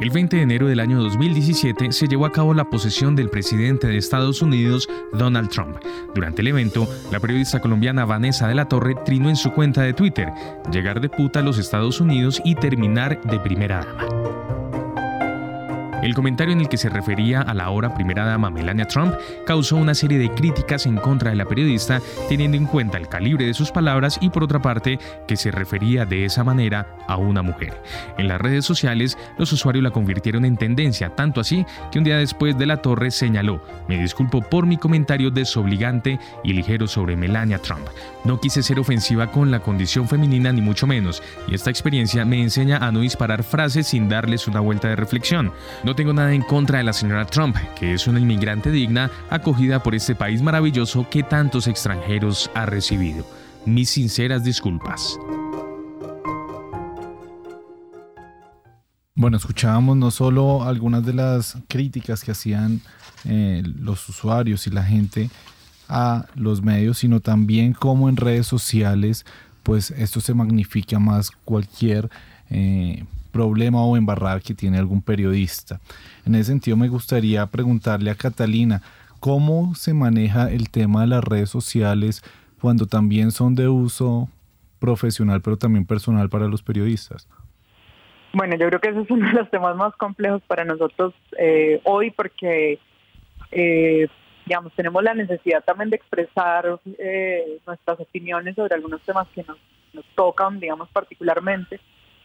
El 0.05 0.11
20 0.11 0.37
de 0.37 0.43
enero 0.43 0.67
del 0.67 0.81
año 0.81 1.03
2017 1.03 1.91
se 1.93 2.07
llevó 2.07 2.27
a 2.27 2.31
cabo 2.31 2.53
la 2.53 2.69
posesión 2.69 3.17
del 3.17 3.31
presidente 3.31 3.87
de 3.87 3.97
Estados 3.97 4.43
Unidos, 4.43 4.87
Donald 5.15 5.49
Trump. 5.49 5.79
Durante 6.15 6.43
el 6.43 6.49
evento, 6.49 6.87
la 7.11 7.21
periodista 7.21 7.59
colombiana 7.59 8.05
Vanessa 8.05 8.47
de 8.47 8.55
la 8.55 8.69
Torre 8.69 8.97
trinó 9.07 9.31
en 9.31 9.37
su 9.37 9.53
cuenta 9.53 9.81
de 9.81 9.95
Twitter, 9.95 10.31
llegar 10.71 11.01
de 11.01 11.09
puta 11.09 11.39
a 11.39 11.43
los 11.43 11.57
Estados 11.57 12.03
Unidos 12.03 12.43
y 12.45 12.55
terminar 12.55 13.19
de 13.23 13.41
primera 13.41 13.83
dama. 13.83 14.24
El 16.05 16.15
comentario 16.15 16.53
en 16.53 16.61
el 16.61 16.69
que 16.69 16.77
se 16.77 16.91
refería 16.91 17.41
a 17.41 17.55
la 17.55 17.65
ahora 17.65 17.95
primera 17.95 18.27
dama 18.27 18.51
Melania 18.51 18.87
Trump 18.87 19.15
causó 19.47 19.77
una 19.77 19.95
serie 19.95 20.19
de 20.19 20.31
críticas 20.31 20.85
en 20.85 20.97
contra 20.97 21.31
de 21.31 21.37
la 21.37 21.47
periodista, 21.47 21.99
teniendo 22.29 22.59
en 22.59 22.67
cuenta 22.67 22.99
el 22.99 23.09
calibre 23.09 23.47
de 23.47 23.55
sus 23.55 23.71
palabras 23.71 24.19
y 24.21 24.29
por 24.29 24.45
otra 24.45 24.61
parte 24.61 24.99
que 25.27 25.39
se 25.39 25.51
refería 25.51 26.05
de 26.05 26.27
esa 26.27 26.45
manera 26.45 26.95
a 27.09 27.17
una 27.17 27.41
mujer. 27.41 27.83
En 28.19 28.29
las 28.29 28.39
redes 28.39 28.67
sociales, 28.67 29.17
los 29.39 29.51
usuarios 29.53 29.83
la 29.83 29.93
convirtieron 29.93 30.45
en 30.45 30.59
tendencia, 30.59 31.09
tanto 31.09 31.41
así 31.41 31.65
que 31.91 31.97
un 31.97 32.05
día 32.05 32.19
después 32.19 32.59
de 32.59 32.67
la 32.67 32.83
torre 32.83 33.11
señaló, 33.11 33.65
me 33.89 33.97
disculpo 33.97 34.43
por 34.43 34.67
mi 34.67 34.77
comentario 34.77 35.31
desobligante 35.31 36.21
y 36.43 36.53
ligero 36.53 36.87
sobre 36.87 37.17
Melania 37.17 37.61
Trump. 37.61 37.89
No 38.25 38.39
quise 38.41 38.63
ser 38.63 38.79
ofensiva 38.79 39.29
con 39.29 39.51
la 39.51 39.61
condición 39.61 40.07
femenina 40.07 40.53
ni 40.53 40.61
mucho 40.61 40.87
menos, 40.87 41.23
y 41.49 41.55
esta 41.55 41.71
experiencia 41.71 42.27
me 42.27 42.43
enseña 42.43 42.77
a 42.77 42.93
no 42.93 43.01
disparar 43.01 43.43
frases 43.43 43.87
sin 43.87 44.11
darles 44.11 44.47
una 44.47 44.61
vuelta 44.61 44.89
de 44.89 44.97
reflexión. 44.97 45.51
Tengo 45.95 46.13
nada 46.13 46.33
en 46.33 46.43
contra 46.43 46.79
de 46.79 46.85
la 46.85 46.93
señora 46.93 47.25
Trump, 47.25 47.57
que 47.79 47.95
es 47.95 48.07
una 48.07 48.19
inmigrante 48.21 48.71
digna 48.71 49.11
acogida 49.31 49.83
por 49.83 49.95
este 49.95 50.15
país 50.15 50.43
maravilloso 50.43 51.09
que 51.09 51.23
tantos 51.23 51.69
extranjeros 51.69 52.51
ha 52.55 52.67
recibido. 52.67 53.25
Mis 53.65 53.91
sinceras 53.91 54.45
disculpas. 54.45 55.19
Bueno, 59.15 59.37
escuchábamos 59.37 59.97
no 59.97 60.11
solo 60.11 60.65
algunas 60.65 61.07
de 61.07 61.15
las 61.15 61.57
críticas 61.69 62.25
que 62.25 62.33
hacían 62.33 62.81
eh, 63.25 63.63
los 63.65 64.09
usuarios 64.09 64.67
y 64.67 64.71
la 64.71 64.83
gente 64.83 65.31
a 65.89 66.27
los 66.35 66.63
medios, 66.63 66.99
sino 66.99 67.21
también 67.21 67.73
cómo 67.73 68.09
en 68.09 68.17
redes 68.17 68.47
sociales, 68.47 69.25
pues 69.63 69.93
esto 69.93 70.21
se 70.21 70.35
magnifica 70.35 70.99
más 70.99 71.31
cualquier 71.31 72.11
eh, 72.51 73.05
problema 73.35 73.85
o 73.85 73.97
embarrar 73.97 74.41
que 74.41 74.55
tiene 74.55 74.79
algún 74.79 75.03
periodista. 75.03 75.81
En 76.25 76.37
ese 76.37 76.53
sentido 76.53 76.77
me 76.77 76.89
gustaría 76.89 77.45
preguntarle 77.47 78.13
a 78.13 78.15
Catalina, 78.15 78.81
¿cómo 79.19 79.75
se 79.75 79.93
maneja 79.93 80.51
el 80.53 80.71
tema 80.71 81.01
de 81.01 81.09
las 81.09 81.25
redes 81.25 81.51
sociales 81.51 82.23
cuando 82.61 82.87
también 82.87 83.33
son 83.33 83.57
de 83.57 83.67
uso 83.69 84.29
profesional, 84.79 85.41
pero 85.43 85.57
también 85.57 85.85
personal 85.85 86.29
para 86.31 86.47
los 86.47 86.63
periodistas? 86.63 87.29
Bueno, 88.33 88.57
yo 88.57 88.69
creo 88.69 88.81
que 88.81 88.91
ese 88.91 89.01
es 89.01 89.11
uno 89.11 89.27
de 89.27 89.33
los 89.33 89.51
temas 89.51 89.75
más 89.77 89.95
complejos 89.97 90.43
para 90.47 90.65
nosotros 90.65 91.13
eh, 91.37 91.81
hoy 91.83 92.13
porque 92.13 92.79
eh, 93.51 94.07
digamos, 94.47 94.73
tenemos 94.75 95.03
la 95.03 95.15
necesidad 95.15 95.65
también 95.65 95.91
de 95.91 95.97
expresar 95.97 96.79
eh, 96.99 97.59
nuestras 97.67 97.99
opiniones 97.99 98.55
sobre 98.55 98.75
algunos 98.75 99.01
temas 99.03 99.27
que 99.35 99.43
nos, 99.43 99.59
nos 99.93 100.05
tocan, 100.15 100.61
digamos, 100.61 100.89
particularmente. 100.91 101.81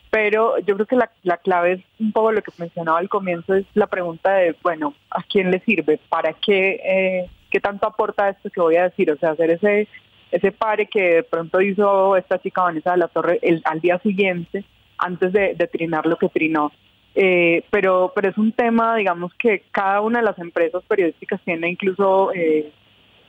Pero 0.09 0.57
yo 0.59 0.75
creo 0.75 0.87
que 0.87 0.95
la, 0.95 1.11
la, 1.23 1.37
clave 1.37 1.73
es 1.73 1.81
un 1.99 2.11
poco 2.11 2.31
lo 2.31 2.41
que 2.41 2.51
mencionaba 2.57 2.97
al 2.97 3.09
comienzo, 3.09 3.53
es 3.53 3.65
la 3.75 3.87
pregunta 3.87 4.33
de, 4.33 4.55
bueno, 4.63 4.95
¿a 5.11 5.21
quién 5.23 5.51
le 5.51 5.59
sirve? 5.59 5.99
¿Para 6.09 6.33
qué, 6.33 6.81
eh, 6.83 7.29
qué 7.51 7.59
tanto 7.59 7.85
aporta 7.85 8.29
esto 8.29 8.49
que 8.49 8.61
voy 8.61 8.75
a 8.77 8.83
decir? 8.89 9.11
O 9.11 9.17
sea, 9.17 9.31
hacer 9.31 9.51
ese, 9.51 9.87
ese 10.31 10.51
pare 10.51 10.87
que 10.87 11.15
de 11.15 11.23
pronto 11.23 11.61
hizo 11.61 12.17
esta 12.17 12.39
chica 12.39 12.63
Vanessa 12.63 12.91
de 12.91 12.97
la 12.97 13.07
Torre 13.07 13.37
el, 13.43 13.61
al 13.65 13.81
día 13.81 13.99
siguiente, 13.99 14.65
antes 14.97 15.31
de, 15.31 15.53
de 15.53 15.67
trinar 15.67 16.05
lo 16.07 16.17
que 16.17 16.29
trinó 16.29 16.71
eh, 17.15 17.63
pero, 17.69 18.11
pero 18.15 18.29
es 18.29 18.37
un 18.37 18.51
tema, 18.51 18.95
digamos, 18.95 19.33
que 19.35 19.63
cada 19.71 20.01
una 20.01 20.19
de 20.19 20.25
las 20.25 20.39
empresas 20.39 20.83
periodísticas 20.87 21.41
tiene 21.43 21.69
incluso 21.69 22.31
eh, 22.33 22.71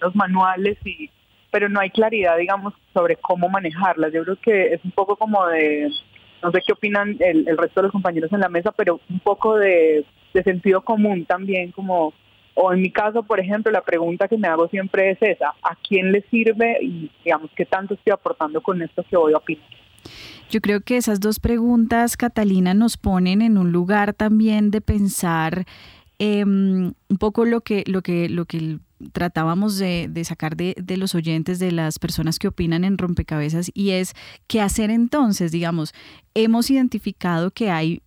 los 0.00 0.14
manuales, 0.14 0.78
y 0.84 1.10
pero 1.50 1.68
no 1.68 1.80
hay 1.80 1.90
claridad, 1.90 2.36
digamos, 2.36 2.74
sobre 2.94 3.16
cómo 3.16 3.48
manejarlas. 3.48 4.12
Yo 4.12 4.22
creo 4.22 4.36
que 4.36 4.74
es 4.74 4.84
un 4.84 4.92
poco 4.92 5.16
como 5.16 5.44
de, 5.46 5.90
no 6.42 6.50
sé 6.50 6.62
qué 6.66 6.72
opinan 6.72 7.16
el, 7.20 7.46
el 7.48 7.56
resto 7.56 7.80
de 7.80 7.84
los 7.84 7.92
compañeros 7.92 8.32
en 8.32 8.40
la 8.40 8.48
mesa, 8.48 8.72
pero 8.72 9.00
un 9.08 9.20
poco 9.20 9.56
de, 9.56 10.04
sentido 10.44 10.82
común 10.82 11.24
también, 11.26 11.72
como, 11.72 12.14
o 12.54 12.72
en 12.72 12.80
mi 12.80 12.90
caso, 12.90 13.22
por 13.22 13.40
ejemplo, 13.40 13.72
la 13.72 13.82
pregunta 13.82 14.28
que 14.28 14.38
me 14.38 14.48
hago 14.48 14.68
siempre 14.68 15.10
es 15.10 15.18
esa, 15.20 15.54
¿a 15.62 15.76
quién 15.86 16.12
le 16.12 16.22
sirve 16.30 16.78
y, 16.82 17.10
digamos, 17.24 17.50
qué 17.56 17.66
tanto 17.66 17.94
estoy 17.94 18.12
aportando 18.12 18.60
con 18.60 18.80
esto 18.80 19.04
que 19.08 19.16
voy 19.16 19.32
a 19.32 19.38
opinar? 19.38 19.64
Yo 20.48 20.60
creo 20.60 20.80
que 20.80 20.96
esas 20.96 21.20
dos 21.20 21.40
preguntas, 21.40 22.16
Catalina, 22.16 22.74
nos 22.74 22.96
ponen 22.96 23.42
en 23.42 23.58
un 23.58 23.70
lugar 23.70 24.14
también 24.14 24.70
de 24.70 24.80
pensar 24.80 25.64
em, 26.18 26.92
un 27.08 27.16
poco 27.18 27.44
lo 27.44 27.60
que, 27.60 27.84
lo 27.86 28.02
que, 28.02 28.28
lo 28.28 28.46
que 28.46 28.78
tratábamos 29.12 29.78
de, 29.78 30.22
sacar 30.24 30.56
de, 30.56 30.74
de, 30.80 30.96
los 30.96 31.14
oyentes, 31.14 31.58
de 31.58 31.72
las 31.72 31.98
personas 31.98 32.38
que 32.38 32.48
opinan 32.48 32.84
en 32.84 32.98
rompecabezas, 32.98 33.70
y 33.74 33.90
es 33.90 34.14
qué 34.46 34.60
hacer 34.60 34.90
entonces, 34.90 35.52
digamos, 35.52 35.92
hemos 36.34 36.70
identificado 36.70 37.50
que 37.50 37.70
hay 37.70 38.02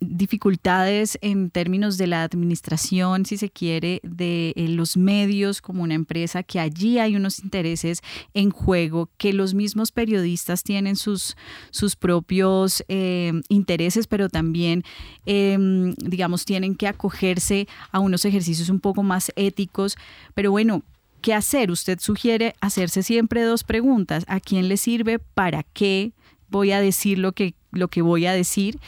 dificultades 0.00 1.18
en 1.20 1.50
términos 1.50 1.98
de 1.98 2.06
la 2.06 2.22
administración, 2.22 3.26
si 3.26 3.36
se 3.36 3.50
quiere, 3.50 4.00
de 4.02 4.52
eh, 4.56 4.68
los 4.68 4.96
medios 4.96 5.60
como 5.60 5.82
una 5.82 5.94
empresa, 5.94 6.42
que 6.42 6.60
allí 6.60 6.98
hay 6.98 7.16
unos 7.16 7.38
intereses 7.40 8.00
en 8.34 8.50
juego, 8.50 9.08
que 9.16 9.32
los 9.32 9.54
mismos 9.54 9.92
periodistas 9.92 10.62
tienen 10.62 10.96
sus, 10.96 11.36
sus 11.70 11.96
propios 11.96 12.84
eh, 12.88 13.32
intereses, 13.48 14.06
pero 14.06 14.28
también, 14.28 14.84
eh, 15.26 15.56
digamos, 15.98 16.44
tienen 16.44 16.74
que 16.74 16.88
acogerse 16.88 17.68
a 17.90 18.00
unos 18.00 18.24
ejercicios 18.24 18.68
un 18.68 18.80
poco 18.80 19.02
más 19.02 19.32
éticos. 19.36 19.96
Pero 20.34 20.50
bueno, 20.50 20.82
¿qué 21.20 21.34
hacer? 21.34 21.70
Usted 21.70 21.98
sugiere 22.00 22.54
hacerse 22.60 23.02
siempre 23.02 23.42
dos 23.42 23.64
preguntas. 23.64 24.24
¿A 24.28 24.40
quién 24.40 24.68
le 24.68 24.76
sirve? 24.76 25.18
¿Para 25.18 25.62
qué? 25.62 26.12
Voy 26.48 26.72
a 26.72 26.80
decir 26.80 27.18
lo 27.18 27.32
que, 27.32 27.54
lo 27.70 27.88
que 27.88 28.02
voy 28.02 28.26
a 28.26 28.32
decir, 28.32 28.78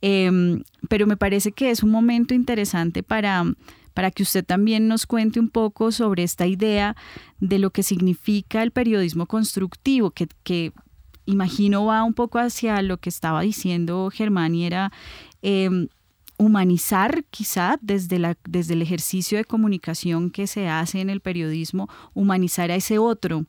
em, 0.00 0.62
pero 0.88 1.06
me 1.06 1.16
parece 1.16 1.52
que 1.52 1.70
es 1.70 1.82
un 1.82 1.90
momento 1.90 2.34
interesante 2.34 3.02
para, 3.02 3.44
para 3.94 4.10
que 4.10 4.22
usted 4.22 4.44
también 4.44 4.88
nos 4.88 5.06
cuente 5.06 5.40
un 5.40 5.48
poco 5.48 5.92
sobre 5.92 6.22
esta 6.22 6.46
idea 6.46 6.96
de 7.38 7.58
lo 7.58 7.70
que 7.70 7.82
significa 7.82 8.62
el 8.62 8.70
periodismo 8.70 9.26
constructivo, 9.26 10.10
que, 10.10 10.28
que 10.42 10.72
imagino 11.26 11.86
va 11.86 12.02
un 12.02 12.14
poco 12.14 12.38
hacia 12.38 12.82
lo 12.82 12.98
que 12.98 13.08
estaba 13.10 13.42
diciendo 13.42 14.10
Germán 14.12 14.54
y 14.54 14.66
era... 14.66 14.92
Em, 15.42 15.88
humanizar 16.40 17.24
quizá 17.28 17.78
desde, 17.82 18.18
la, 18.18 18.34
desde 18.48 18.72
el 18.72 18.80
ejercicio 18.80 19.36
de 19.36 19.44
comunicación 19.44 20.30
que 20.30 20.46
se 20.46 20.68
hace 20.68 21.02
en 21.02 21.10
el 21.10 21.20
periodismo, 21.20 21.90
humanizar 22.14 22.70
a 22.70 22.76
ese 22.76 22.98
otro. 22.98 23.44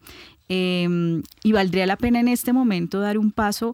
Em, 0.54 1.24
y 1.46 1.54
valdría 1.54 1.86
la 1.86 1.96
pena 1.96 2.20
en 2.20 2.28
este 2.28 2.52
momento 2.52 3.00
dar 3.00 3.18
un 3.18 3.32
paso 3.32 3.74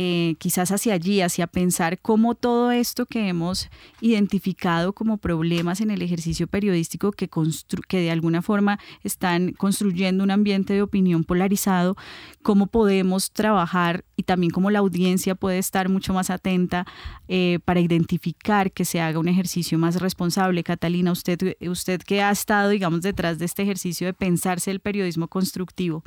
eh, 0.00 0.36
quizás 0.38 0.70
hacia 0.70 0.94
allí, 0.94 1.22
hacia 1.22 1.48
pensar 1.48 1.98
cómo 1.98 2.36
todo 2.36 2.70
esto 2.70 3.04
que 3.04 3.26
hemos 3.26 3.68
identificado 4.00 4.92
como 4.92 5.16
problemas 5.16 5.80
en 5.80 5.90
el 5.90 6.02
ejercicio 6.02 6.46
periodístico 6.46 7.10
que, 7.10 7.28
que 7.88 7.98
de 7.98 8.10
alguna 8.12 8.40
forma 8.40 8.78
están 9.02 9.54
construyendo 9.54 10.22
un 10.22 10.30
ambiente 10.30 10.72
de 10.72 10.82
opinión 10.82 11.24
polarizado, 11.24 11.96
cómo 12.42 12.68
podemos 12.68 13.32
trabajar 13.32 14.04
y 14.14 14.22
también 14.22 14.52
cómo 14.52 14.70
la 14.70 14.78
audiencia 14.78 15.34
puede 15.34 15.58
estar 15.58 15.88
mucho 15.88 16.14
más 16.14 16.30
atenta 16.30 16.86
eh, 17.26 17.58
para 17.64 17.80
identificar 17.80 18.70
que 18.70 18.84
se 18.84 19.00
haga 19.00 19.18
un 19.18 19.26
ejercicio 19.26 19.80
más 19.80 20.00
responsable. 20.00 20.62
Catalina, 20.62 21.10
usted, 21.10 21.56
usted 21.62 22.02
que 22.02 22.22
ha 22.22 22.30
estado, 22.30 22.68
digamos, 22.68 23.02
detrás 23.02 23.40
de 23.40 23.46
este 23.46 23.64
ejercicio 23.64 24.06
de 24.06 24.12
pensarse 24.12 24.70
el 24.70 24.78
periodismo 24.78 25.26
constructivo. 25.26 26.04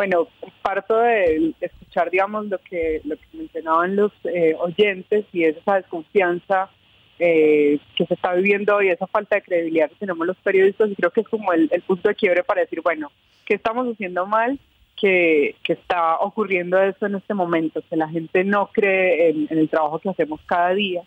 Bueno, 0.00 0.28
parto 0.62 0.96
de 0.96 1.52
escuchar, 1.60 2.10
digamos, 2.10 2.46
lo 2.46 2.56
que, 2.56 3.02
lo 3.04 3.16
que 3.16 3.26
mencionaban 3.34 3.96
los 3.96 4.10
eh, 4.24 4.56
oyentes 4.58 5.26
y 5.30 5.44
es 5.44 5.58
esa 5.58 5.74
desconfianza 5.74 6.70
eh, 7.18 7.78
que 7.94 8.06
se 8.06 8.14
está 8.14 8.32
viviendo 8.32 8.80
y 8.80 8.88
esa 8.88 9.06
falta 9.06 9.36
de 9.36 9.42
credibilidad 9.42 9.90
que 9.90 9.96
tenemos 9.96 10.26
los 10.26 10.38
periodistas 10.38 10.90
y 10.90 10.94
creo 10.94 11.10
que 11.10 11.20
es 11.20 11.28
como 11.28 11.52
el, 11.52 11.68
punto 11.86 12.08
de 12.08 12.14
quiebre 12.14 12.42
para 12.44 12.62
decir, 12.62 12.80
bueno, 12.80 13.12
¿qué 13.44 13.52
estamos 13.52 13.92
haciendo 13.92 14.24
mal? 14.24 14.58
Que, 14.96 15.56
que, 15.62 15.74
está 15.74 16.16
ocurriendo 16.20 16.80
eso 16.80 17.04
en 17.04 17.16
este 17.16 17.34
momento, 17.34 17.82
que 17.90 17.96
la 17.96 18.08
gente 18.08 18.42
no 18.42 18.70
cree 18.72 19.28
en, 19.28 19.48
en, 19.50 19.58
el 19.58 19.68
trabajo 19.68 19.98
que 19.98 20.08
hacemos 20.08 20.40
cada 20.46 20.70
día. 20.70 21.02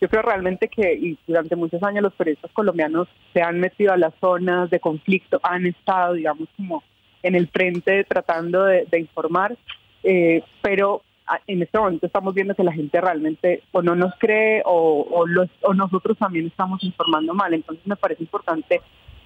Yo 0.00 0.08
creo 0.08 0.22
realmente 0.22 0.66
que 0.66 0.94
y 0.94 1.16
durante 1.28 1.54
muchos 1.54 1.80
años 1.84 2.02
los 2.02 2.14
periodistas 2.14 2.50
colombianos 2.50 3.06
se 3.32 3.40
han 3.40 3.60
metido 3.60 3.92
a 3.92 3.96
las 3.96 4.14
zonas 4.20 4.68
de 4.68 4.80
conflicto, 4.80 5.38
han 5.44 5.64
estado, 5.64 6.14
digamos, 6.14 6.48
como 6.56 6.82
en 7.22 7.34
el 7.34 7.48
frente 7.48 8.04
tratando 8.04 8.64
de, 8.64 8.98
informar, 8.98 9.56
eh, 10.02 10.42
pero 10.60 11.02
en 11.46 11.62
este 11.62 11.78
momento 11.78 12.06
estamos 12.06 12.34
viendo 12.34 12.54
que 12.54 12.64
la 12.64 12.72
gente 12.72 13.00
realmente 13.00 13.62
o 13.72 13.80
no 13.82 13.94
nos 13.94 14.14
cree 14.18 14.62
o, 14.64 15.24
los, 15.26 15.48
o 15.62 15.72
nosotros 15.72 16.18
también 16.18 16.46
estamos 16.46 16.82
informando 16.82 17.32
mal. 17.34 17.54
Entonces 17.54 17.86
me 17.86 17.96
parece 17.96 18.22
importante 18.22 18.80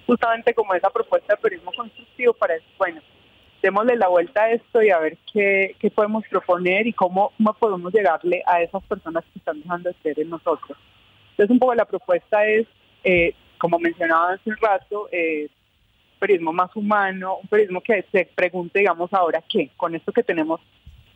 justamente 0.05 0.53
como 0.53 0.73
esa 0.73 0.89
propuesta 0.89 1.35
de 1.35 1.41
periodismo 1.41 1.71
constructivo 1.75 2.33
para 2.33 2.53
decir, 2.53 2.69
bueno, 2.77 3.01
démosle 3.61 3.95
la 3.97 4.07
vuelta 4.07 4.43
a 4.43 4.51
esto 4.51 4.81
y 4.81 4.89
a 4.89 4.99
ver 4.99 5.17
qué, 5.33 5.75
podemos 5.93 6.23
proponer 6.29 6.87
y 6.87 6.93
cómo, 6.93 7.33
podemos 7.59 7.93
llegarle 7.93 8.43
a 8.45 8.61
esas 8.61 8.83
personas 8.83 9.23
que 9.25 9.39
están 9.39 9.61
dejando 9.61 9.89
de 9.89 9.95
ser 10.01 10.19
en 10.19 10.29
nosotros. 10.29 10.77
Entonces 11.31 11.51
un 11.51 11.59
poco 11.59 11.75
la 11.75 11.85
propuesta 11.85 12.45
es, 12.45 12.67
eh, 13.03 13.33
como 13.57 13.79
mencionaba 13.79 14.33
hace 14.33 14.49
un 14.49 14.57
rato, 14.57 15.09
eh, 15.11 15.49
periodismo 16.17 16.53
más 16.53 16.75
humano, 16.75 17.37
un 17.41 17.47
periodismo 17.47 17.81
que 17.81 18.05
se 18.11 18.29
pregunte, 18.35 18.79
digamos, 18.79 19.13
ahora 19.13 19.43
qué, 19.47 19.69
con 19.77 19.95
esto 19.95 20.11
que 20.11 20.23
tenemos, 20.23 20.59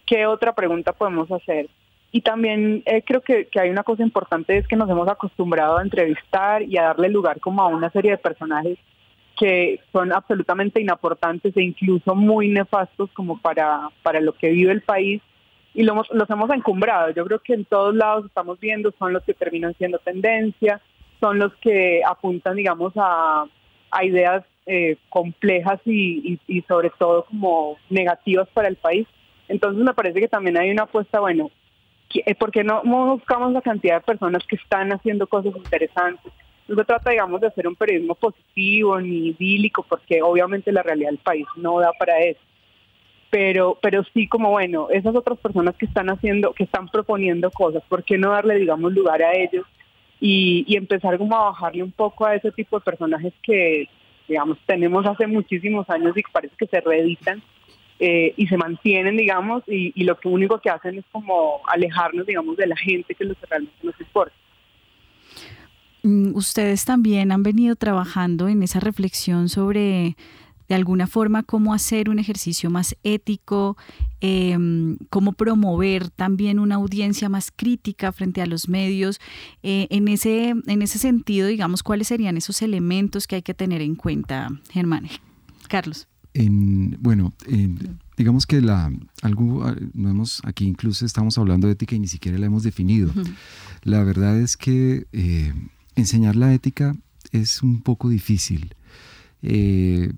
qué 0.06 0.26
otra 0.26 0.54
pregunta 0.54 0.93
podemos 0.93 1.32
hacer. 1.32 1.68
Y 2.12 2.22
también 2.22 2.84
eh, 2.86 3.04
creo 3.04 3.22
que, 3.22 3.47
hay 3.60 3.70
una 3.70 3.84
cosa 3.84 4.04
importante, 4.04 4.58
es 4.58 4.68
que 4.68 4.76
nos 4.76 4.89
hemos 4.89 5.08
acostumbrado 5.08 5.78
a 5.78 5.82
entrevistar 5.82 6.62
y 6.64 6.78
a 6.78 6.84
darle 6.84 7.10
lugar 7.10 7.39
como 7.39 7.62
a 7.62 7.68
una 7.68 7.89
serie 7.89 8.12
de 8.12 8.18
personajes 8.18 8.78
que 9.39 9.80
son 9.91 10.12
absolutamente 10.12 10.82
inaportantes 10.82 11.56
e 11.56 11.64
incluso 11.64 12.14
muy 12.14 12.49
nefastos 12.49 13.10
como 13.14 13.39
para, 13.39 13.89
para 14.04 14.20
lo 14.20 14.34
que 14.34 14.49
vive 14.49 14.72
el 14.72 14.82
país 14.82 15.22
y 15.74 15.84
lo, 15.84 16.04
los 16.12 16.30
hemos 16.30 16.49
encumbrado. 16.52 17.12
Yo 17.12 17.26
creo 17.26 17.39
que 17.39 17.54
en 17.54 17.66
todos 17.66 17.95
lados 17.95 18.26
estamos 18.26 18.60
viendo, 18.60 18.93
son 18.99 19.14
los 19.14 19.24
que 19.24 19.34
terminan 19.34 19.74
siendo 19.78 19.99
tendencia, 19.99 20.82
son 21.22 21.39
los 21.39 21.54
que 21.56 22.02
apuntan, 22.06 22.58
digamos, 22.58 22.93
a, 22.97 23.45
a 23.89 24.06
ideas 24.06 24.43
eh, 24.66 24.97
complejas 25.09 25.80
y, 25.86 26.39
sobre 26.68 26.91
todo 26.97 27.26
como 27.26 27.78
negativas 27.89 28.47
para 28.49 28.68
el 28.68 28.76
país. 28.76 29.07
Entonces 29.47 29.84
me 29.84 29.93
parece 29.93 30.20
que 30.20 30.28
también 30.28 30.57
hay 30.57 30.72
una 30.72 30.84
apuesta, 30.84 31.20
bueno, 31.20 31.49
eh, 32.14 32.36
¿por 32.36 32.51
qué 32.51 32.64
no 32.64 32.82
buscamos 32.84 33.51
la 33.53 33.62
cantidad 33.62 33.95
de 33.95 34.05
personas 34.05 34.43
que 34.47 34.55
están 34.55 34.91
haciendo 34.91 35.28
cosas 35.28 35.55
interesantes? 35.55 36.32
No 36.68 36.78
se 36.78 36.86
trata, 36.86 37.09
digamos, 37.09 37.41
de 37.41 37.47
hacer 37.47 37.68
un 37.68 37.76
periodismo 37.76 38.16
positivo 38.16 38.99
ni 39.01 39.28
idílico, 39.30 39.84
porque 39.84 40.22
obviamente 40.22 40.72
la 40.72 40.84
realidad 40.84 41.09
del 41.09 41.18
país 41.18 41.45
no 41.57 41.80
da 41.80 41.91
para 41.93 42.20
eso. 42.20 42.39
Pero, 43.30 43.78
pero 43.82 44.03
sí 44.14 44.28
como, 44.28 44.51
bueno, 44.51 44.88
esas 44.89 45.16
otras 45.16 45.38
personas 45.39 45.76
que 45.76 45.86
están 45.86 46.09
haciendo, 46.09 46.53
que 46.53 46.64
están 46.64 46.88
proponiendo 46.88 47.51
cosas, 47.51 47.84
¿por 47.89 48.03
qué 48.03 48.18
no 48.18 48.32
darle, 48.32 48.55
digamos, 48.55 48.93
lugar 48.93 49.22
a 49.22 49.34
ellos? 49.34 49.66
Y, 50.22 50.64
y 50.66 50.78
empezar 50.78 51.18
como 51.18 51.36
a 51.36 51.45
bajarle 51.45 51.84
un 51.84 51.91
poco 51.91 52.26
a 52.26 52.36
ese 52.36 52.51
tipo 52.51 52.78
de 52.78 52.86
personajes 52.86 53.34
que, 53.41 53.89
digamos, 54.28 54.57
tenemos 54.65 55.05
hace 55.05 55.28
muchísimos 55.28 55.89
años 55.89 56.15
y 56.15 56.24
parece 56.32 56.55
que 56.57 56.67
se 56.67 56.82
reeditan 56.82 57.41
eh, 57.99 58.34
y 58.36 58.47
se 58.47 58.57
mantienen, 58.57 59.15
digamos, 59.15 59.63
y, 59.67 60.03
lo 60.03 60.19
que 60.19 60.28
único 60.28 60.59
que 60.59 60.69
hacen 60.69 60.97
es 60.97 61.05
como 61.11 61.61
alejarnos, 61.67 62.26
digamos, 62.26 62.57
de 62.57 62.65
la 62.65 62.76
gente 62.76 63.13
que 63.13 63.24
es 63.24 63.30
lo 63.30 63.36
que 63.36 63.45
realmente 63.45 63.78
nos 63.84 63.99
importa. 63.99 64.34
Mm, 66.03 66.36
ustedes 66.36 66.84
también 66.84 67.32
han 67.32 67.43
venido 67.43 67.76
trabajando 67.76 68.47
en 68.47 68.63
esa 68.63 68.80
reflexión 68.80 69.49
sobre 69.49 70.15
de 70.72 70.76
alguna 70.76 71.05
forma 71.05 71.43
cómo 71.43 71.74
hacer 71.74 72.09
un 72.09 72.17
ejercicio 72.17 72.69
más 72.69 72.95
ético, 73.03 73.76
em, 74.22 74.95
cómo 75.09 75.34
promover 75.34 76.09
también 76.09 76.59
una 76.59 76.76
audiencia 76.76 77.28
más 77.28 77.51
crítica 77.53 78.13
frente 78.13 78.41
a 78.41 78.45
los 78.45 78.69
medios. 78.69 79.19
Eh, 79.63 79.88
en, 79.89 80.07
ese, 80.07 80.53
en 80.65 80.82
ese 80.82 80.97
sentido, 80.97 81.49
digamos, 81.49 81.84
¿cuáles 81.84 82.07
serían 82.07 82.38
esos 82.38 82.61
elementos 82.61 83.28
que 83.28 83.36
hay 83.36 83.41
que 83.41 83.53
tener 83.53 83.82
en 83.82 83.95
cuenta, 83.95 84.47
Germán? 84.69 85.09
Carlos. 85.67 86.07
En, 86.34 86.97
bueno, 87.01 87.34
digamos 88.15 88.47
que 88.47 88.61
la 88.61 88.93
algo 89.24 89.76
no 89.93 90.09
hemos 90.09 90.39
aquí 90.45 90.63
incluso 90.63 91.05
estamos 91.05 91.38
hablando 91.38 91.67
de 91.67 91.74
ética 91.74 91.97
y 91.97 91.99
ni 91.99 92.07
siquiera 92.07 92.38
la 92.38 92.45
hemos 92.45 92.63
definido. 92.63 93.11
La 93.84 94.05
verdad 94.05 94.39
es 94.39 94.55
que 94.55 95.05
eh, 95.11 95.53
enseñar 95.95 96.38
la 96.38 96.53
ética 96.53 96.95
es 97.34 97.61
un 97.61 97.82
poco 97.82 98.07
difícil. 98.07 98.74
Eh, 99.41 100.13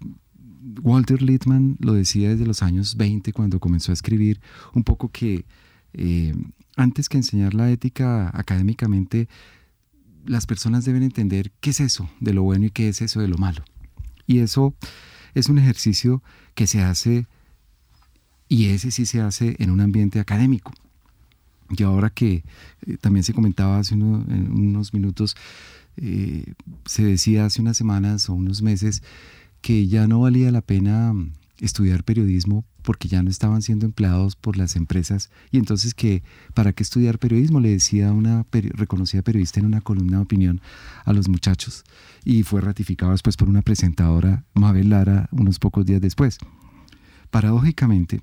Walter 0.82 1.22
Littman 1.22 1.78
lo 1.80 1.93
decía 1.93 2.30
desde 2.30 2.45
los 2.45 2.64
años 2.64 2.95
20 2.95 3.34
cuando 3.34 3.59
comenzó 3.59 3.91
a 3.91 3.93
escribir 3.93 4.39
un 4.74 4.84
poco 4.84 5.09
que 5.09 5.45
eh, 5.93 6.34
antes 6.76 7.09
que 7.09 7.18
enseñar 7.18 7.53
la 7.53 7.70
ética 7.70 8.32
académicamente, 8.34 9.28
las 10.26 10.45
personas 10.45 10.86
deben 10.86 11.03
entender 11.03 11.51
qué 11.59 11.72
es 11.72 11.80
eso 11.80 12.09
de 12.20 12.34
lo 12.34 12.43
bueno 12.43 12.66
y 12.66 12.72
qué 12.72 12.89
es 12.89 13.01
eso 13.01 13.20
de 13.20 13.28
lo 13.28 13.38
malo. 13.38 13.64
Y 14.26 14.39
eso 14.39 14.74
es 15.34 15.49
un 15.49 15.57
ejercicio 15.57 16.24
que 16.55 16.68
se 16.68 16.82
hace, 16.82 17.28
y 18.47 18.68
ese 18.68 18.91
sí 18.91 19.05
se 19.05 19.22
hace 19.22 19.55
en 19.59 19.70
un 19.70 19.82
ambiente 19.82 20.20
académico. 20.20 20.74
Y 21.70 21.84
ahora 21.84 22.09
que 22.09 22.43
eh, 22.86 22.97
también 23.01 23.24
se 23.24 23.34
comentaba 23.34 23.80
hace 23.80 23.95
unos 23.95 24.93
minutos, 24.93 25.36
eh, 25.97 26.53
se 26.86 27.03
decía 27.03 27.45
hace 27.45 27.61
unas 27.61 27.78
semanas 27.78 28.30
o 28.30 28.34
unos 28.34 28.61
meses, 28.61 29.03
que 29.64 29.88
ya 29.88 30.07
no 30.09 30.20
valía 30.20 30.51
la 30.51 30.61
pena 30.61 31.14
mm, 31.14 31.32
estudiar 31.61 32.03
periodismo 32.03 32.66
porque 32.82 33.07
ya 33.07 33.24
no 33.24 33.30
estaban 33.30 33.61
siendo 33.61 33.86
empleados 33.86 34.36
por 34.36 34.57
las 34.57 34.76
empresas 34.76 35.32
y 35.51 35.57
entonces 35.57 35.93
que 35.93 36.22
para 36.53 36.74
qué 36.74 36.84
estudiar 36.84 37.18
periodismo 37.18 37.61
le 37.61 37.70
decía 37.70 38.11
una 38.11 38.45
reconocida 38.51 39.22
periodista 39.22 39.61
en 39.61 39.66
una 39.66 39.80
columna 39.80 40.18
de 40.18 40.24
opinión 40.24 40.61
a 41.05 41.14
los 41.14 41.30
muchachos 41.30 41.86
y 42.26 42.43
fue 42.43 42.59
ratificado 42.59 43.14
después 43.14 43.38
por 43.38 43.47
una 43.47 43.61
presentadora 43.61 44.43
Mabel 44.53 44.89
Lara 44.89 45.30
unos 45.32 45.59
pocos 45.59 45.86
días 45.86 46.01
después. 46.01 46.39
Paradójicamente, 47.32 48.20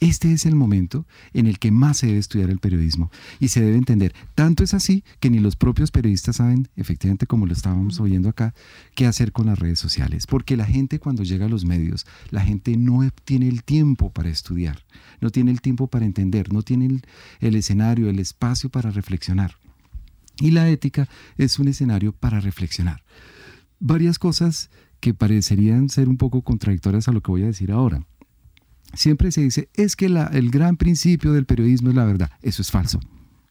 este 0.00 0.32
es 0.32 0.46
el 0.46 0.54
momento 0.54 1.06
en 1.32 1.46
el 1.46 1.58
que 1.58 1.70
más 1.70 1.98
se 1.98 2.06
debe 2.06 2.18
estudiar 2.18 2.50
el 2.50 2.58
periodismo 2.58 3.10
y 3.40 3.48
se 3.48 3.60
debe 3.60 3.76
entender. 3.76 4.14
Tanto 4.34 4.64
es 4.64 4.74
así 4.74 5.04
que 5.20 5.30
ni 5.30 5.38
los 5.38 5.56
propios 5.56 5.90
periodistas 5.90 6.36
saben, 6.36 6.68
efectivamente, 6.76 7.26
como 7.26 7.46
lo 7.46 7.52
estábamos 7.52 8.00
oyendo 8.00 8.28
acá, 8.28 8.54
qué 8.94 9.06
hacer 9.06 9.32
con 9.32 9.46
las 9.46 9.58
redes 9.58 9.78
sociales. 9.78 10.26
Porque 10.26 10.56
la 10.56 10.66
gente 10.66 10.98
cuando 10.98 11.22
llega 11.22 11.46
a 11.46 11.48
los 11.48 11.64
medios, 11.64 12.06
la 12.30 12.42
gente 12.42 12.76
no 12.76 13.08
tiene 13.24 13.48
el 13.48 13.64
tiempo 13.64 14.10
para 14.10 14.28
estudiar, 14.28 14.84
no 15.20 15.30
tiene 15.30 15.50
el 15.50 15.60
tiempo 15.60 15.86
para 15.86 16.04
entender, 16.04 16.52
no 16.52 16.62
tiene 16.62 17.00
el, 17.40 17.54
escenario, 17.54 18.08
el 18.08 18.18
espacio 18.18 18.70
para 18.70 18.90
reflexionar. 18.90 19.56
Y 20.40 20.50
la 20.50 20.68
ética 20.68 21.08
es 21.38 21.58
un 21.58 21.68
escenario 21.68 22.12
para 22.12 22.40
reflexionar. 22.40 23.04
Varias 23.78 24.18
cosas 24.18 24.70
que 25.00 25.14
parecerían 25.14 25.90
ser 25.90 26.08
un 26.08 26.16
poco 26.16 26.42
contradictorias 26.42 27.08
a 27.08 27.12
lo 27.12 27.20
que 27.20 27.30
voy 27.30 27.42
a 27.42 27.46
decir 27.46 27.70
ahora. 27.70 28.06
Siempre 28.96 29.32
se 29.32 29.42
dice, 29.42 29.68
es 29.74 29.96
que 29.96 30.06
el 30.06 30.50
gran 30.50 30.76
principio 30.76 31.32
del 31.32 31.46
periodismo 31.46 31.90
es 31.90 31.94
la 31.94 32.04
verdad. 32.04 32.30
Eso 32.42 32.62
es 32.62 32.70
falso. 32.70 33.00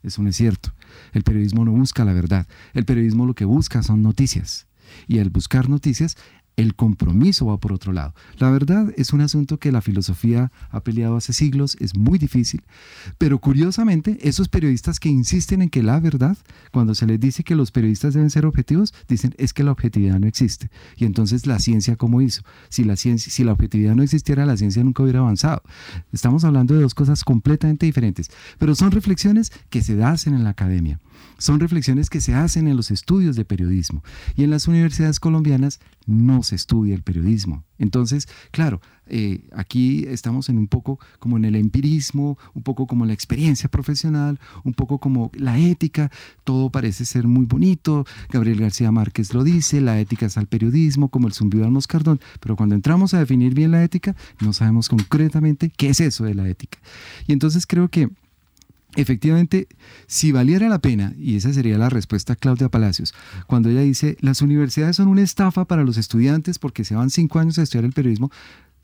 Eso 0.03 0.21
no 0.21 0.29
es 0.29 0.35
cierto. 0.35 0.73
El 1.13 1.23
periodismo 1.23 1.63
no 1.65 1.71
busca 1.71 2.03
la 2.03 2.13
verdad. 2.13 2.47
El 2.73 2.85
periodismo 2.85 3.25
lo 3.25 3.33
que 3.33 3.45
busca 3.45 3.83
son 3.83 4.01
noticias. 4.03 4.67
Y 5.07 5.19
al 5.19 5.29
buscar 5.29 5.69
noticias 5.69 6.17
el 6.56 6.76
compromiso 6.76 7.47
va 7.47 7.60
por 7.60 7.74
otro 7.74 7.93
lado. 7.93 8.14
La 8.38 8.49
verdad 8.49 8.93
es 8.95 9.14
un 9.14 9.22
asunto 9.22 9.58
que 9.58 9.72
la 9.72 9.82
filosofía 9.82 10.51
ha 10.70 10.82
peleado 10.82 11.16
hace 11.16 11.34
siglos, 11.34 11.78
es 11.80 11.95
muy 11.95 12.20
difícil, 12.20 12.62
pero 13.18 13.39
curiosamente 13.39 14.18
esos 14.22 14.49
periodistas 14.49 14.99
que 14.99 15.10
insisten 15.10 15.62
en 15.62 15.70
que 15.70 15.84
la 15.84 15.99
verdad, 15.99 16.38
cuando 16.72 16.95
se 16.95 17.08
les 17.08 17.20
dice 17.20 17.43
que 17.43 17.56
los 17.56 17.72
periodistas 17.72 18.14
deben 18.14 18.30
ser 18.30 18.45
objetivos, 18.45 18.93
dicen 19.08 19.34
es 19.38 19.54
que 19.54 19.64
la 19.64 19.72
objetividad 19.72 20.20
no 20.20 20.28
existe. 20.28 20.70
Y 20.97 21.06
entonces 21.06 21.47
la 21.47 21.60
ciencia, 21.60 21.95
¿cómo 21.95 22.22
hizo? 22.22 22.43
Si 22.70 22.84
la, 22.84 22.95
ciencia, 22.95 23.32
si 23.32 23.43
la 23.43 23.54
objetividad 23.54 23.95
no 23.95 24.04
existiera, 24.04 24.45
la 24.45 24.58
ciencia 24.58 24.84
nunca 24.84 25.04
hubiera 25.04 25.20
avanzado. 25.20 25.64
Estamos 26.12 26.43
hablando 26.43 26.76
de 26.76 26.82
dos 26.82 26.93
cosas 26.93 27.24
completamente 27.24 27.86
diferentes, 27.86 28.30
pero 28.60 28.76
son 28.76 28.91
reflexiones 28.91 29.51
que 29.70 29.82
se 29.82 30.01
hacen 30.04 30.34
en 30.34 30.43
la 30.43 30.51
academia. 30.51 30.99
Son 31.38 31.60
reflexiones 31.60 32.10
que 32.10 32.22
se 32.22 32.36
hacen 32.36 32.68
en 32.68 32.78
los 32.78 32.91
estudios 32.91 33.36
de 33.36 33.45
periodismo 33.45 34.04
y 34.36 34.43
en 34.43 34.51
las 34.51 34.68
universidades 34.68 35.20
colombianas 35.20 35.80
no 36.06 36.42
se 36.43 36.55
estudia 36.55 36.95
el 36.95 37.03
periodismo. 37.03 37.63
Entonces, 37.79 38.27
claro, 38.51 38.81
eh, 39.07 39.47
aquí 39.53 40.05
estamos 40.07 40.47
en 40.49 40.57
un 40.57 40.67
poco 40.67 40.99
como 41.19 41.37
en 41.37 41.45
el 41.45 41.55
empirismo, 41.55 42.37
un 42.53 42.63
poco 42.63 42.87
como 42.87 43.05
la 43.05 43.13
experiencia 43.13 43.69
profesional, 43.69 44.39
un 44.63 44.73
poco 44.73 44.99
como 44.99 45.31
la 45.33 45.57
ética, 45.57 46.11
todo 46.43 46.69
parece 46.69 47.05
ser 47.05 47.27
muy 47.27 47.45
bonito, 47.45 48.05
Gabriel 48.29 48.59
García 48.59 48.91
Márquez 48.91 49.33
lo 49.33 49.43
dice, 49.43 49.81
la 49.81 49.99
ética 49.99 50.27
es 50.27 50.37
al 50.37 50.47
periodismo, 50.47 51.09
como 51.09 51.27
el 51.27 51.33
zumbido 51.33 51.65
al 51.65 51.71
moscardón, 51.71 52.19
pero 52.39 52.55
cuando 52.55 52.75
entramos 52.75 53.13
a 53.13 53.19
definir 53.19 53.53
bien 53.53 53.71
la 53.71 53.83
ética, 53.83 54.15
no 54.39 54.53
sabemos 54.53 54.87
concretamente 54.87 55.71
qué 55.75 55.89
es 55.89 55.99
eso 55.99 56.23
de 56.23 56.35
la 56.35 56.47
ética. 56.47 56.79
Y 57.27 57.33
entonces 57.33 57.67
creo 57.67 57.89
que 57.89 58.09
Efectivamente, 58.95 59.67
si 60.07 60.31
valiera 60.31 60.69
la 60.69 60.79
pena, 60.79 61.13
y 61.17 61.35
esa 61.35 61.51
sería 61.51 61.77
la 61.77 61.89
respuesta 61.89 62.33
a 62.33 62.35
Claudia 62.35 62.69
Palacios, 62.69 63.13
cuando 63.47 63.69
ella 63.69 63.81
dice, 63.81 64.17
las 64.21 64.41
universidades 64.41 64.97
son 64.97 65.07
una 65.07 65.23
estafa 65.23 65.65
para 65.65 65.83
los 65.83 65.97
estudiantes 65.97 66.59
porque 66.59 66.83
se 66.83 66.95
van 66.95 67.09
cinco 67.09 67.39
años 67.39 67.57
a 67.57 67.63
estudiar 67.63 67.85
el 67.85 67.93
periodismo, 67.93 68.31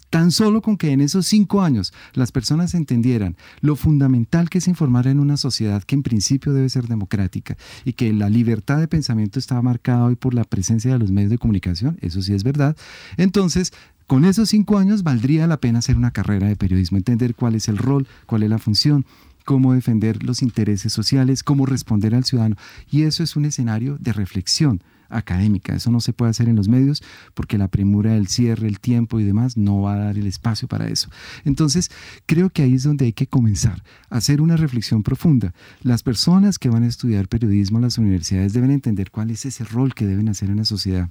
tan 0.09 0.31
solo 0.31 0.61
con 0.61 0.77
que 0.77 0.91
en 0.91 1.01
esos 1.01 1.27
cinco 1.27 1.61
años 1.61 1.93
las 2.13 2.31
personas 2.31 2.73
entendieran 2.73 3.35
lo 3.61 3.75
fundamental 3.75 4.49
que 4.49 4.57
es 4.57 4.67
informar 4.67 5.07
en 5.07 5.19
una 5.19 5.37
sociedad 5.37 5.83
que 5.83 5.95
en 5.95 6.03
principio 6.03 6.53
debe 6.53 6.69
ser 6.69 6.87
democrática 6.87 7.57
y 7.85 7.93
que 7.93 8.11
la 8.11 8.29
libertad 8.29 8.79
de 8.79 8.87
pensamiento 8.87 9.37
está 9.37 9.61
marcada 9.61 10.05
hoy 10.05 10.15
por 10.15 10.33
la 10.33 10.43
presencia 10.43 10.91
de 10.91 10.99
los 10.99 11.11
medios 11.11 11.29
de 11.29 11.37
comunicación, 11.37 11.97
eso 12.01 12.21
sí 12.21 12.33
es 12.33 12.43
verdad, 12.43 12.75
entonces 13.17 13.71
con 14.07 14.25
esos 14.25 14.49
cinco 14.49 14.79
años 14.79 15.03
valdría 15.03 15.45
la 15.45 15.57
pena 15.57 15.79
hacer 15.79 15.95
una 15.95 16.09
carrera 16.09 16.47
de 16.47 16.55
periodismo, 16.55 16.97
entender 16.97 17.35
cuál 17.35 17.53
es 17.53 17.67
el 17.67 17.77
rol, 17.77 18.07
cuál 18.25 18.41
es 18.41 18.49
la 18.49 18.57
función, 18.57 19.05
cómo 19.49 19.73
defender 19.73 20.23
los 20.23 20.43
intereses 20.43 20.93
sociales, 20.93 21.41
cómo 21.41 21.65
responder 21.65 22.13
al 22.13 22.23
ciudadano. 22.23 22.55
Y 22.87 23.01
eso 23.01 23.23
es 23.23 23.35
un 23.35 23.45
escenario 23.45 23.97
de 23.97 24.13
reflexión 24.13 24.83
académica. 25.09 25.73
Eso 25.73 25.89
no 25.89 26.01
se 26.01 26.13
puede 26.13 26.29
hacer 26.29 26.47
en 26.49 26.55
los 26.55 26.67
medios 26.67 27.01
porque 27.33 27.57
la 27.57 27.67
premura 27.67 28.13
del 28.13 28.27
cierre, 28.27 28.67
el 28.67 28.79
tiempo 28.79 29.19
y 29.19 29.23
demás 29.23 29.57
no 29.57 29.81
va 29.81 29.95
a 29.95 29.97
dar 29.97 30.19
el 30.19 30.27
espacio 30.27 30.67
para 30.67 30.87
eso. 30.87 31.09
Entonces, 31.45 31.89
creo 32.27 32.51
que 32.51 32.61
ahí 32.61 32.75
es 32.75 32.83
donde 32.83 33.05
hay 33.05 33.13
que 33.13 33.25
comenzar 33.25 33.83
a 34.11 34.17
hacer 34.17 34.39
una 34.39 34.55
reflexión 34.55 35.01
profunda. 35.01 35.51
Las 35.81 36.03
personas 36.03 36.59
que 36.59 36.69
van 36.69 36.83
a 36.83 36.87
estudiar 36.87 37.27
periodismo 37.27 37.79
en 37.79 37.85
las 37.85 37.97
universidades 37.97 38.53
deben 38.53 38.69
entender 38.69 39.09
cuál 39.09 39.31
es 39.31 39.47
ese 39.47 39.63
rol 39.63 39.95
que 39.95 40.05
deben 40.05 40.29
hacer 40.29 40.51
en 40.51 40.57
la 40.57 40.65
sociedad. 40.65 41.09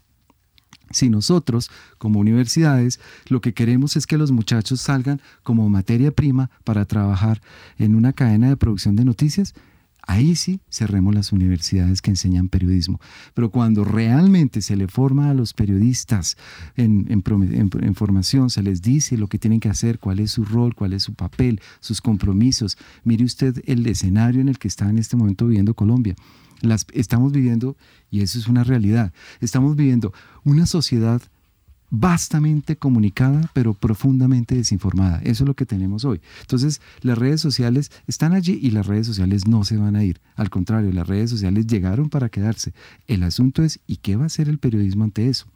Si 0.91 1.11
nosotros, 1.11 1.71
como 1.99 2.19
universidades, 2.19 2.99
lo 3.29 3.41
que 3.41 3.53
queremos 3.53 3.97
es 3.97 4.07
que 4.07 4.16
los 4.16 4.33
muchachos 4.33 4.81
salgan 4.81 5.21
como 5.43 5.69
materia 5.69 6.12
prima 6.12 6.51
para 6.64 6.87
trabajar 6.87 7.43
en 7.79 7.95
una 7.95 8.12
cadena 8.12 8.49
de 8.49 8.57
producción 8.57 8.97
de 8.97 9.05
noticias, 9.05 9.55
ahí 10.09 10.35
sí 10.35 10.61
cerremos 10.71 11.14
las 11.14 11.33
universidades 11.33 12.01
que 12.01 12.11
enseñan 12.11 12.49
periodismo. 12.49 13.01
Pero 13.35 13.51
cuando 13.51 13.85
realmente 13.85 14.62
se 14.62 14.77
le 14.77 14.89
forma 14.89 15.29
a 15.29 15.35
los 15.35 15.53
periodistas 15.53 16.39
en, 16.77 17.23
formación, 17.95 18.49
se 18.49 18.62
les 18.62 18.81
dice 18.81 19.19
lo 19.19 19.29
que 19.29 19.39
tienen 19.39 19.61
que 19.61 19.69
hacer, 19.69 19.99
cuál 19.99 20.21
es 20.21 20.31
su 20.31 20.47
rol, 20.47 20.75
cuál 20.75 20.95
es 20.95 21.03
su 21.03 21.12
papel, 21.12 21.61
sus 21.81 22.01
compromisos. 22.01 22.79
Mire 23.05 23.25
usted 23.25 23.62
el 23.66 23.87
escenario 23.87 24.41
en 24.41 24.49
el 24.49 24.59
que 24.59 24.69
está 24.69 24.89
en 24.89 24.99
este 24.99 25.16
momento 25.16 25.47
viviendo 25.47 25.75
Colombia. 25.75 26.16
Las, 26.61 26.87
estamos 26.93 27.33
viviendo, 27.33 27.77
y 28.11 28.21
eso 28.21 28.39
es 28.39 28.49
una 28.49 28.65
realidad, 28.65 29.13
estamos 29.41 29.77
viviendo 29.77 30.13
una 30.45 30.67
sociedad 30.67 31.23
vastamente 31.91 32.77
comunicada, 32.77 33.51
pero 33.55 33.75
profundamente 33.75 34.55
desinformada. 34.55 35.21
Eso 35.23 35.45
es 35.45 35.49
lo 35.49 35.55
que 35.55 35.67
tenemos 35.67 36.05
hoy. 36.05 36.21
Entonces, 36.43 36.81
las 37.01 37.17
redes 37.17 37.41
sociales 37.41 37.91
están 38.07 38.35
allí 38.35 38.59
y 38.61 38.71
las 38.71 38.87
redes 38.87 39.07
sociales 39.07 39.47
no 39.47 39.65
se 39.65 39.77
van 39.77 39.97
a 39.97 40.05
ir. 40.05 40.21
Al 40.37 40.51
contrario, 40.51 40.93
las 40.93 41.07
redes 41.07 41.31
sociales 41.31 41.67
llegaron 41.67 42.11
para 42.11 42.29
quedarse. 42.29 42.73
El 43.07 43.23
asunto 43.23 43.63
es, 43.63 43.81
¿y 43.87 43.97
qué 43.97 44.17
va 44.17 44.25
a 44.25 44.27
hacer 44.27 44.49
el 44.49 44.59
periodismo 44.59 45.05
ante 45.05 45.29
eso? 45.29 45.47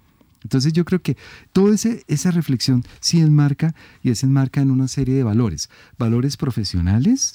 Entonces 0.42 0.72
yo 0.72 0.84
creo 0.84 1.00
que 1.00 1.16
toda 1.52 1.74
esa 1.74 2.30
reflexión 2.30 2.84
sí 3.00 3.20
enmarca 3.20 3.74
y 4.02 4.10
es 4.10 4.24
enmarca 4.24 4.60
en 4.60 4.70
una 4.70 4.88
serie 4.88 5.14
de 5.14 5.22
valores. 5.22 5.70
Valores 5.98 6.36
profesionales, 6.36 7.32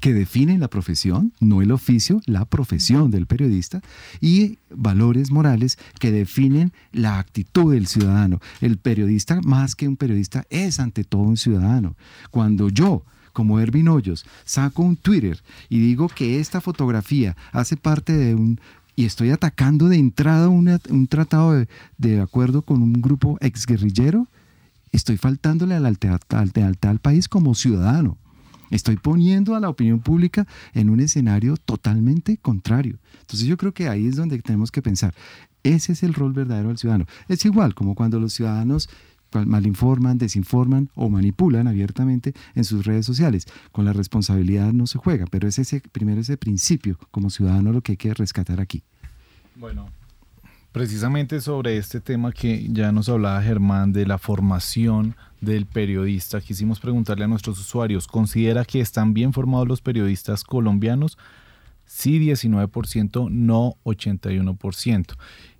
que 0.00 0.12
definen 0.12 0.60
la 0.60 0.68
profesión, 0.68 1.32
no 1.40 1.62
el 1.62 1.72
oficio, 1.72 2.20
la 2.26 2.44
profesión 2.44 3.10
del 3.10 3.26
periodista, 3.26 3.80
y 4.20 4.58
valores 4.70 5.30
morales 5.30 5.78
que 5.98 6.12
definen 6.12 6.72
la 6.92 7.18
actitud 7.18 7.72
del 7.72 7.86
ciudadano. 7.86 8.40
El 8.60 8.78
periodista, 8.78 9.40
más 9.42 9.74
que 9.74 9.88
un 9.88 9.96
periodista, 9.96 10.44
es 10.50 10.80
ante 10.80 11.04
todo 11.04 11.22
un 11.22 11.36
ciudadano. 11.36 11.96
Cuando 12.30 12.68
yo 12.68 13.04
como 13.32 13.58
Ervin 13.58 13.88
Hoyos, 13.88 14.24
saco 14.44 14.82
un 14.82 14.96
Twitter 14.96 15.42
y 15.68 15.80
digo 15.80 16.08
que 16.08 16.38
esta 16.38 16.60
fotografía 16.60 17.36
hace 17.52 17.76
parte 17.76 18.12
de 18.12 18.34
un 18.34 18.60
y 18.96 19.06
estoy 19.06 19.30
atacando 19.30 19.88
de 19.88 19.96
entrada 19.96 20.48
un 20.48 21.06
tratado 21.08 21.66
de, 21.98 22.20
acuerdo 22.20 22.62
con 22.62 22.80
un 22.80 22.92
grupo 22.92 23.38
exguerrillero, 23.40 24.28
estoy 24.92 25.16
faltándole 25.16 25.74
al, 25.74 25.84
al, 25.84 26.78
al 26.80 26.98
país 27.00 27.28
como 27.28 27.56
ciudadano. 27.56 28.18
Estoy 28.70 28.96
poniendo 28.96 29.54
a 29.54 29.60
la 29.60 29.68
opinión 29.68 30.00
pública 30.00 30.46
en 30.72 30.90
un 30.90 31.00
escenario 31.00 31.56
totalmente 31.56 32.38
contrario. 32.38 32.98
Entonces 33.20 33.46
yo 33.46 33.56
creo 33.56 33.72
que 33.72 33.88
ahí 33.88 34.06
es 34.06 34.16
donde 34.16 34.40
tenemos 34.40 34.70
que 34.70 34.82
pensar. 34.82 35.14
Ese 35.62 35.92
es 35.92 36.02
el 36.02 36.14
rol 36.14 36.32
verdadero 36.32 36.68
del 36.68 36.78
ciudadano. 36.78 37.06
Es 37.28 37.44
igual 37.44 37.74
como 37.74 37.94
cuando 37.94 38.20
los 38.20 38.34
ciudadanos 38.34 38.88
malinforman, 39.32 40.18
desinforman 40.18 40.90
o 40.94 41.08
manipulan 41.08 41.66
abiertamente 41.66 42.34
en 42.54 42.64
sus 42.64 42.84
redes 42.86 43.04
sociales. 43.06 43.46
Con 43.72 43.84
la 43.84 43.92
responsabilidad 43.92 44.72
no 44.72 44.86
se 44.86 44.98
juega, 44.98 45.26
pero 45.26 45.48
es 45.48 45.58
ese 45.58 45.80
primero 45.80 46.20
ese 46.20 46.36
principio 46.36 46.98
como 47.10 47.30
ciudadano 47.30 47.72
lo 47.72 47.80
que 47.80 47.92
hay 47.92 47.96
que 47.96 48.14
rescatar 48.14 48.60
aquí. 48.60 48.84
Bueno, 49.56 49.88
precisamente 50.74 51.40
sobre 51.40 51.76
este 51.76 52.00
tema 52.00 52.32
que 52.32 52.66
ya 52.68 52.90
nos 52.90 53.08
hablaba 53.08 53.40
Germán 53.40 53.92
de 53.92 54.06
la 54.06 54.18
formación 54.18 55.14
del 55.40 55.66
periodista, 55.66 56.40
quisimos 56.40 56.80
preguntarle 56.80 57.26
a 57.26 57.28
nuestros 57.28 57.60
usuarios, 57.60 58.08
¿considera 58.08 58.64
que 58.64 58.80
están 58.80 59.14
bien 59.14 59.32
formados 59.32 59.68
los 59.68 59.80
periodistas 59.80 60.42
colombianos? 60.42 61.16
Sí, 61.86 62.18
19%, 62.18 63.30
no 63.30 63.76
81%. 63.84 65.14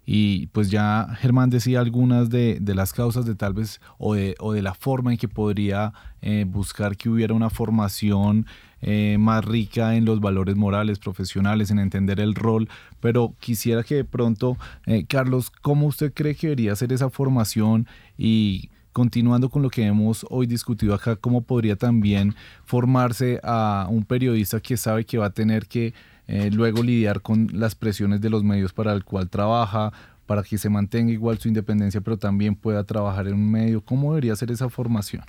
Y 0.04 0.48
pues 0.48 0.72
ya 0.72 1.06
Germán 1.20 1.48
decía 1.48 1.78
algunas 1.78 2.28
de, 2.28 2.60
las 2.66 2.92
causas 2.92 3.24
de 3.24 3.36
tal 3.36 3.54
vez 3.54 3.80
o 3.98 4.14
de, 4.14 4.62
la 4.62 4.74
forma 4.74 5.12
en 5.12 5.16
que 5.16 5.28
podría 5.28 5.92
eh, 6.22 6.44
buscar 6.44 6.96
que 6.96 7.08
hubiera 7.08 7.34
una 7.34 7.50
formación 7.50 8.46
eh, 8.86 9.16
más 9.18 9.42
rica 9.44 9.96
en 9.96 10.04
los 10.04 10.20
valores 10.20 10.56
morales, 10.56 10.98
profesionales, 10.98 11.70
en 11.70 11.78
entender 11.78 12.20
el 12.20 12.34
rol, 12.34 12.68
pero 13.00 13.34
quisiera 13.40 13.82
que 13.82 13.94
de 13.94 14.04
pronto, 14.04 14.58
eh, 14.84 15.06
Carlos, 15.06 15.50
¿cómo 15.50 15.86
usted 15.86 16.12
cree 16.12 16.34
que 16.34 16.48
debería 16.48 16.76
ser 16.76 16.92
esa 16.92 17.08
formación 17.08 17.86
y 18.18 18.68
continuando 18.92 19.48
con 19.48 19.62
lo 19.62 19.70
que 19.70 19.86
hemos 19.86 20.26
hoy 20.28 20.46
discutido 20.46 20.94
acá, 20.94 21.16
cómo 21.16 21.40
podría 21.40 21.76
también 21.76 22.34
formarse 22.66 23.40
a 23.42 23.88
un 23.88 24.04
periodista 24.04 24.60
que 24.60 24.76
sabe 24.76 25.06
que 25.06 25.16
va 25.16 25.26
a 25.26 25.30
tener 25.30 25.66
que 25.66 25.94
eh, 26.28 26.50
luego 26.52 26.82
lidiar 26.82 27.22
con 27.22 27.48
las 27.54 27.74
presiones 27.74 28.20
de 28.20 28.28
los 28.28 28.44
medios 28.44 28.74
para 28.74 28.92
el 28.92 29.02
cual 29.02 29.30
trabaja, 29.30 29.94
para 30.26 30.42
que 30.42 30.58
se 30.58 30.68
mantenga 30.68 31.10
igual 31.10 31.38
su 31.38 31.48
independencia, 31.48 32.02
pero 32.02 32.18
también 32.18 32.54
pueda 32.54 32.84
trabajar 32.84 33.28
en 33.28 33.34
un 33.34 33.50
medio. 33.50 33.80
¿Cómo 33.80 34.10
debería 34.10 34.36
ser 34.36 34.50
esa 34.50 34.68
formación? 34.68 35.24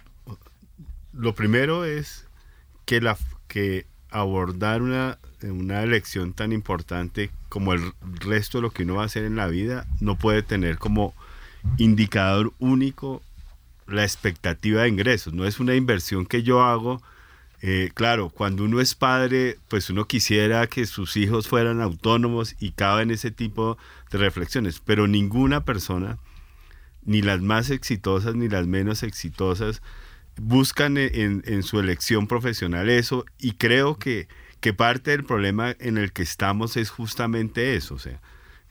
Lo 1.13 1.33
primero 1.33 1.85
es 1.85 2.27
que, 2.85 3.01
la, 3.01 3.17
que 3.47 3.85
abordar 4.09 4.81
una, 4.81 5.17
una 5.41 5.83
elección 5.83 6.33
tan 6.33 6.51
importante 6.51 7.31
como 7.49 7.73
el 7.73 7.93
resto 8.19 8.57
de 8.57 8.63
lo 8.63 8.71
que 8.71 8.83
uno 8.83 8.95
va 8.95 9.03
a 9.03 9.05
hacer 9.05 9.25
en 9.25 9.35
la 9.35 9.47
vida 9.47 9.85
no 9.99 10.17
puede 10.17 10.41
tener 10.41 10.77
como 10.77 11.13
indicador 11.77 12.53
único 12.59 13.21
la 13.87 14.03
expectativa 14.03 14.83
de 14.83 14.89
ingresos, 14.89 15.33
no 15.33 15.45
es 15.45 15.59
una 15.59 15.75
inversión 15.75 16.25
que 16.25 16.43
yo 16.43 16.63
hago. 16.63 17.01
Eh, 17.61 17.91
claro, 17.93 18.29
cuando 18.29 18.63
uno 18.63 18.81
es 18.81 18.95
padre, 18.95 19.57
pues 19.69 19.89
uno 19.89 20.05
quisiera 20.05 20.67
que 20.67 20.85
sus 20.85 21.17
hijos 21.17 21.47
fueran 21.47 21.81
autónomos 21.81 22.55
y 22.59 22.71
cabe 22.71 23.03
en 23.03 23.11
ese 23.11 23.31
tipo 23.31 23.77
de 24.11 24.17
reflexiones, 24.17 24.81
pero 24.83 25.07
ninguna 25.07 25.65
persona, 25.65 26.17
ni 27.03 27.21
las 27.21 27.41
más 27.41 27.69
exitosas 27.69 28.35
ni 28.35 28.49
las 28.49 28.67
menos 28.67 29.03
exitosas, 29.03 29.81
buscan 30.37 30.97
en, 30.97 31.43
en 31.45 31.63
su 31.63 31.79
elección 31.79 32.27
profesional 32.27 32.89
eso 32.89 33.25
y 33.39 33.53
creo 33.53 33.97
que, 33.97 34.27
que 34.59 34.73
parte 34.73 35.11
del 35.11 35.23
problema 35.23 35.75
en 35.79 35.97
el 35.97 36.11
que 36.11 36.23
estamos 36.23 36.77
es 36.77 36.89
justamente 36.89 37.75
eso, 37.75 37.95
o 37.95 37.99
sea, 37.99 38.19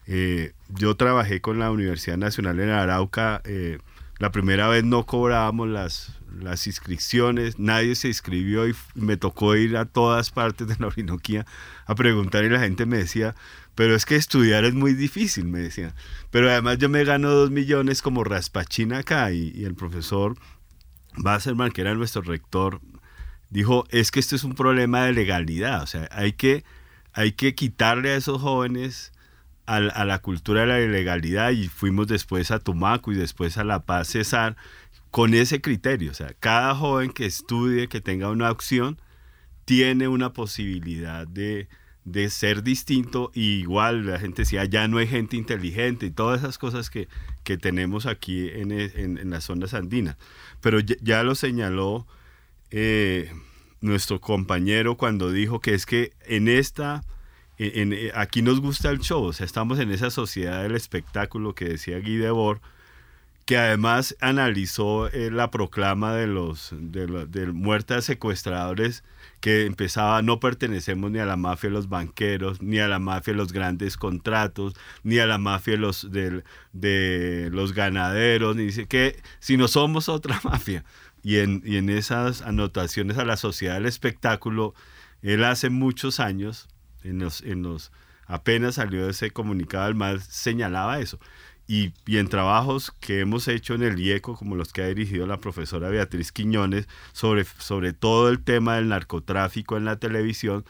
Eh, 0.07 0.53
yo 0.69 0.95
trabajé 0.95 1.41
con 1.41 1.57
la 1.59 1.71
Universidad 1.71 2.17
Nacional 2.17 2.59
en 2.59 2.69
Arauca. 2.69 3.41
Eh, 3.43 3.79
la 4.19 4.31
primera 4.31 4.67
vez 4.69 4.83
no 4.83 5.05
cobrábamos 5.05 5.67
las, 5.67 6.19
las 6.39 6.67
inscripciones, 6.67 7.59
nadie 7.59 7.95
se 7.95 8.07
inscribió 8.09 8.67
y 8.67 8.75
me 8.93 9.17
tocó 9.17 9.55
ir 9.55 9.77
a 9.77 9.85
todas 9.85 10.31
partes 10.31 10.67
de 10.67 10.75
la 10.79 10.87
Orinoquía 10.87 11.45
a 11.85 11.95
preguntar 11.95 12.43
y 12.45 12.49
la 12.49 12.59
gente 12.59 12.85
me 12.85 12.97
decía, 12.97 13.35
pero 13.75 13.95
es 13.95 14.05
que 14.05 14.15
estudiar 14.15 14.63
es 14.63 14.73
muy 14.73 14.93
difícil, 14.93 15.45
me 15.45 15.59
decía. 15.59 15.93
Pero 16.31 16.49
además 16.49 16.77
yo 16.77 16.87
me 16.87 17.03
gano 17.03 17.29
dos 17.29 17.51
millones 17.51 18.01
como 18.01 18.23
raspachina 18.23 18.99
acá 18.99 19.31
y, 19.31 19.65
el 19.65 19.75
profesor 19.75 20.37
Basserman, 21.17 21.71
que 21.71 21.81
era 21.81 21.93
nuestro 21.95 22.21
rector, 22.21 22.81
dijo, 23.49 23.85
es 23.89 24.11
que 24.11 24.19
esto 24.19 24.35
es 24.35 24.43
un 24.43 24.55
problema 24.55 25.05
de 25.05 25.13
legalidad, 25.13 25.83
o 25.83 25.87
sea, 25.87 26.07
hay 26.11 26.33
que, 26.33 26.63
hay 27.13 27.33
que 27.33 27.55
quitarle 27.55 28.11
a 28.11 28.15
esos 28.15 28.41
jóvenes 28.41 29.11
a, 29.65 29.79
la 29.79 30.19
cultura 30.19 30.61
de 30.61 30.67
la 30.67 30.79
ilegalidad 30.79 31.51
y 31.51 31.67
fuimos 31.67 32.07
después 32.07 32.51
a 32.51 32.59
Tumaco 32.59 33.11
y 33.11 33.15
después 33.15 33.57
a 33.57 33.63
La 33.63 33.83
Paz 33.83 34.09
Cesar 34.09 34.55
con 35.11 35.33
ese 35.33 35.61
criterio. 35.61 36.11
O 36.11 36.13
sea, 36.13 36.33
cada 36.39 36.75
joven 36.75 37.11
que 37.11 37.25
estudie, 37.25 37.87
que 37.87 38.01
tenga 38.01 38.29
una 38.29 38.51
opción, 38.51 38.99
tiene 39.65 40.07
una 40.07 40.33
posibilidad 40.33 41.27
de, 41.27 41.67
de 42.05 42.29
ser 42.29 42.61
distinto 42.61 43.31
y 43.33 43.55
igual 43.55 44.05
la 44.05 44.19
gente 44.19 44.43
decía, 44.43 44.63
ya 44.65 44.87
no 44.87 44.99
hay 44.99 45.07
gente 45.07 45.35
inteligente 45.35 46.05
y 46.05 46.11
todas 46.11 46.39
esas 46.39 46.59
cosas 46.59 46.91
que, 46.91 47.07
que 47.43 47.57
tenemos 47.57 48.05
aquí 48.05 48.47
en, 48.49 48.71
en, 48.71 49.29
las 49.31 49.43
zonas 49.43 49.73
andinas. 49.73 50.15
Pero 50.61 50.79
ya, 50.79 51.23
lo 51.23 51.33
señaló 51.33 52.05
eh, 52.69 53.31
nuestro 53.81 54.21
compañero 54.21 54.95
cuando 54.97 55.31
dijo 55.31 55.59
que 55.59 55.73
es 55.73 55.87
que 55.87 56.13
en 56.25 56.47
esta 56.47 57.03
en, 57.57 57.93
eh, 57.93 58.11
aquí 58.13 58.41
nos 58.41 58.59
gusta 58.59 58.89
el 58.89 58.99
show, 58.99 59.23
o 59.23 59.33
sea, 59.33 59.45
estamos 59.45 59.79
en 59.79 59.91
esa 59.91 60.11
sociedad 60.11 60.61
del 60.61 60.75
espectáculo 60.75 61.55
que 61.55 61.65
decía 61.65 61.99
Guy 61.99 62.17
Debord, 62.17 62.59
que 63.45 63.57
además 63.57 64.15
analizó 64.21 65.07
eh, 65.07 65.29
la 65.31 65.51
proclama 65.51 66.13
de 66.13 66.27
los 66.27 66.71
de, 66.73 67.27
de 67.27 67.47
muertes 67.47 68.05
secuestradores 68.05 69.03
que 69.39 69.67
empezaba 69.67 70.23
no 70.23 70.39
pertenecemos 70.39 71.11
ni 71.11 71.19
a 71.19 71.25
la 71.27 71.35
mafia 71.35 71.69
de 71.69 71.75
los 71.75 71.87
banqueros, 71.87 72.59
ni 72.61 72.79
a 72.79 72.87
la 72.87 72.97
mafia 72.97 73.33
de 73.33 73.37
los 73.37 73.53
grandes 73.53 73.95
contratos, 73.95 74.73
ni 75.03 75.19
a 75.19 75.27
la 75.27 75.37
mafia 75.37 75.73
de 75.73 75.77
los, 75.77 76.11
de, 76.11 76.43
de 76.73 77.49
los 77.51 77.73
ganaderos, 77.73 78.55
ni 78.55 78.63
dice 78.63 78.87
que 78.87 79.21
si 79.39 79.55
no 79.57 79.67
somos 79.67 80.09
otra 80.09 80.41
mafia. 80.43 80.83
Y 81.21 81.37
en, 81.37 81.61
y 81.63 81.77
en 81.77 81.91
esas 81.91 82.41
anotaciones 82.41 83.19
a 83.19 83.25
la 83.25 83.37
sociedad 83.37 83.75
del 83.75 83.85
espectáculo, 83.85 84.73
él 85.21 85.43
hace 85.43 85.69
muchos 85.69 86.19
años 86.19 86.67
en 87.03 87.19
los, 87.19 87.41
en 87.41 87.61
los 87.61 87.91
apenas 88.25 88.75
salió 88.75 89.07
ese 89.07 89.29
comunicado 89.29 89.85
del 89.85 89.95
MAD, 89.95 90.19
señalaba 90.21 90.99
eso. 90.99 91.19
Y, 91.67 91.93
en 92.05 92.27
trabajos 92.27 92.91
que 92.99 93.21
hemos 93.21 93.47
hecho 93.47 93.73
en 93.73 93.83
el 93.83 93.99
IECO, 93.99 94.35
como 94.35 94.55
los 94.55 94.71
que 94.71 94.83
ha 94.83 94.87
dirigido 94.87 95.25
la 95.25 95.39
profesora 95.39 95.89
Beatriz 95.89 96.31
Quiñones, 96.31 96.87
sobre, 97.11 97.43
sobre 97.43 97.93
todo 97.93 98.29
el 98.29 98.43
tema 98.43 98.75
del 98.75 98.89
narcotráfico 98.89 99.75
en 99.75 99.85
la 99.85 99.97
televisión 99.97 100.63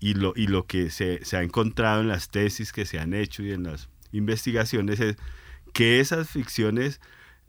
y 0.00 0.14
lo, 0.14 0.32
y 0.36 0.46
lo 0.46 0.66
que 0.66 0.90
se, 0.90 1.24
se 1.24 1.36
ha 1.36 1.42
encontrado 1.42 2.00
en 2.00 2.08
las 2.08 2.30
tesis 2.30 2.72
que 2.72 2.86
se 2.86 2.98
han 2.98 3.12
hecho 3.12 3.42
y 3.42 3.52
en 3.52 3.64
las 3.64 3.90
investigaciones 4.12 5.00
es 5.00 5.16
que 5.74 6.00
esas 6.00 6.30
ficciones 6.30 7.00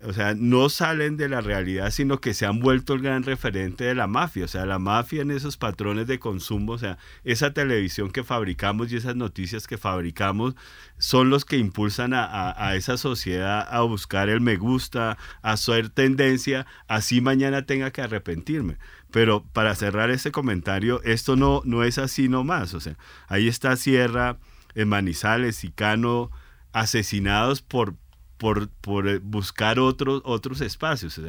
o 0.01 0.13
sea, 0.13 0.33
no 0.33 0.69
salen 0.69 1.17
de 1.17 1.27
la 1.27 1.41
realidad, 1.41 1.91
sino 1.91 2.21
que 2.21 2.33
se 2.33 2.45
han 2.45 2.59
vuelto 2.59 2.93
el 2.93 3.01
gran 3.01 3.23
referente 3.23 3.83
de 3.83 3.95
la 3.95 4.07
mafia. 4.07 4.45
O 4.45 4.47
sea, 4.47 4.65
la 4.65 4.79
mafia 4.79 5.21
en 5.21 5.31
esos 5.31 5.57
patrones 5.57 6.07
de 6.07 6.19
consumo, 6.19 6.73
o 6.73 6.77
sea, 6.77 6.97
esa 7.25 7.53
televisión 7.53 8.09
que 8.09 8.23
fabricamos 8.23 8.91
y 8.91 8.95
esas 8.95 9.17
noticias 9.17 9.67
que 9.67 9.77
fabricamos 9.77 10.55
son 10.97 11.29
los 11.29 11.43
que 11.43 11.57
impulsan 11.57 12.13
a, 12.13 12.75
esa 12.75 12.97
sociedad 12.97 13.67
a 13.69 13.81
buscar 13.81 14.29
el 14.29 14.39
me 14.39 14.55
gusta, 14.55 15.17
a 15.41 15.51
hacer 15.51 15.89
tendencia, 15.89 16.65
así 16.87 17.19
mañana 17.19 17.65
tenga 17.65 17.91
que 17.91 18.01
arrepentirme. 18.01 18.77
Pero 19.11 19.43
para 19.53 19.75
cerrar 19.75 20.11
este 20.11 20.31
comentario, 20.31 21.01
esto 21.03 21.35
no, 21.35 21.61
no 21.65 21.83
es 21.83 21.97
así 21.97 22.29
nomás. 22.29 22.73
O 22.73 22.79
sea, 22.79 22.95
ahí 23.27 23.47
está 23.47 23.75
Sierra, 23.75 24.37
en 24.75 24.87
Manizales 24.87 25.63
y 25.63 25.71
Cano 25.71 26.31
asesinados 26.71 27.61
por 27.61 27.95
por, 28.39 28.69
por 28.69 29.07
eh, 29.07 29.19
buscar 29.19 29.77
otros, 29.77 30.23
otros 30.25 30.61
espacios. 30.61 31.21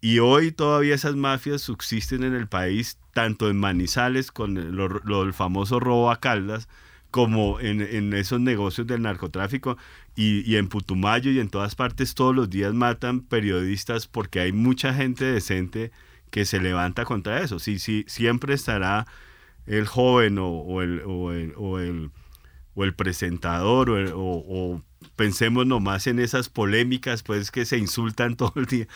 y 0.00 0.18
hoy 0.18 0.50
todavía 0.50 0.96
esas 0.96 1.14
mafias 1.14 1.60
subsisten 1.62 2.24
en 2.24 2.34
el 2.34 2.48
país, 2.48 2.98
tanto 3.12 3.48
en 3.48 3.58
Manizales, 3.58 4.32
con 4.32 4.56
el, 4.56 5.32
famoso 5.32 5.78
robo 5.78 6.10
a 6.10 6.18
Caldas, 6.18 6.68
como 7.12 7.60
en, 7.60 7.82
en, 7.82 8.12
esos 8.14 8.40
negocios 8.40 8.86
del 8.86 9.02
narcotráfico 9.02 9.76
y, 10.16 10.48
y, 10.50 10.56
en 10.56 10.68
Putumayo 10.68 11.30
y 11.30 11.40
en 11.40 11.50
todas 11.50 11.74
partes 11.74 12.14
todos 12.14 12.34
los 12.34 12.48
días 12.48 12.72
matan 12.72 13.20
periodistas 13.20 14.06
porque 14.06 14.40
hay 14.40 14.52
mucha 14.52 14.94
gente 14.94 15.24
decente 15.24 15.90
que 16.30 16.44
se 16.44 16.60
levanta 16.60 17.04
contra 17.04 17.42
eso. 17.42 17.58
Sí, 17.58 17.78
sí, 17.78 18.04
siempre 18.06 18.54
estará 18.54 19.06
el 19.66 19.86
joven 19.86 20.38
o, 20.38 20.48
o, 20.48 20.82
el, 20.82 21.02
o, 21.04 21.32
el, 21.32 21.52
o, 21.56 21.78
el, 21.80 22.10
o 22.74 22.84
el 22.84 22.94
presentador 22.94 23.90
o, 24.14 24.82
pensemos 25.16 25.66
nomás 25.66 26.06
en 26.06 26.18
esas 26.18 26.48
polémicas, 26.48 27.22
pues 27.22 27.50
que 27.50 27.64
se 27.64 27.78
insultan 27.78 28.36
todo 28.36 28.52
el 28.56 28.66
día 28.66 28.86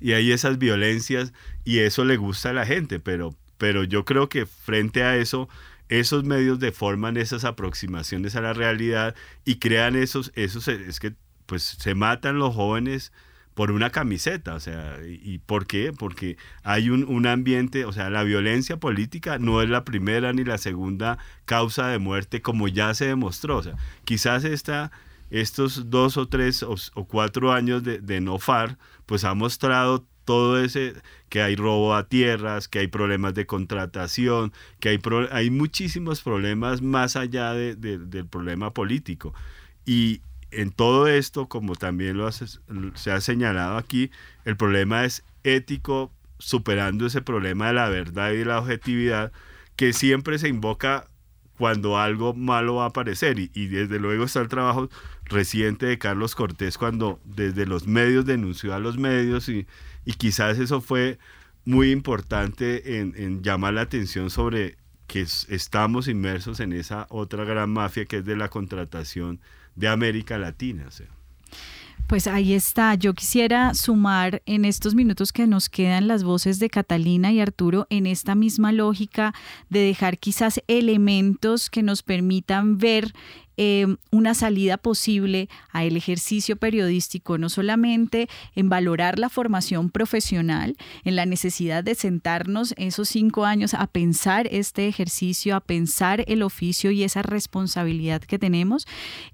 y 0.00 0.12
hay 0.12 0.32
esas 0.32 0.58
violencias 0.58 1.32
y 1.64 1.80
eso 1.80 2.04
le 2.04 2.16
gusta 2.16 2.50
a 2.50 2.54
la 2.54 2.66
gente, 2.66 3.00
pero, 3.00 3.34
pero 3.58 3.84
yo 3.84 4.04
creo 4.04 4.28
que 4.28 4.46
frente 4.46 5.02
a 5.02 5.16
eso, 5.16 5.48
esos 5.88 6.24
medios 6.24 6.58
deforman 6.58 7.16
esas 7.16 7.44
aproximaciones 7.44 8.36
a 8.36 8.40
la 8.40 8.52
realidad 8.52 9.14
y 9.44 9.56
crean 9.56 9.96
esos, 9.96 10.32
esos, 10.34 10.68
es 10.68 11.00
que 11.00 11.14
pues 11.46 11.62
se 11.62 11.94
matan 11.94 12.38
los 12.38 12.54
jóvenes 12.54 13.12
por 13.54 13.70
una 13.70 13.90
camiseta, 13.90 14.54
o 14.54 14.60
sea, 14.60 14.96
¿y 15.04 15.38
por 15.38 15.66
qué? 15.66 15.92
Porque 15.92 16.38
hay 16.62 16.88
un, 16.88 17.04
un, 17.04 17.26
ambiente, 17.26 17.84
o 17.84 17.92
sea, 17.92 18.08
la 18.08 18.22
violencia 18.22 18.78
política 18.78 19.38
no 19.38 19.60
es 19.60 19.68
la 19.68 19.84
primera 19.84 20.32
ni 20.32 20.42
la 20.42 20.56
segunda 20.56 21.18
causa 21.44 21.88
de 21.88 21.98
muerte 21.98 22.40
como 22.40 22.68
ya 22.68 22.94
se 22.94 23.06
demostró, 23.06 23.58
o 23.58 23.62
sea, 23.62 23.76
quizás 24.04 24.44
esta 24.44 24.90
estos 25.32 25.90
dos 25.90 26.18
o 26.18 26.28
tres 26.28 26.62
o, 26.62 26.76
cuatro 27.06 27.52
años 27.52 27.82
de, 27.82 27.98
de 27.98 28.20
no 28.20 28.38
FAR, 28.38 28.78
pues 29.06 29.24
ha 29.24 29.34
mostrado 29.34 30.04
todo 30.24 30.62
ese, 30.62 30.94
que 31.30 31.42
hay 31.42 31.56
robo 31.56 31.94
a 31.94 32.06
tierras, 32.06 32.68
que 32.68 32.78
hay 32.78 32.86
problemas 32.86 33.34
de 33.34 33.46
contratación, 33.46 34.52
que 34.78 34.90
hay, 34.90 35.00
hay 35.30 35.50
muchísimos 35.50 36.20
problemas 36.22 36.82
más 36.82 37.16
allá 37.16 37.54
de, 37.54 37.74
del 37.74 38.26
problema 38.26 38.72
político. 38.72 39.34
Y 39.84 40.20
en 40.50 40.70
todo 40.70 41.08
esto, 41.08 41.48
como 41.48 41.74
también 41.74 42.18
lo 42.18 42.30
se 42.30 43.10
ha 43.10 43.20
señalado 43.20 43.78
aquí, 43.78 44.10
el 44.44 44.56
problema 44.56 45.04
es 45.04 45.24
ético, 45.44 46.12
superando 46.38 47.06
ese 47.06 47.22
problema 47.22 47.68
de 47.68 47.72
la 47.72 47.88
verdad 47.88 48.32
y 48.32 48.44
la 48.44 48.58
objetividad, 48.58 49.32
que 49.76 49.92
siempre 49.92 50.38
se 50.38 50.48
invoca 50.48 51.06
cuando 51.62 51.96
algo 51.96 52.34
malo 52.34 52.74
va 52.74 52.86
a 52.86 52.88
aparecer. 52.88 53.38
Y, 53.38 53.48
y 53.54 53.68
desde 53.68 54.00
luego 54.00 54.24
está 54.24 54.40
el 54.40 54.48
trabajo 54.48 54.90
reciente 55.26 55.86
de 55.86 55.96
Carlos 55.96 56.34
Cortés 56.34 56.76
cuando 56.76 57.20
desde 57.24 57.66
los 57.66 57.86
medios 57.86 58.26
denunció 58.26 58.74
a 58.74 58.80
los 58.80 58.98
medios 58.98 59.48
y, 59.48 59.68
y 60.04 60.14
quizás 60.14 60.58
eso 60.58 60.80
fue 60.80 61.20
muy 61.64 61.92
importante 61.92 62.98
en, 62.98 63.44
llamar 63.44 63.74
la 63.74 63.82
atención 63.82 64.28
sobre 64.28 64.76
que 65.06 65.20
estamos 65.20 66.08
inmersos 66.08 66.58
en 66.58 66.72
esa 66.72 67.06
otra 67.10 67.44
gran 67.44 67.70
mafia 67.70 68.06
que 68.06 68.16
es 68.16 68.24
de 68.24 68.34
la 68.34 68.48
contratación 68.48 69.38
de 69.76 69.86
América 69.86 70.38
Latina. 70.38 70.88
Pues 72.06 72.26
ahí 72.26 72.52
está. 72.52 72.94
Yo 72.94 73.14
quisiera 73.14 73.72
sumar 73.74 74.42
en 74.44 74.64
estos 74.66 74.94
minutos 74.94 75.32
que 75.32 75.46
nos 75.46 75.68
quedan 75.70 76.08
las 76.08 76.24
voces 76.24 76.58
de 76.58 76.68
Catalina 76.68 77.32
y 77.32 77.40
Arturo 77.40 77.86
en 77.88 78.06
esta 78.06 78.34
misma 78.34 78.70
lógica 78.70 79.32
de 79.70 79.80
dejar 79.80 80.18
quizás 80.18 80.60
elementos 80.66 81.70
que 81.70 81.82
nos 81.82 82.02
permitan 82.02 82.76
ver 82.76 83.12
Em, 83.64 83.96
una 84.10 84.34
salida 84.34 84.76
posible 84.76 85.48
a 85.70 85.84
el 85.84 85.96
ejercicio 85.96 86.56
periodístico, 86.56 87.38
no 87.38 87.48
solamente 87.48 88.28
en 88.56 88.68
valorar 88.68 89.20
la 89.20 89.28
formación 89.28 89.88
profesional, 89.88 90.76
en 91.04 91.14
la 91.14 91.26
necesidad 91.26 91.84
de 91.84 91.94
sentarnos 91.94 92.74
esos 92.76 93.08
cinco 93.08 93.44
años 93.44 93.74
a 93.74 93.86
pensar 93.86 94.48
este 94.50 94.88
ejercicio, 94.88 95.54
a 95.54 95.60
pensar 95.60 96.24
el 96.26 96.42
oficio 96.42 96.90
y 96.90 97.04
esa 97.04 97.22
responsabilidad 97.22 98.20
que 98.22 98.36
tenemos, 98.36 98.88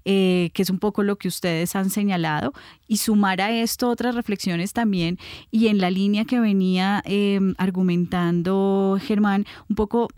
eh, 0.05 0.51
que 0.53 0.61
es 0.61 0.69
un 0.69 0.77
poco 0.77 1.01
lo 1.01 1.15
que 1.15 1.27
ustedes 1.27 1.75
han 1.75 1.89
señalado, 1.89 2.53
y 2.87 2.97
sumar 2.97 3.41
a 3.41 3.49
esto 3.49 3.89
otras 3.89 4.13
reflexiones 4.13 4.73
también, 4.73 5.17
y 5.49 5.69
en 5.69 5.79
la 5.79 5.89
línea 5.89 6.25
que 6.25 6.39
venía 6.39 7.01
em, 7.05 7.55
argumentando 7.57 8.99
Germán, 9.01 9.47
un 9.69 9.75
poco 9.75 10.09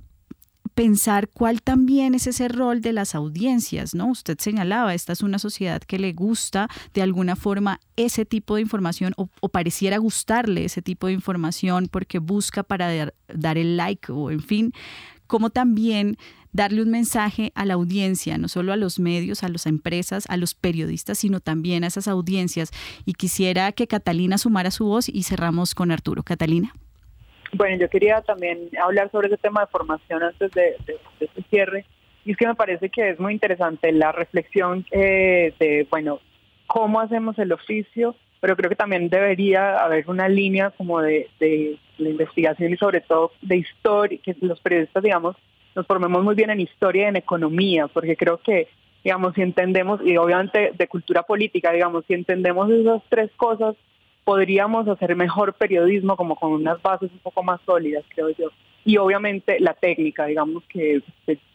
pensar 0.74 1.30
cuál 1.30 1.61
también 1.61 2.15
es 2.15 2.28
ese 2.28 2.47
rol 2.47 2.82
de 2.82 2.93
las 2.93 3.15
audiencias, 3.15 3.93
¿no? 3.93 4.07
Usted 4.07 4.38
señalaba, 4.39 4.93
esta 4.93 5.13
es 5.13 5.22
una 5.22 5.39
sociedad 5.39 5.82
que 5.82 5.99
le 5.99 6.13
gusta 6.13 6.69
de 6.93 7.01
alguna 7.01 7.36
forma 7.36 7.80
ese 7.95 8.26
tipo 8.26 8.55
de 8.55 8.61
información 8.61 9.13
o, 9.17 9.28
pareciera 9.49 9.97
gustarle 9.97 10.65
ese 10.65 10.82
tipo 10.82 11.07
de 11.07 11.13
información 11.13 11.88
porque 11.91 12.19
busca 12.19 12.63
para 12.63 12.93
dar, 12.93 13.13
dar 13.28 13.57
el 13.57 13.78
like 13.78 14.11
o 14.11 14.32
en 14.32 14.41
fin, 14.41 14.74
como 15.28 15.49
también 15.49 16.17
darle 16.51 16.82
un 16.82 16.89
mensaje 16.89 17.51
a 17.55 17.65
la 17.65 17.76
audiencia, 17.76 18.38
no 18.38 18.47
solo 18.47 18.74
a 18.74 18.78
los 18.78 18.99
medios, 18.99 19.43
a 19.43 19.49
las 19.49 19.65
empresas, 19.65 20.26
a 20.28 20.38
los 20.38 20.53
periodistas, 20.53 21.17
sino 21.17 21.39
también 21.39 21.84
a 21.84 21.88
esas 21.88 22.07
audiencias. 22.07 22.72
Y 23.05 23.13
quisiera 23.13 23.72
que 23.72 23.88
Catalina 23.88 24.38
sumara 24.38 24.72
su 24.72 24.86
voz 24.86 25.07
y 25.07 25.24
cerramos 25.24 25.76
con 25.76 25.91
Arturo. 25.91 26.24
Catalina. 26.24 26.74
Bueno, 27.54 27.78
yo 27.78 27.89
quería 27.89 28.22
también 28.22 28.70
hablar 28.82 29.12
sobre 29.12 29.28
ese 29.28 29.38
tema 29.38 29.62
de 29.62 29.68
formación 29.68 30.24
antes 30.24 30.52
de, 30.52 30.76
de, 30.86 30.97
este 31.20 31.43
cierre. 31.49 31.86
Y 32.24 32.32
es 32.32 32.38
que 32.38 32.47
me 32.47 32.56
parece 32.56 32.89
que 32.89 33.10
es 33.10 33.20
muy 33.20 33.34
interesante 33.34 33.91
la 33.91 34.12
reflexión 34.12 34.86
eh, 34.91 35.54
de, 35.60 35.88
bueno, 35.89 36.20
cómo 36.68 36.99
hacemos 36.99 37.38
el 37.39 37.52
oficio, 37.52 38.16
pero 38.39 38.56
creo 38.56 38.70
que 38.70 38.76
también 38.76 39.10
debería 39.10 39.78
haber 39.84 40.10
una 40.10 40.30
línea 40.30 40.70
como 40.72 41.02
de, 41.02 41.30
de 41.39 41.78
la 41.97 42.10
investigación 42.10 42.74
y 42.74 42.78
sobre 42.78 43.02
todo 43.02 43.32
de 43.41 43.58
historia, 43.58 44.20
que 44.24 44.36
los 44.41 44.60
periodistas, 44.62 45.04
digamos, 45.04 45.36
nos 45.76 45.88
formemos 45.88 46.24
muy 46.24 46.36
bien 46.36 46.49
en 46.49 46.60
historia 46.60 47.06
y 47.06 47.08
en 47.10 47.16
economía, 47.16 47.88
porque 47.88 48.16
creo 48.16 48.38
que, 48.38 48.68
digamos, 49.04 49.34
si 49.34 49.41
entendemos, 49.41 50.02
y 50.04 50.18
obviamente 50.18 50.72
de 50.74 50.88
cultura 50.88 51.24
política, 51.24 51.72
digamos, 51.72 52.06
si 52.08 52.14
entendemos 52.14 52.70
esas 52.70 53.02
tres 53.10 53.32
cosas, 53.36 53.76
podríamos 54.24 54.88
hacer 54.88 55.15
mejor 55.15 55.53
periodismo 55.53 56.15
como 56.15 56.36
con 56.36 56.53
unas 56.53 56.82
bases 56.82 57.11
un 57.11 57.19
poco 57.19 57.43
más 57.43 57.59
sólidas, 57.65 58.03
creo 58.13 58.30
yo. 58.30 58.49
Y 58.84 58.97
obviamente 58.97 59.59
la 59.59 59.74
técnica, 59.74 60.26
digamos 60.26 60.63
que 60.65 61.01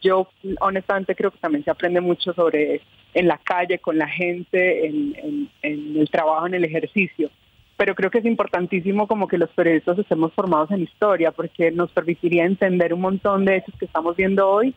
yo 0.01 0.27
honestamente 0.59 1.15
creo 1.15 1.31
que 1.31 1.39
también 1.39 1.63
se 1.63 1.71
aprende 1.71 1.99
mucho 1.99 2.33
sobre 2.33 2.81
en 3.13 3.27
la 3.27 3.37
calle, 3.37 3.79
con 3.79 3.97
la 3.97 4.07
gente, 4.07 4.85
en, 4.85 5.49
el 5.61 6.09
trabajo, 6.09 6.47
en 6.47 6.53
el 6.53 6.63
ejercicio. 6.63 7.29
Pero 7.75 7.95
creo 7.95 8.09
que 8.09 8.19
es 8.19 8.25
importantísimo 8.25 9.07
como 9.07 9.27
que 9.27 9.37
los 9.37 9.49
periodistas 9.49 9.99
estemos 9.99 10.33
formados 10.33 10.71
en 10.71 10.81
historia, 10.81 11.31
porque 11.31 11.71
nos 11.71 11.91
permitiría 11.91 12.45
entender 12.45 12.93
un 12.93 13.01
montón 13.01 13.45
de 13.45 13.57
hechos 13.57 13.75
que 13.79 13.85
estamos 13.85 14.15
viendo 14.15 14.49
hoy 14.49 14.73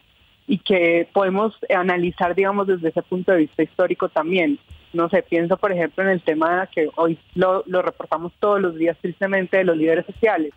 y 0.47 0.59
que 0.59 1.09
podemos 1.13 1.57
analizar, 1.75 2.35
digamos, 2.35 2.67
desde 2.67 2.89
ese 2.89 3.03
punto 3.03 3.33
de 3.33 3.39
vista 3.39 3.63
histórico 3.63 4.09
también. 4.09 4.59
No 4.93 5.09
sé, 5.09 5.23
pienso 5.23 5.57
por 5.57 5.73
ejemplo 5.73 6.03
en 6.03 6.11
el 6.11 6.23
tema 6.23 6.67
que 6.67 6.89
hoy 6.97 7.19
lo, 7.35 7.63
reportamos 7.65 8.33
todos 8.41 8.61
los 8.61 8.75
días 8.77 8.97
tristemente 9.01 9.59
de 9.59 9.65
los 9.65 9.77
líderes 9.77 10.05
sociales. 10.07 10.53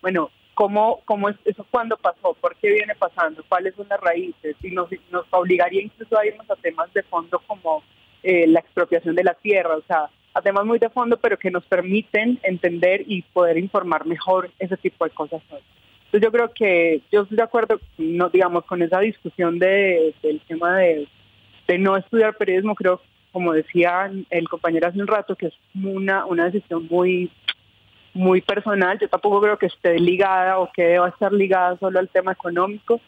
Bueno, 0.00 0.30
¿cómo, 0.54 1.00
cómo 1.04 1.28
es 1.28 1.36
eso 1.44 1.66
cuándo 1.70 1.96
pasó? 1.96 2.34
¿Por 2.40 2.56
qué 2.56 2.70
viene 2.70 2.94
pasando? 2.94 3.44
¿Cuáles 3.48 3.74
son 3.74 3.86
las 3.88 4.00
raíces? 4.00 4.56
Y 4.62 4.70
nos, 4.70 4.88
nos 5.10 5.26
obligaría 5.30 5.82
incluso 5.82 6.18
a 6.18 6.26
irnos 6.26 6.50
a 6.50 6.56
temas 6.56 6.92
de 6.94 7.02
fondo 7.02 7.40
como 7.46 7.82
eh, 8.22 8.46
la 8.46 8.60
expropiación 8.60 9.14
de 9.14 9.24
la 9.24 9.34
tierra, 9.34 9.76
o 9.76 9.82
sea, 9.82 10.08
a 10.32 10.40
temas 10.40 10.64
muy 10.64 10.78
de 10.78 10.88
fondo, 10.88 11.18
pero 11.18 11.38
que 11.38 11.50
nos 11.50 11.64
permiten 11.66 12.40
entender 12.42 13.04
y 13.06 13.22
poder 13.22 13.58
informar 13.58 14.06
mejor 14.06 14.50
ese 14.58 14.78
tipo 14.78 15.04
de 15.04 15.10
cosas. 15.10 15.42
Entonces 16.06 16.22
yo 16.22 16.32
creo 16.32 16.52
que 16.52 17.02
yo 17.12 17.22
estoy 17.22 17.36
de 17.36 17.42
acuerdo, 17.42 17.80
no 17.98 18.30
digamos, 18.30 18.64
con 18.64 18.82
esa 18.82 19.00
discusión 19.00 19.58
de, 19.58 20.14
del 20.22 20.40
tema 20.40 20.78
de, 20.78 21.06
de 21.68 21.78
no 21.78 21.96
estudiar 21.96 22.36
periodismo, 22.36 22.74
creo 22.74 23.00
como 23.34 23.52
decía 23.52 24.12
el 24.30 24.48
compañero 24.48 24.86
hace 24.86 25.00
un 25.00 25.08
rato, 25.08 25.34
que 25.34 25.46
es 25.46 25.54
una, 25.74 26.24
una 26.24 26.44
decisión 26.44 26.86
muy, 26.88 27.28
muy 28.12 28.40
personal. 28.40 28.96
Yo 29.00 29.08
tampoco 29.08 29.40
creo 29.40 29.58
que 29.58 29.66
esté 29.66 29.98
ligada 29.98 30.60
o 30.60 30.70
que 30.72 30.84
deba 30.84 31.08
estar 31.08 31.32
ligada 31.32 31.76
solo 31.78 31.98
al 31.98 32.08
tema 32.08 32.30
económico. 32.30 33.00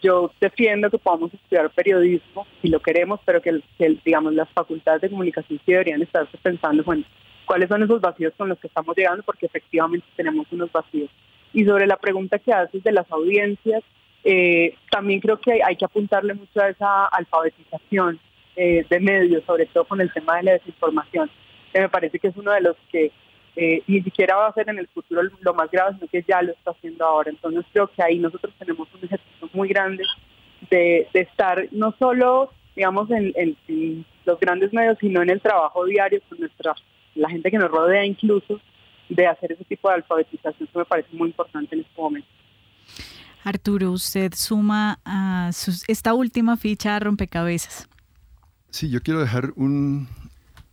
Yo 0.00 0.30
defiendo 0.40 0.88
que 0.88 0.98
podamos 0.98 1.34
estudiar 1.34 1.68
periodismo 1.70 2.46
si 2.62 2.68
lo 2.68 2.78
queremos, 2.78 3.18
pero 3.24 3.42
que, 3.42 3.60
digamos 4.04 4.34
las 4.34 4.48
facultades 4.50 5.00
de 5.00 5.10
comunicación 5.10 5.58
sí 5.66 5.72
deberían 5.72 6.00
estar 6.00 6.28
pensando, 6.40 6.84
bueno, 6.84 7.02
cuáles 7.44 7.68
son 7.68 7.82
esos 7.82 8.00
vacíos 8.00 8.32
con 8.36 8.48
los 8.48 8.60
que 8.60 8.68
estamos 8.68 8.96
llegando, 8.96 9.24
porque 9.24 9.46
efectivamente 9.46 10.06
tenemos 10.14 10.46
unos 10.52 10.70
vacíos. 10.70 11.10
Y 11.52 11.64
sobre 11.64 11.88
la 11.88 11.96
pregunta 11.96 12.38
que 12.38 12.52
haces 12.52 12.84
de 12.84 12.92
las 12.92 13.10
audiencias, 13.10 13.82
eh, 14.22 14.76
también 14.92 15.18
creo 15.18 15.40
que 15.40 15.60
hay 15.60 15.74
que 15.74 15.84
apuntarle 15.84 16.34
mucho 16.34 16.60
a 16.60 16.68
esa 16.68 17.06
alfabetización 17.06 18.20
eh, 18.56 18.84
de 18.88 19.00
medios, 19.00 19.44
sobre 19.44 19.66
todo 19.66 19.84
con 19.84 20.00
el 20.00 20.12
tema 20.12 20.36
de 20.36 20.42
la 20.44 20.52
desinformación, 20.52 21.30
que 21.72 21.80
me 21.80 21.88
parece 21.88 22.18
que 22.18 22.28
es 22.28 22.36
uno 22.36 22.52
de 22.52 22.60
los 22.60 22.76
que 22.90 23.10
eh, 23.54 23.82
ni 23.86 24.02
siquiera 24.02 24.36
va 24.36 24.48
a 24.48 24.54
ser 24.54 24.68
en 24.70 24.78
el 24.78 24.88
futuro 24.88 25.22
lo 25.22 25.54
más 25.54 25.70
grave, 25.70 25.94
sino 25.94 26.08
que 26.08 26.24
ya 26.26 26.42
lo 26.42 26.52
está 26.52 26.70
haciendo 26.70 27.04
ahora. 27.04 27.30
Entonces 27.30 27.64
creo 27.72 27.88
que 27.88 28.02
ahí 28.02 28.18
nosotros 28.18 28.52
tenemos 28.58 28.88
un 28.94 29.04
ejercicio 29.04 29.48
muy 29.52 29.68
grande 29.68 30.04
de, 30.70 31.08
estar 31.12 31.66
no 31.70 31.94
solo, 31.98 32.50
digamos, 32.74 33.10
en, 33.10 33.56
los 34.24 34.38
grandes 34.38 34.72
medios, 34.72 34.96
sino 35.00 35.20
en 35.20 35.30
el 35.30 35.40
trabajo 35.40 35.84
diario 35.84 36.20
con 36.28 36.38
nuestra, 36.38 36.74
la 37.14 37.28
gente 37.28 37.50
que 37.50 37.58
nos 37.58 37.70
rodea 37.70 38.04
incluso, 38.04 38.60
de 39.08 39.26
hacer 39.26 39.52
ese 39.52 39.64
tipo 39.64 39.88
de 39.88 39.96
alfabetización 39.96 40.68
que 40.72 40.78
me 40.78 40.84
parece 40.84 41.08
muy 41.12 41.28
importante 41.28 41.74
en 41.74 41.82
este 41.82 42.00
momento. 42.00 42.28
Arturo, 43.44 43.90
usted 43.90 44.32
suma 44.34 45.00
a 45.04 45.50
esta 45.88 46.14
última 46.14 46.56
ficha 46.56 46.96
a 46.96 47.00
rompecabezas. 47.00 47.88
Sí, 48.72 48.88
yo 48.88 49.02
quiero 49.02 49.20
dejar 49.20 49.52
un, 49.56 50.08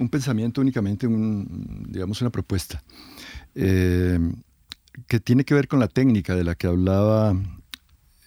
pensamiento 0.09 0.61
únicamente, 0.61 1.05
un, 1.05 1.85
digamos 1.89 2.21
una 2.21 2.29
propuesta, 2.29 2.81
eh, 3.55 4.17
que 5.05 5.19
tiene 5.19 5.43
que 5.43 5.53
ver 5.53 5.67
con 5.67 5.81
la 5.81 5.89
técnica 5.89 6.33
de 6.33 6.45
la 6.45 6.55
que 6.55 6.67
hablaba 6.67 7.35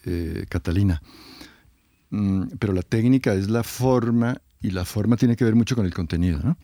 eh, 0.05 0.45
Catalina. 0.51 1.01
Mm, 2.11 2.49
pero 2.59 2.75
la 2.75 2.83
técnica 2.83 3.33
es 3.33 3.49
la 3.49 3.62
forma 3.62 4.43
y 4.61 4.73
la 4.73 4.85
forma 4.85 5.16
tiene 5.16 5.37
que 5.37 5.45
ver 5.47 5.55
mucho 5.55 5.75
con 5.75 5.87
el 5.87 5.95
contenido, 5.95 6.39
¿no? 6.45 6.59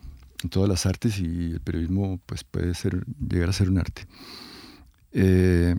En 0.45 0.51
todas 0.51 0.69
las 0.69 0.85
artes 0.85 1.19
y 1.19 1.53
el 1.53 1.61
periodismo 1.61 2.21
pues, 2.27 2.45
puede 2.45 2.75
ser, 2.75 3.07
llegar 3.27 3.49
a 3.49 3.55
ser 3.55 3.71
un 3.71 3.79
arte. 3.79 4.07
Eh, 5.13 5.75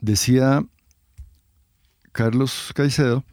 decía 0.00 0.66
Carlos 2.10 2.72
Caicedo 2.74 3.24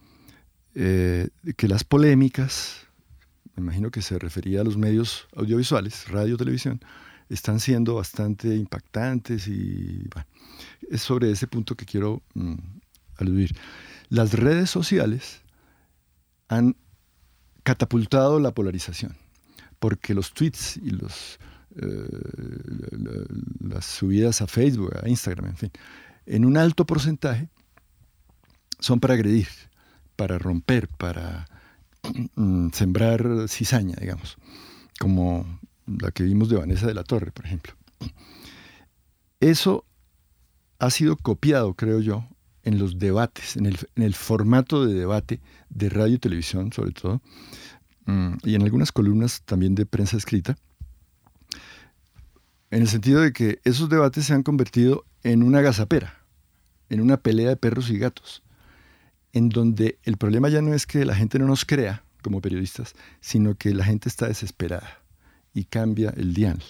eh, 0.75 1.29
que 1.57 1.67
las 1.67 1.83
polémicas, 1.83 2.87
me 3.55 3.63
imagino 3.63 3.91
que 3.91 4.01
se 4.01 4.19
refería 4.19 4.61
a 4.61 4.63
los 4.63 4.77
medios 4.77 5.27
audiovisuales, 5.35 6.07
radio, 6.09 6.37
televisión, 6.37 6.79
están 7.29 7.59
siendo 7.59 7.95
bastante 7.95 8.55
impactantes 8.55 9.47
y 9.47 10.07
es 10.89 11.01
sobre 11.01 11.31
ese 11.31 11.47
punto 11.47 11.75
que 11.75 11.85
quiero 11.85 12.21
mm, 12.33 12.55
aludir. 13.17 13.55
Las 14.09 14.33
redes 14.33 14.69
sociales 14.69 15.41
han 16.47 16.75
catapultado 17.63 18.39
la 18.39 18.53
polarización, 18.53 19.15
porque 19.77 20.15
los 20.15 20.33
tweets 20.33 20.77
y 20.77 20.89
eh, 20.89 22.07
las 23.59 23.85
subidas 23.85 24.41
a 24.41 24.47
Facebook, 24.47 24.95
a 25.01 25.07
Instagram, 25.07 25.49
en 25.49 25.57
fin, 25.57 25.71
en 26.25 26.45
un 26.45 26.57
alto 26.57 26.85
porcentaje 26.85 27.49
son 28.79 28.99
para 28.99 29.13
agredir, 29.13 29.47
para 30.19 30.37
romper, 30.37 30.89
para 30.89 31.47
mm, 32.35 32.71
sembrar 32.73 33.47
cizaña, 33.47 33.95
digamos, 34.01 34.35
como 34.99 35.45
la 35.87 36.11
que 36.11 36.23
vimos 36.23 36.49
de 36.49 36.57
Vanessa 36.57 36.87
de 36.87 36.93
la 36.93 37.05
Torre, 37.05 37.31
por 37.31 37.45
ejemplo. 37.45 37.73
Eso 39.39 39.85
ha 40.77 40.89
sido 40.89 41.15
copiado, 41.15 41.73
creo 41.73 42.01
yo, 42.01 42.27
en 42.63 42.79
los 42.79 42.99
debates, 42.99 43.55
en 43.55 43.65
el, 43.65 44.13
formato 44.13 44.85
de 44.85 44.93
debate 44.93 45.39
de 45.69 45.87
radio 45.87 46.15
y 46.15 46.19
televisión, 46.19 46.73
sobre 46.73 46.91
todo, 46.91 47.21
mm, 48.05 48.39
y 48.43 48.55
en 48.55 48.63
algunas 48.63 48.91
columnas 48.91 49.43
también 49.43 49.73
de 49.73 49.85
prensa 49.85 50.17
escrita, 50.17 50.57
en 52.71 52.81
el 52.81 52.89
sentido 52.89 53.21
de 53.21 53.31
que 53.31 53.61
esos 53.63 53.87
debates 53.87 54.25
se 54.25 54.33
han 54.33 54.43
convertido 54.43 55.05
en 55.23 55.43
una 55.43 55.61
gazapera, 55.61 56.25
en 56.89 56.99
una 56.99 57.15
pelea 57.15 57.47
de 57.47 57.55
perros 57.55 57.89
y 57.89 57.97
gatos 57.97 58.43
en 59.33 59.49
donde 59.49 59.99
el 60.03 60.17
problema 60.17 60.49
ya 60.49 60.61
no 60.61 60.73
es 60.73 60.85
que 60.85 61.05
la 61.05 61.15
gente 61.15 61.39
no 61.39 61.47
nos 61.47 61.65
crea 61.65 62.03
como 62.21 62.41
periodistas, 62.41 62.95
sino 63.21 63.55
que 63.55 63.73
la 63.73 63.85
gente 63.85 64.09
está 64.09 64.27
desesperada 64.27 64.99
y 65.53 65.65
cambia 65.65 66.13
el 66.15 66.33
dial. 66.33 66.61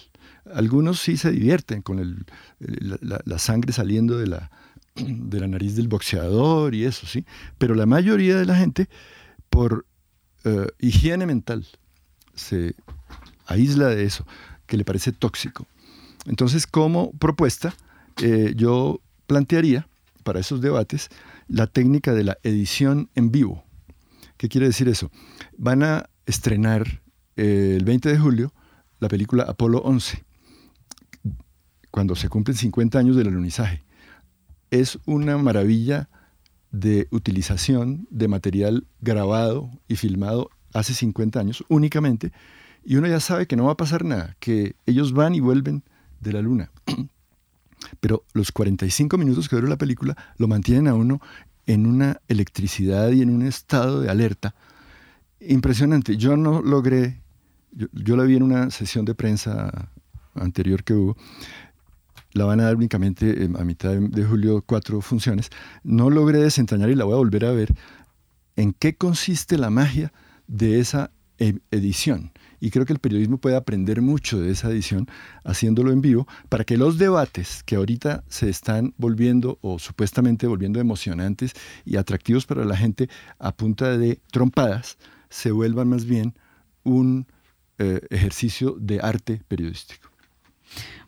Algunos 0.53 0.99
sí 0.99 1.17
se 1.17 1.31
divierten 1.31 1.81
con 1.81 2.25
la, 2.59 3.39
sangre 3.39 3.73
saliendo 3.73 4.17
de 4.17 4.27
la, 4.27 4.51
de 4.95 5.39
la 5.39 5.47
nariz 5.47 5.75
del 5.75 5.87
boxeador 5.87 6.75
y 6.75 6.85
eso, 6.85 7.05
sí, 7.07 7.25
pero 7.57 7.75
la 7.75 7.85
mayoría 7.85 8.37
de 8.37 8.45
la 8.45 8.55
gente, 8.55 8.89
por 9.49 9.85
eh, 10.43 10.67
higiene 10.79 11.25
mental, 11.25 11.65
se 12.35 12.75
aísla 13.45 13.87
de 13.87 14.05
eso, 14.05 14.25
que 14.65 14.77
le 14.77 14.85
parece 14.85 15.11
tóxico. 15.11 15.67
Entonces, 16.25 16.67
como 16.67 17.11
propuesta, 17.13 17.73
eh, 18.21 18.53
yo 18.55 19.01
plantearía 19.27 19.87
para 20.23 20.39
esos 20.39 20.61
debates 20.61 21.09
la 21.49 21.67
técnica 21.67 22.13
de 22.13 22.23
la 22.23 22.37
edición 22.43 23.09
en 23.15 23.31
vivo. 23.31 23.65
¿Qué 24.37 24.47
quiere 24.47 24.67
decir 24.67 24.87
eso? 24.87 25.11
Van 25.57 25.83
a 25.83 26.09
estrenar 26.25 27.01
eh, 27.35 27.75
el 27.77 27.83
20 27.83 28.09
de 28.09 28.19
julio 28.19 28.53
la 28.99 29.07
película 29.07 29.43
Apolo 29.43 29.79
11, 29.79 30.23
cuando 31.89 32.15
se 32.15 32.29
cumplen 32.29 32.55
50 32.55 32.99
años 32.99 33.15
del 33.15 33.27
alunizaje. 33.27 33.83
Es 34.71 34.99
una 35.05 35.37
maravilla 35.37 36.09
de 36.71 37.07
utilización 37.09 38.07
de 38.11 38.27
material 38.27 38.85
grabado 39.01 39.71
y 39.87 39.95
filmado 39.95 40.51
hace 40.73 40.93
50 40.93 41.39
años 41.39 41.63
únicamente, 41.67 42.31
y 42.83 42.97
uno 42.97 43.07
ya 43.07 43.19
sabe 43.19 43.47
que 43.47 43.55
no 43.55 43.65
va 43.65 43.71
a 43.71 43.77
pasar 43.77 44.05
nada, 44.05 44.35
que 44.39 44.75
ellos 44.85 45.13
van 45.13 45.33
y 45.33 45.39
vuelven 45.39 45.83
de 46.19 46.33
la 46.33 46.41
luna. 46.41 46.71
pero 47.99 48.25
los 48.33 48.51
45 48.51 49.17
minutos 49.17 49.49
que 49.49 49.55
dura 49.55 49.69
la 49.69 49.77
película 49.77 50.15
lo 50.37 50.47
mantienen 50.47 50.87
a 50.87 50.93
uno 50.93 51.21
en 51.65 51.85
una 51.85 52.19
electricidad 52.27 53.11
y 53.11 53.21
en 53.21 53.29
un 53.29 53.43
estado 53.43 54.01
de 54.01 54.09
alerta 54.09 54.55
impresionante. 55.39 56.17
Yo 56.17 56.35
no 56.35 56.61
logré, 56.61 57.21
yo, 57.71 58.15
la 58.15 58.23
vi 58.23 58.35
en 58.35 58.43
una 58.43 58.71
sesión 58.71 59.05
de 59.05 59.15
prensa 59.15 59.91
anterior 60.35 60.83
que 60.83 60.93
hubo, 60.93 61.17
la 62.33 62.45
van 62.45 62.59
a 62.59 62.65
dar 62.65 62.75
únicamente 62.75 63.49
a 63.57 63.63
mitad 63.63 63.95
de, 63.95 64.25
julio 64.25 64.63
cuatro 64.65 65.01
funciones, 65.01 65.49
no 65.83 66.09
logré 66.09 66.39
desentrañar 66.39 66.89
y 66.89 66.95
la 66.95 67.05
voy 67.05 67.13
a 67.13 67.17
volver 67.17 67.45
a 67.45 67.51
ver 67.51 67.73
en 68.55 68.73
qué 68.73 68.95
consiste 68.95 69.57
la 69.57 69.69
magia 69.69 70.11
de 70.47 70.79
esa 70.79 71.11
e, 71.37 71.59
edición. 71.71 72.31
Y 72.59 72.71
creo 72.71 72.85
que 72.85 72.93
el 72.93 72.99
periodismo 72.99 73.37
puede 73.37 73.55
aprender 73.55 74.01
mucho 74.01 74.39
de 74.39 74.51
esa 74.51 74.69
edición 74.69 75.07
haciéndolo 75.43 75.91
en 75.91 76.01
vivo 76.01 76.27
para 76.49 76.63
que 76.63 76.77
los 76.77 76.97
debates 76.97 77.63
que 77.63 77.75
ahorita 77.75 78.23
se 78.27 78.49
están 78.49 78.93
volviendo 78.97 79.57
o 79.61 79.79
supuestamente 79.79 80.47
volviendo 80.47 80.79
emocionantes 80.79 81.53
y 81.85 81.97
atractivos 81.97 82.45
para 82.45 82.65
la 82.65 82.77
gente 82.77 83.09
a 83.39 83.51
punta 83.51 83.97
de 83.97 84.19
trompadas 84.31 84.97
se 85.29 85.51
vuelvan 85.51 85.89
más 85.89 86.05
bien 86.05 86.33
un 86.83 87.27
eh, 87.77 88.01
ejercicio 88.09 88.75
de 88.79 88.99
arte 89.01 89.41
periodístico. 89.47 90.09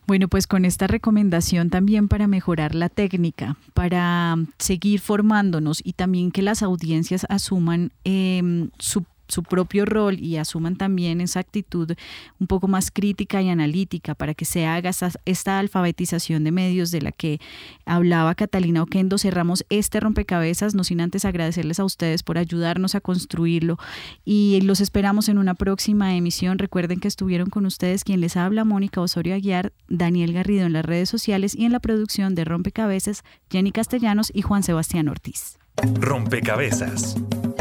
Bueno, 0.08 0.28
pues 0.28 0.48
con 0.48 0.66
esta 0.66 0.88
recomendación 0.88 1.70
también 1.70 2.08
para 2.08 2.28
mejorar 2.28 2.76
la 2.76 2.90
técnica, 2.90 3.58
para 3.74 4.36
seguir 4.58 5.00
formándonos 5.00 5.82
y 5.84 5.94
también 5.94 6.32
que 6.32 6.42
las 6.42 6.64
audiencias 6.64 7.26
asuman 7.30 7.92
eh, 8.04 8.70
su 8.80 9.06
su 9.32 9.44
propio 9.44 9.86
rol 9.86 10.20
y 10.20 10.38
asuman 10.38 10.76
también 10.76 11.22
esa 11.22 11.40
actitud 11.40 11.92
un 12.40 12.48
poco 12.48 12.68
más 12.68 12.92
crítica 12.92 13.42
y 13.42 13.50
analítica 13.50 14.16
para 14.16 14.34
que 14.34 14.46
se 14.46 14.66
haga 14.66 14.92
esta, 15.26 15.60
alfabetización 15.60 16.44
de 16.44 16.52
medios 16.52 16.92
de 16.92 17.02
la 17.02 17.12
que 17.12 17.40
hablaba 17.86 18.36
Catalina 18.36 18.84
Oquendo. 18.84 19.18
Cerramos 19.18 19.66
este 19.70 20.00
rompecabezas, 20.00 20.76
no 20.76 20.84
sin 20.84 21.02
antes 21.02 21.26
agradecerles 21.26 21.80
a 21.80 21.86
ustedes 21.86 22.24
por 22.24 22.38
ayudarnos 22.38 22.96
a 22.96 23.02
construirlo 23.02 23.78
y 24.26 24.62
los 24.62 24.82
esperamos 24.82 25.30
en 25.30 25.38
una 25.38 25.56
próxima 25.56 26.16
emisión. 26.16 26.60
Recuerden 26.60 27.00
que 27.00 27.08
estuvieron 27.08 27.50
con 27.50 27.66
ustedes 27.66 28.04
quien 28.04 28.22
les 28.22 28.38
habla, 28.38 28.66
Mónica 28.66 29.02
Osorio 29.02 29.36
Aguiar, 29.36 29.74
Daniel 29.88 30.34
Garrido 30.34 30.66
en 30.66 30.74
las 30.74 30.86
redes 30.86 31.10
sociales 31.10 31.56
y 31.56 31.66
en 31.66 31.72
la 31.72 31.80
producción 31.80 32.36
de 32.36 32.46
Rompecabezas, 32.46 33.24
Jenny 33.50 33.72
Castellanos 33.72 34.32
y 34.34 34.42
Juan 34.42 34.64
Sebastián 34.64 35.08
Ortiz. 35.08 35.58
Rompecabezas, 36.00 37.16